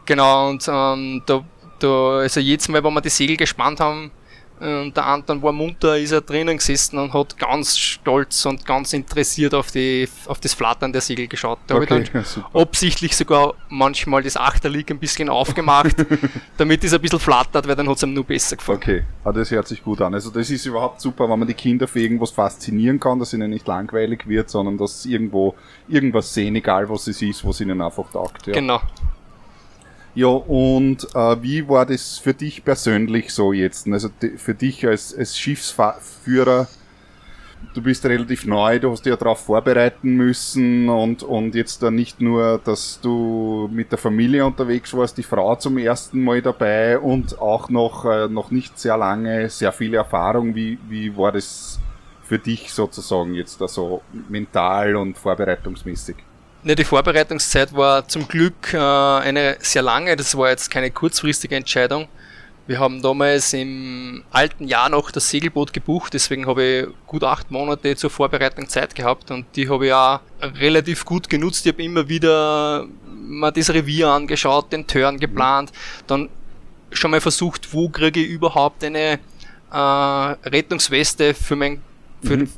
Genau, 0.04 0.50
und 0.50 0.66
ähm, 0.68 1.22
da 1.26 1.44
da, 1.82 2.18
also 2.18 2.40
jedes 2.40 2.68
Mal, 2.68 2.82
wenn 2.82 2.94
wir 2.94 3.00
die 3.00 3.08
Segel 3.08 3.36
gespannt 3.36 3.80
haben, 3.80 4.10
und 4.62 4.96
der 4.96 5.06
Anton 5.06 5.42
war 5.42 5.50
munter, 5.50 5.98
ist 5.98 6.12
er 6.12 6.20
drinnen 6.20 6.56
gesessen 6.56 6.96
und 6.96 7.12
hat 7.12 7.36
ganz 7.36 7.76
stolz 7.76 8.46
und 8.46 8.64
ganz 8.64 8.92
interessiert 8.92 9.54
auf, 9.54 9.72
die, 9.72 10.08
auf 10.26 10.38
das 10.38 10.54
Flattern 10.54 10.92
der 10.92 11.00
Segel 11.00 11.26
geschaut. 11.26 11.58
Da 11.66 11.74
okay, 11.74 11.86
habe 11.90 12.02
ich 12.02 12.10
dann 12.10 12.24
super. 12.24 12.60
absichtlich 12.60 13.16
sogar 13.16 13.54
manchmal 13.68 14.22
das 14.22 14.36
Achterlieg 14.36 14.88
ein 14.90 15.00
bisschen 15.00 15.28
aufgemacht, 15.28 15.96
damit 16.58 16.84
es 16.84 16.94
ein 16.94 17.00
bisschen 17.00 17.18
flattert, 17.18 17.66
weil 17.66 17.74
dann 17.74 17.88
hat 17.88 17.96
es 17.96 18.02
ihm 18.04 18.14
nur 18.14 18.24
besser 18.24 18.56
gefallen. 18.56 18.78
Okay, 18.78 19.04
ah, 19.24 19.32
das 19.32 19.50
hört 19.50 19.66
sich 19.66 19.82
gut 19.82 20.00
an. 20.00 20.14
Also 20.14 20.30
das 20.30 20.48
ist 20.48 20.64
überhaupt 20.64 21.00
super, 21.00 21.28
wenn 21.28 21.40
man 21.40 21.48
die 21.48 21.54
Kinder 21.54 21.88
für 21.88 22.00
irgendwas 22.00 22.30
faszinieren 22.30 23.00
kann, 23.00 23.18
dass 23.18 23.32
ihnen 23.32 23.50
nicht 23.50 23.66
langweilig 23.66 24.28
wird, 24.28 24.48
sondern 24.48 24.78
dass 24.78 25.02
sie 25.02 25.12
irgendwo 25.12 25.56
irgendwas 25.88 26.32
sehen, 26.32 26.54
egal 26.54 26.88
was 26.88 27.08
es 27.08 27.20
ist, 27.20 27.44
was 27.44 27.60
ihnen 27.60 27.82
einfach 27.82 28.08
taugt. 28.12 28.46
Ja. 28.46 28.52
Genau. 28.52 28.80
Ja, 30.14 30.26
und 30.26 31.06
äh, 31.14 31.42
wie 31.42 31.66
war 31.68 31.86
das 31.86 32.18
für 32.18 32.34
dich 32.34 32.64
persönlich 32.64 33.32
so 33.32 33.52
jetzt? 33.54 33.88
Also 33.88 34.10
für 34.36 34.54
dich 34.54 34.86
als, 34.86 35.16
als 35.16 35.38
Schiffsführer, 35.38 36.68
du 37.72 37.82
bist 37.82 38.04
relativ 38.04 38.44
neu, 38.44 38.78
du 38.78 38.90
hast 38.90 39.06
dich 39.06 39.10
ja 39.10 39.16
darauf 39.16 39.40
vorbereiten 39.40 40.14
müssen 40.16 40.90
und, 40.90 41.22
und 41.22 41.54
jetzt 41.54 41.82
dann 41.82 41.94
nicht 41.94 42.20
nur, 42.20 42.60
dass 42.62 43.00
du 43.00 43.70
mit 43.72 43.90
der 43.90 43.98
Familie 43.98 44.44
unterwegs 44.44 44.92
warst, 44.92 45.16
die 45.16 45.22
Frau 45.22 45.56
zum 45.56 45.78
ersten 45.78 46.22
Mal 46.22 46.42
dabei 46.42 46.98
und 46.98 47.38
auch 47.40 47.70
noch, 47.70 48.04
äh, 48.04 48.28
noch 48.28 48.50
nicht 48.50 48.78
sehr 48.78 48.98
lange, 48.98 49.48
sehr 49.48 49.72
viele 49.72 49.96
Erfahrung. 49.96 50.54
Wie, 50.54 50.78
wie 50.90 51.16
war 51.16 51.32
das 51.32 51.80
für 52.22 52.38
dich 52.38 52.70
sozusagen 52.74 53.32
jetzt 53.34 53.62
also 53.62 54.02
mental 54.28 54.94
und 54.96 55.16
vorbereitungsmäßig? 55.16 56.16
Ne, 56.64 56.76
die 56.76 56.84
Vorbereitungszeit 56.84 57.74
war 57.74 58.06
zum 58.06 58.28
Glück 58.28 58.72
äh, 58.72 58.76
eine 58.76 59.56
sehr 59.60 59.82
lange, 59.82 60.14
das 60.14 60.36
war 60.36 60.50
jetzt 60.50 60.70
keine 60.70 60.92
kurzfristige 60.92 61.56
Entscheidung. 61.56 62.06
Wir 62.68 62.78
haben 62.78 63.02
damals 63.02 63.52
im 63.52 64.22
alten 64.30 64.68
Jahr 64.68 64.88
noch 64.88 65.10
das 65.10 65.28
Segelboot 65.28 65.72
gebucht, 65.72 66.14
deswegen 66.14 66.46
habe 66.46 66.62
ich 66.62 66.86
gut 67.08 67.24
acht 67.24 67.50
Monate 67.50 67.96
zur 67.96 68.10
Vorbereitung 68.10 68.68
Zeit 68.68 68.94
gehabt 68.94 69.32
und 69.32 69.44
die 69.56 69.68
habe 69.68 69.86
ich 69.86 69.92
auch 69.92 70.20
relativ 70.40 71.04
gut 71.04 71.28
genutzt. 71.28 71.66
Ich 71.66 71.72
habe 71.72 71.82
immer 71.82 72.08
wieder 72.08 72.86
mal 73.10 73.50
das 73.50 73.70
Revier 73.70 74.10
angeschaut, 74.10 74.72
den 74.72 74.86
Turn 74.86 75.18
geplant, 75.18 75.72
dann 76.06 76.28
schon 76.92 77.10
mal 77.10 77.20
versucht, 77.20 77.72
wo 77.74 77.88
kriege 77.88 78.20
ich 78.20 78.30
überhaupt 78.30 78.84
eine 78.84 79.18
äh, 79.72 79.76
Rettungsweste 79.76 81.34
für 81.34 81.56
mein 81.56 81.82
für, 82.22 82.36
mhm 82.36 82.48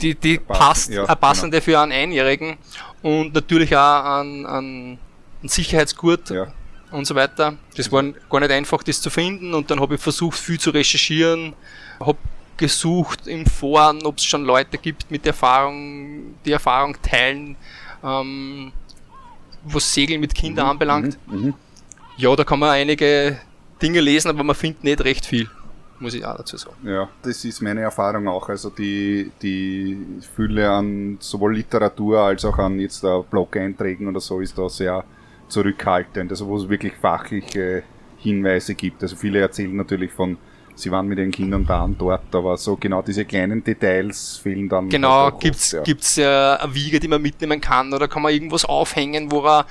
die, 0.00 0.14
die, 0.14 0.38
passt, 0.38 0.90
ja, 0.90 1.04
eine 1.04 1.16
passende 1.16 1.60
genau. 1.60 1.64
für 1.64 1.80
einen 1.80 1.92
Einjährigen 1.92 2.56
und 3.02 3.34
natürlich 3.34 3.74
auch 3.76 4.04
an, 4.04 4.46
an, 4.46 4.98
an 5.42 5.48
Sicherheitsgurt 5.48 6.30
ja. 6.30 6.52
und 6.90 7.06
so 7.06 7.14
weiter. 7.14 7.56
Das 7.76 7.90
war 7.92 8.02
gar 8.02 8.40
nicht 8.40 8.50
einfach, 8.50 8.82
das 8.82 9.00
zu 9.00 9.10
finden 9.10 9.54
und 9.54 9.70
dann 9.70 9.80
habe 9.80 9.94
ich 9.94 10.00
versucht, 10.00 10.38
viel 10.38 10.58
zu 10.58 10.70
recherchieren, 10.70 11.54
habe 11.98 12.18
gesucht 12.56 13.26
im 13.26 13.46
Foren, 13.46 14.04
ob 14.04 14.18
es 14.18 14.24
schon 14.24 14.44
Leute 14.44 14.76
gibt 14.76 15.10
mit 15.10 15.26
Erfahrung, 15.26 16.34
die 16.44 16.52
Erfahrung 16.52 16.96
teilen, 17.00 17.56
ähm, 18.04 18.72
was 19.64 19.92
Segeln 19.92 20.20
mit 20.20 20.34
Kindern 20.34 20.66
mhm, 20.66 20.70
anbelangt. 20.70 21.18
Mhm, 21.26 21.40
mhm. 21.40 21.54
Ja, 22.16 22.34
da 22.36 22.44
kann 22.44 22.58
man 22.58 22.70
einige 22.70 23.40
Dinge 23.80 24.00
lesen, 24.00 24.28
aber 24.28 24.44
man 24.44 24.54
findet 24.54 24.84
nicht 24.84 25.04
recht 25.04 25.24
viel 25.24 25.48
muss 26.00 26.14
ich 26.14 26.24
auch 26.24 26.36
dazu 26.36 26.56
sagen. 26.56 26.76
Ja, 26.82 27.08
das 27.22 27.44
ist 27.44 27.60
meine 27.60 27.82
Erfahrung 27.82 28.26
auch. 28.28 28.48
Also 28.48 28.70
die, 28.70 29.30
die 29.42 29.96
Fülle 30.34 30.70
an 30.70 31.18
sowohl 31.20 31.56
Literatur 31.56 32.20
als 32.20 32.44
auch 32.44 32.58
an 32.58 32.78
jetzt 32.80 33.04
Blog-Einträgen 33.30 34.08
oder 34.08 34.20
so 34.20 34.40
ist 34.40 34.56
da 34.58 34.68
sehr 34.68 35.04
zurückhaltend. 35.48 36.30
Also 36.30 36.46
wo 36.46 36.56
es 36.56 36.68
wirklich 36.68 36.94
fachliche 36.94 37.82
Hinweise 38.18 38.74
gibt. 38.74 39.02
Also 39.02 39.16
viele 39.16 39.40
erzählen 39.40 39.74
natürlich 39.76 40.12
von 40.12 40.36
sie 40.80 40.90
waren 40.90 41.06
mit 41.06 41.18
ihren 41.18 41.30
Kindern 41.30 41.66
da 41.66 41.82
und 41.82 42.00
dort, 42.00 42.34
aber 42.34 42.56
so 42.56 42.76
genau 42.76 43.02
diese 43.02 43.24
kleinen 43.24 43.62
Details 43.62 44.38
fehlen 44.38 44.68
dann. 44.68 44.88
Genau, 44.88 45.24
halt 45.24 45.40
gibt's, 45.40 45.66
oft, 45.66 45.72
ja. 45.74 45.82
gibt's 45.82 46.16
ja 46.16 46.56
eine 46.56 46.74
Wiege, 46.74 46.98
die 46.98 47.08
man 47.08 47.20
mitnehmen 47.20 47.60
kann 47.60 47.92
oder 47.92 48.08
kann 48.08 48.22
man 48.22 48.32
irgendwas 48.32 48.64
aufhängen, 48.64 49.30
wo 49.30 49.44
er 49.44 49.66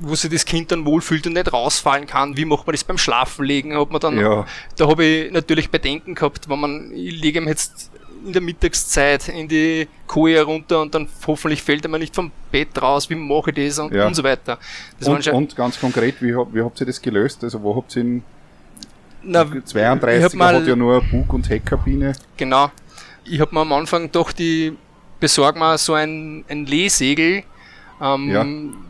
wo 0.00 0.14
sich 0.14 0.30
das 0.30 0.44
Kind 0.44 0.72
dann 0.72 0.84
wohlfühlt 0.84 1.26
und 1.26 1.34
nicht 1.34 1.52
rausfallen 1.52 2.06
kann. 2.06 2.36
Wie 2.36 2.44
macht 2.44 2.66
man 2.66 2.72
das 2.72 2.84
beim 2.84 2.98
Schlafenlegen? 2.98 3.78
Hat 3.78 3.90
man 3.90 4.00
dann, 4.00 4.18
ja. 4.18 4.46
Da 4.76 4.88
habe 4.88 5.04
ich 5.04 5.32
natürlich 5.32 5.70
Bedenken 5.70 6.14
gehabt, 6.14 6.48
wenn 6.48 6.60
man, 6.60 6.92
ich 6.92 7.20
lege 7.20 7.40
ihm 7.40 7.48
jetzt 7.48 7.90
in 8.26 8.32
der 8.32 8.42
Mittagszeit 8.42 9.28
in 9.28 9.48
die 9.48 9.88
Koje 10.06 10.42
runter 10.42 10.80
und 10.80 10.94
dann 10.94 11.08
hoffentlich 11.26 11.62
fällt 11.62 11.84
er 11.84 11.90
mir 11.90 11.98
nicht 11.98 12.14
vom 12.14 12.32
Bett 12.50 12.80
raus, 12.80 13.08
wie 13.08 13.14
mache 13.14 13.50
ich 13.50 13.68
das 13.68 13.78
und, 13.78 13.94
ja. 13.94 14.06
und 14.06 14.14
so 14.14 14.24
weiter. 14.24 14.58
Und, 15.04 15.26
und, 15.28 15.56
ganz 15.56 15.78
konkret, 15.78 16.20
wie, 16.20 16.34
wie 16.34 16.62
habt 16.62 16.80
ihr 16.80 16.86
das 16.86 17.00
gelöst? 17.00 17.44
Also 17.44 17.62
wo 17.62 17.76
habt 17.76 17.94
ihr 17.96 18.02
ihn 18.02 18.22
na, 19.22 19.42
32er 19.42 20.36
mal, 20.36 20.54
hat 20.54 20.66
ja 20.66 20.76
nur 20.76 21.02
Bug- 21.02 21.32
und 21.32 21.48
Heckkabine. 21.48 22.12
Genau. 22.36 22.70
Ich 23.24 23.40
habe 23.40 23.54
mir 23.54 23.62
am 23.62 23.72
Anfang 23.72 24.10
doch 24.12 24.30
die, 24.32 24.76
besorg 25.18 25.56
mal 25.56 25.78
so 25.78 25.94
ein, 25.94 26.44
ein 26.48 26.66
Lehsegel, 26.66 27.42
ähm, 28.00 28.30
ja. 28.30 28.46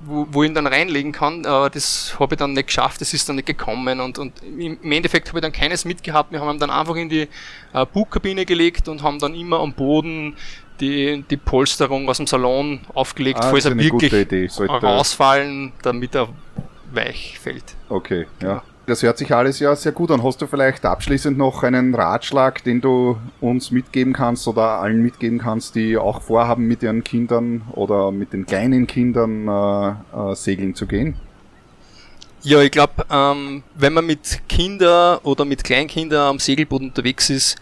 wo, 0.07 0.27
wo 0.31 0.43
ich 0.43 0.51
ihn 0.51 0.55
dann 0.55 0.67
reinlegen 0.67 1.13
kann. 1.13 1.45
Äh, 1.45 1.71
das 1.71 2.17
habe 2.19 2.35
ich 2.35 2.39
dann 2.39 2.53
nicht 2.53 2.67
geschafft, 2.67 3.01
das 3.01 3.13
ist 3.15 3.29
dann 3.29 3.37
nicht 3.37 3.47
gekommen 3.47 4.01
und, 4.01 4.19
und 4.19 4.43
im 4.43 4.93
Endeffekt 4.93 5.29
habe 5.29 5.39
ich 5.39 5.43
dann 5.43 5.53
keines 5.53 5.85
mitgehabt. 5.85 6.33
Wir 6.33 6.41
haben 6.41 6.57
ihn 6.57 6.61
dann 6.61 6.71
einfach 6.71 6.97
in 6.97 7.09
die 7.09 7.29
äh, 7.73 7.87
Bugkabine 7.93 8.45
gelegt 8.45 8.89
und 8.89 9.03
haben 9.03 9.19
dann 9.19 9.35
immer 9.35 9.61
am 9.61 9.73
Boden 9.73 10.37
die, 10.81 11.25
die 11.31 11.37
Polsterung 11.37 12.09
aus 12.09 12.19
dem 12.19 12.27
Salon 12.27 12.81
aufgelegt, 12.95 13.41
ah, 13.41 13.51
falls 13.51 13.65
er 13.65 13.77
wirklich 13.77 14.13
rausfallen, 14.59 15.73
damit 15.83 16.15
er 16.15 16.29
weich 16.93 17.39
fällt. 17.39 17.75
Okay, 17.89 18.27
ja. 18.43 18.63
Das 18.87 19.03
hört 19.03 19.19
sich 19.19 19.35
alles 19.35 19.59
ja 19.59 19.75
sehr 19.75 19.91
gut 19.91 20.13
an. 20.13 20.23
Hast 20.23 20.41
du 20.41 20.47
vielleicht 20.47 20.85
abschließend 20.85 21.37
noch 21.37 21.65
einen 21.65 21.93
Ratschlag, 21.93 22.63
den 22.63 22.81
du 22.81 23.19
uns 23.41 23.73
mitgeben 23.73 24.13
kannst 24.13 24.47
oder 24.47 24.81
allen 24.81 25.03
mitgeben 25.03 25.41
kannst, 25.41 25.75
die 25.75 25.97
auch 25.99 26.23
vorhaben, 26.23 26.69
mit 26.69 26.85
ihren 26.85 27.03
Kindern 27.03 27.63
oder 27.73 28.13
mit 28.13 28.33
den 28.33 28.47
kleinen 28.47 28.87
Kindern 28.87 29.49
äh, 29.49 30.31
äh, 30.31 30.35
segeln 30.37 30.77
zu 30.77 30.87
gehen? 30.87 31.17
Ja, 32.43 32.61
ich 32.61 32.71
glaube, 32.71 33.05
ähm, 33.11 33.65
wenn 33.75 33.93
man 33.93 34.07
mit 34.07 34.43
Kindern 34.49 35.19
oder 35.25 35.45
mit 35.45 35.65
Kleinkindern 35.65 36.29
am 36.29 36.39
Segelboot 36.39 36.81
unterwegs 36.81 37.29
ist, 37.29 37.57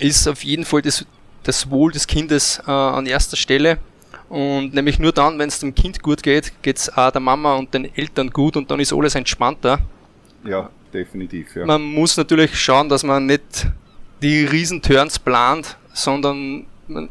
ist 0.00 0.26
auf 0.26 0.42
jeden 0.42 0.64
Fall 0.64 0.82
das, 0.82 1.06
das 1.44 1.70
Wohl 1.70 1.92
des 1.92 2.08
Kindes 2.08 2.60
äh, 2.66 2.70
an 2.72 3.06
erster 3.06 3.36
Stelle. 3.36 3.78
Und 4.28 4.74
nämlich 4.74 4.98
nur 4.98 5.12
dann, 5.12 5.38
wenn 5.38 5.48
es 5.48 5.60
dem 5.60 5.76
Kind 5.76 6.02
gut 6.02 6.24
geht, 6.24 6.52
geht 6.62 6.78
es 6.78 6.96
auch 6.96 7.12
der 7.12 7.20
Mama 7.20 7.54
und 7.54 7.72
den 7.72 7.84
Eltern 7.94 8.30
gut 8.30 8.56
und 8.56 8.68
dann 8.68 8.80
ist 8.80 8.92
alles 8.92 9.14
entspannter. 9.14 9.78
Ja, 10.48 10.70
definitiv. 10.92 11.54
Ja. 11.56 11.66
Man 11.66 11.82
muss 11.82 12.16
natürlich 12.16 12.58
schauen, 12.58 12.88
dass 12.88 13.02
man 13.02 13.26
nicht 13.26 13.66
die 14.22 14.44
Riesenturns 14.44 15.18
plant, 15.18 15.76
sondern 15.92 16.66
man 16.88 17.08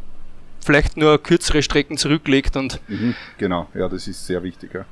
vielleicht 0.64 0.98
nur 0.98 1.22
kürzere 1.22 1.62
Strecken 1.62 1.98
zurücklegt 1.98 2.56
und. 2.58 2.80
Mhm, 2.88 3.16
genau, 3.38 3.68
ja, 3.74 3.88
das 3.88 4.08
ist 4.08 4.26
sehr 4.26 4.42
wichtig. 4.44 4.74
Ja. 4.74 4.86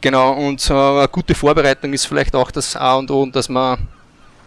Genau, 0.00 0.32
und 0.34 0.60
so 0.60 0.74
eine 0.74 1.08
gute 1.08 1.34
Vorbereitung 1.34 1.92
ist 1.94 2.04
vielleicht 2.04 2.36
auch 2.36 2.50
das 2.50 2.76
A 2.76 2.96
und 2.96 3.10
O, 3.10 3.24
dass 3.26 3.48
man 3.48 3.78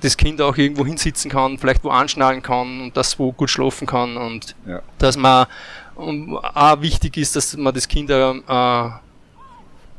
das 0.02 0.16
Kind 0.16 0.40
auch 0.40 0.56
irgendwo 0.56 0.86
hinsitzen 0.86 1.32
kann, 1.32 1.58
vielleicht 1.58 1.84
wo 1.84 1.90
anschnallen 1.90 2.44
kann 2.44 2.82
und 2.82 2.98
das 2.98 3.18
wo 3.18 3.32
gut 3.32 3.50
schlafen 3.50 3.88
kann 3.88 4.16
und 4.16 4.56
ja. 4.68 4.82
dass 5.00 5.18
man 5.18 5.48
und 5.96 6.38
auch 6.38 6.82
wichtig 6.82 7.18
ist, 7.18 7.36
dass 7.36 7.58
man 7.58 7.74
das 7.74 7.88
Kind 7.88 8.12
äh, 8.12 8.90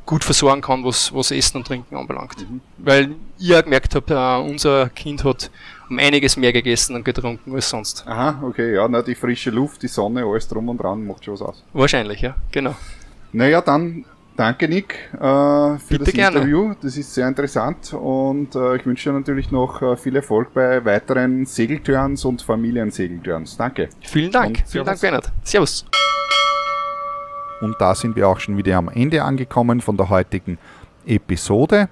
gut 0.09 0.25
versorgen 0.25 0.63
kann, 0.63 0.83
was, 0.85 1.15
was 1.15 1.31
Essen 1.31 1.59
und 1.59 1.67
Trinken 1.67 1.95
anbelangt. 1.95 2.39
Mhm. 2.41 2.61
Weil 2.79 3.11
ich 3.39 3.49
ja 3.49 3.61
gemerkt 3.61 3.95
habe, 3.95 4.15
äh, 4.15 4.51
unser 4.51 4.89
Kind 4.89 5.23
hat 5.23 5.51
um 5.91 5.99
einiges 5.99 6.37
mehr 6.37 6.53
gegessen 6.53 6.97
und 6.97 7.05
getrunken 7.05 7.55
als 7.55 7.69
sonst. 7.69 8.07
Aha, 8.07 8.43
okay, 8.43 8.75
ja, 8.75 8.89
na, 8.89 9.03
die 9.03 9.15
frische 9.15 9.51
Luft, 9.51 9.83
die 9.83 9.89
Sonne, 9.89 10.25
alles 10.25 10.49
drum 10.49 10.69
und 10.71 10.79
dran 10.79 11.07
macht 11.07 11.27
schon 11.27 11.35
was 11.35 11.43
aus. 11.43 11.65
Wahrscheinlich, 11.75 12.23
ja, 12.23 12.35
genau. 12.51 12.75
Naja, 13.33 13.61
dann 13.61 14.07
danke 14.35 14.67
Nick 14.67 14.95
äh, 15.13 15.19
für 15.19 15.79
Bitte 15.91 16.05
das 16.05 16.15
gerne. 16.15 16.37
Interview. 16.39 16.75
Das 16.81 16.97
ist 16.97 17.13
sehr 17.13 17.29
interessant 17.29 17.93
und 17.93 18.55
äh, 18.55 18.77
ich 18.77 18.87
wünsche 18.87 19.11
dir 19.11 19.19
natürlich 19.19 19.51
noch 19.51 19.83
äh, 19.83 19.97
viel 19.99 20.17
Erfolg 20.17 20.55
bei 20.55 20.83
weiteren 20.87 21.45
Segeltörns 21.45 22.25
und 22.25 22.41
Familiensegeltörns. 22.41 23.59
Danke. 23.59 23.91
Vielen 24.01 24.33
Dank. 24.33 24.63
Vielen 24.67 24.87
Dank, 24.87 25.01
Bernhard. 25.03 25.31
Servus. 25.43 25.85
Und 27.61 27.77
da 27.81 27.95
sind 27.95 28.17
wir 28.17 28.29
auch 28.29 28.41
schon 28.41 28.57
wieder 28.57 28.77
am 28.77 28.89
Ende 28.89 29.23
angekommen 29.23 29.81
von 29.81 29.97
der 29.97 30.09
heutigen 30.09 30.59
Episode. 31.07 31.89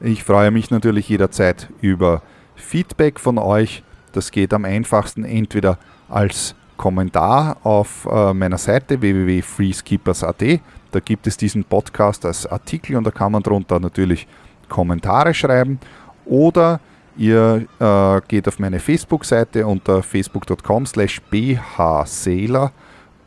Ich 0.00 0.24
freue 0.24 0.50
mich 0.50 0.70
natürlich 0.70 1.08
jederzeit 1.08 1.68
über 1.80 2.22
Feedback 2.56 3.20
von 3.20 3.38
euch. 3.38 3.82
Das 4.12 4.30
geht 4.30 4.52
am 4.52 4.64
einfachsten 4.64 5.24
entweder 5.24 5.78
als 6.08 6.54
Kommentar 6.76 7.58
auf 7.62 8.08
äh, 8.10 8.34
meiner 8.34 8.58
Seite 8.58 9.00
www.freeskippers.at. 9.00 10.60
Da 10.90 11.00
gibt 11.00 11.26
es 11.26 11.36
diesen 11.36 11.64
Podcast 11.64 12.26
als 12.26 12.46
Artikel 12.46 12.96
und 12.96 13.04
da 13.04 13.10
kann 13.10 13.32
man 13.32 13.42
darunter 13.42 13.78
natürlich 13.78 14.26
Kommentare 14.68 15.32
schreiben. 15.32 15.78
Oder 16.24 16.80
ihr 17.16 17.66
äh, 17.78 18.20
geht 18.26 18.48
auf 18.48 18.58
meine 18.58 18.80
Facebook-Seite 18.80 19.66
unter 19.66 20.02
facebook.com 20.02 20.86
slash 20.86 21.20
bhseeler 21.30 22.72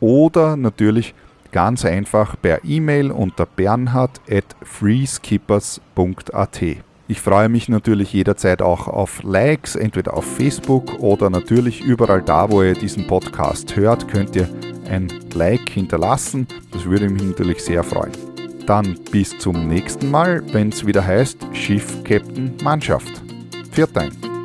oder 0.00 0.56
natürlich 0.56 1.14
ganz 1.52 1.84
einfach 1.84 2.36
per 2.40 2.64
E-Mail 2.64 3.10
unter 3.10 3.46
bernhard 3.46 4.20
at 4.30 4.44
freeskippers.at. 4.62 6.62
Ich 7.08 7.20
freue 7.20 7.48
mich 7.48 7.68
natürlich 7.68 8.12
jederzeit 8.12 8.62
auch 8.62 8.88
auf 8.88 9.22
Likes, 9.22 9.76
entweder 9.76 10.14
auf 10.14 10.24
Facebook 10.24 10.98
oder 10.98 11.30
natürlich 11.30 11.80
überall 11.80 12.20
da, 12.20 12.50
wo 12.50 12.62
ihr 12.62 12.74
diesen 12.74 13.06
Podcast 13.06 13.76
hört, 13.76 14.08
könnt 14.08 14.34
ihr 14.34 14.48
ein 14.90 15.08
Like 15.34 15.70
hinterlassen. 15.70 16.48
Das 16.72 16.84
würde 16.84 17.08
mich 17.08 17.22
natürlich 17.22 17.62
sehr 17.62 17.84
freuen. 17.84 18.12
Dann 18.66 18.98
bis 19.12 19.38
zum 19.38 19.68
nächsten 19.68 20.10
Mal, 20.10 20.42
wenn 20.52 20.70
es 20.70 20.84
wieder 20.84 21.06
heißt 21.06 21.38
Schiff 21.52 22.02
Captain 22.02 22.54
Mannschaft. 22.64 23.22
Viert 23.70 23.96
ein. 23.96 24.35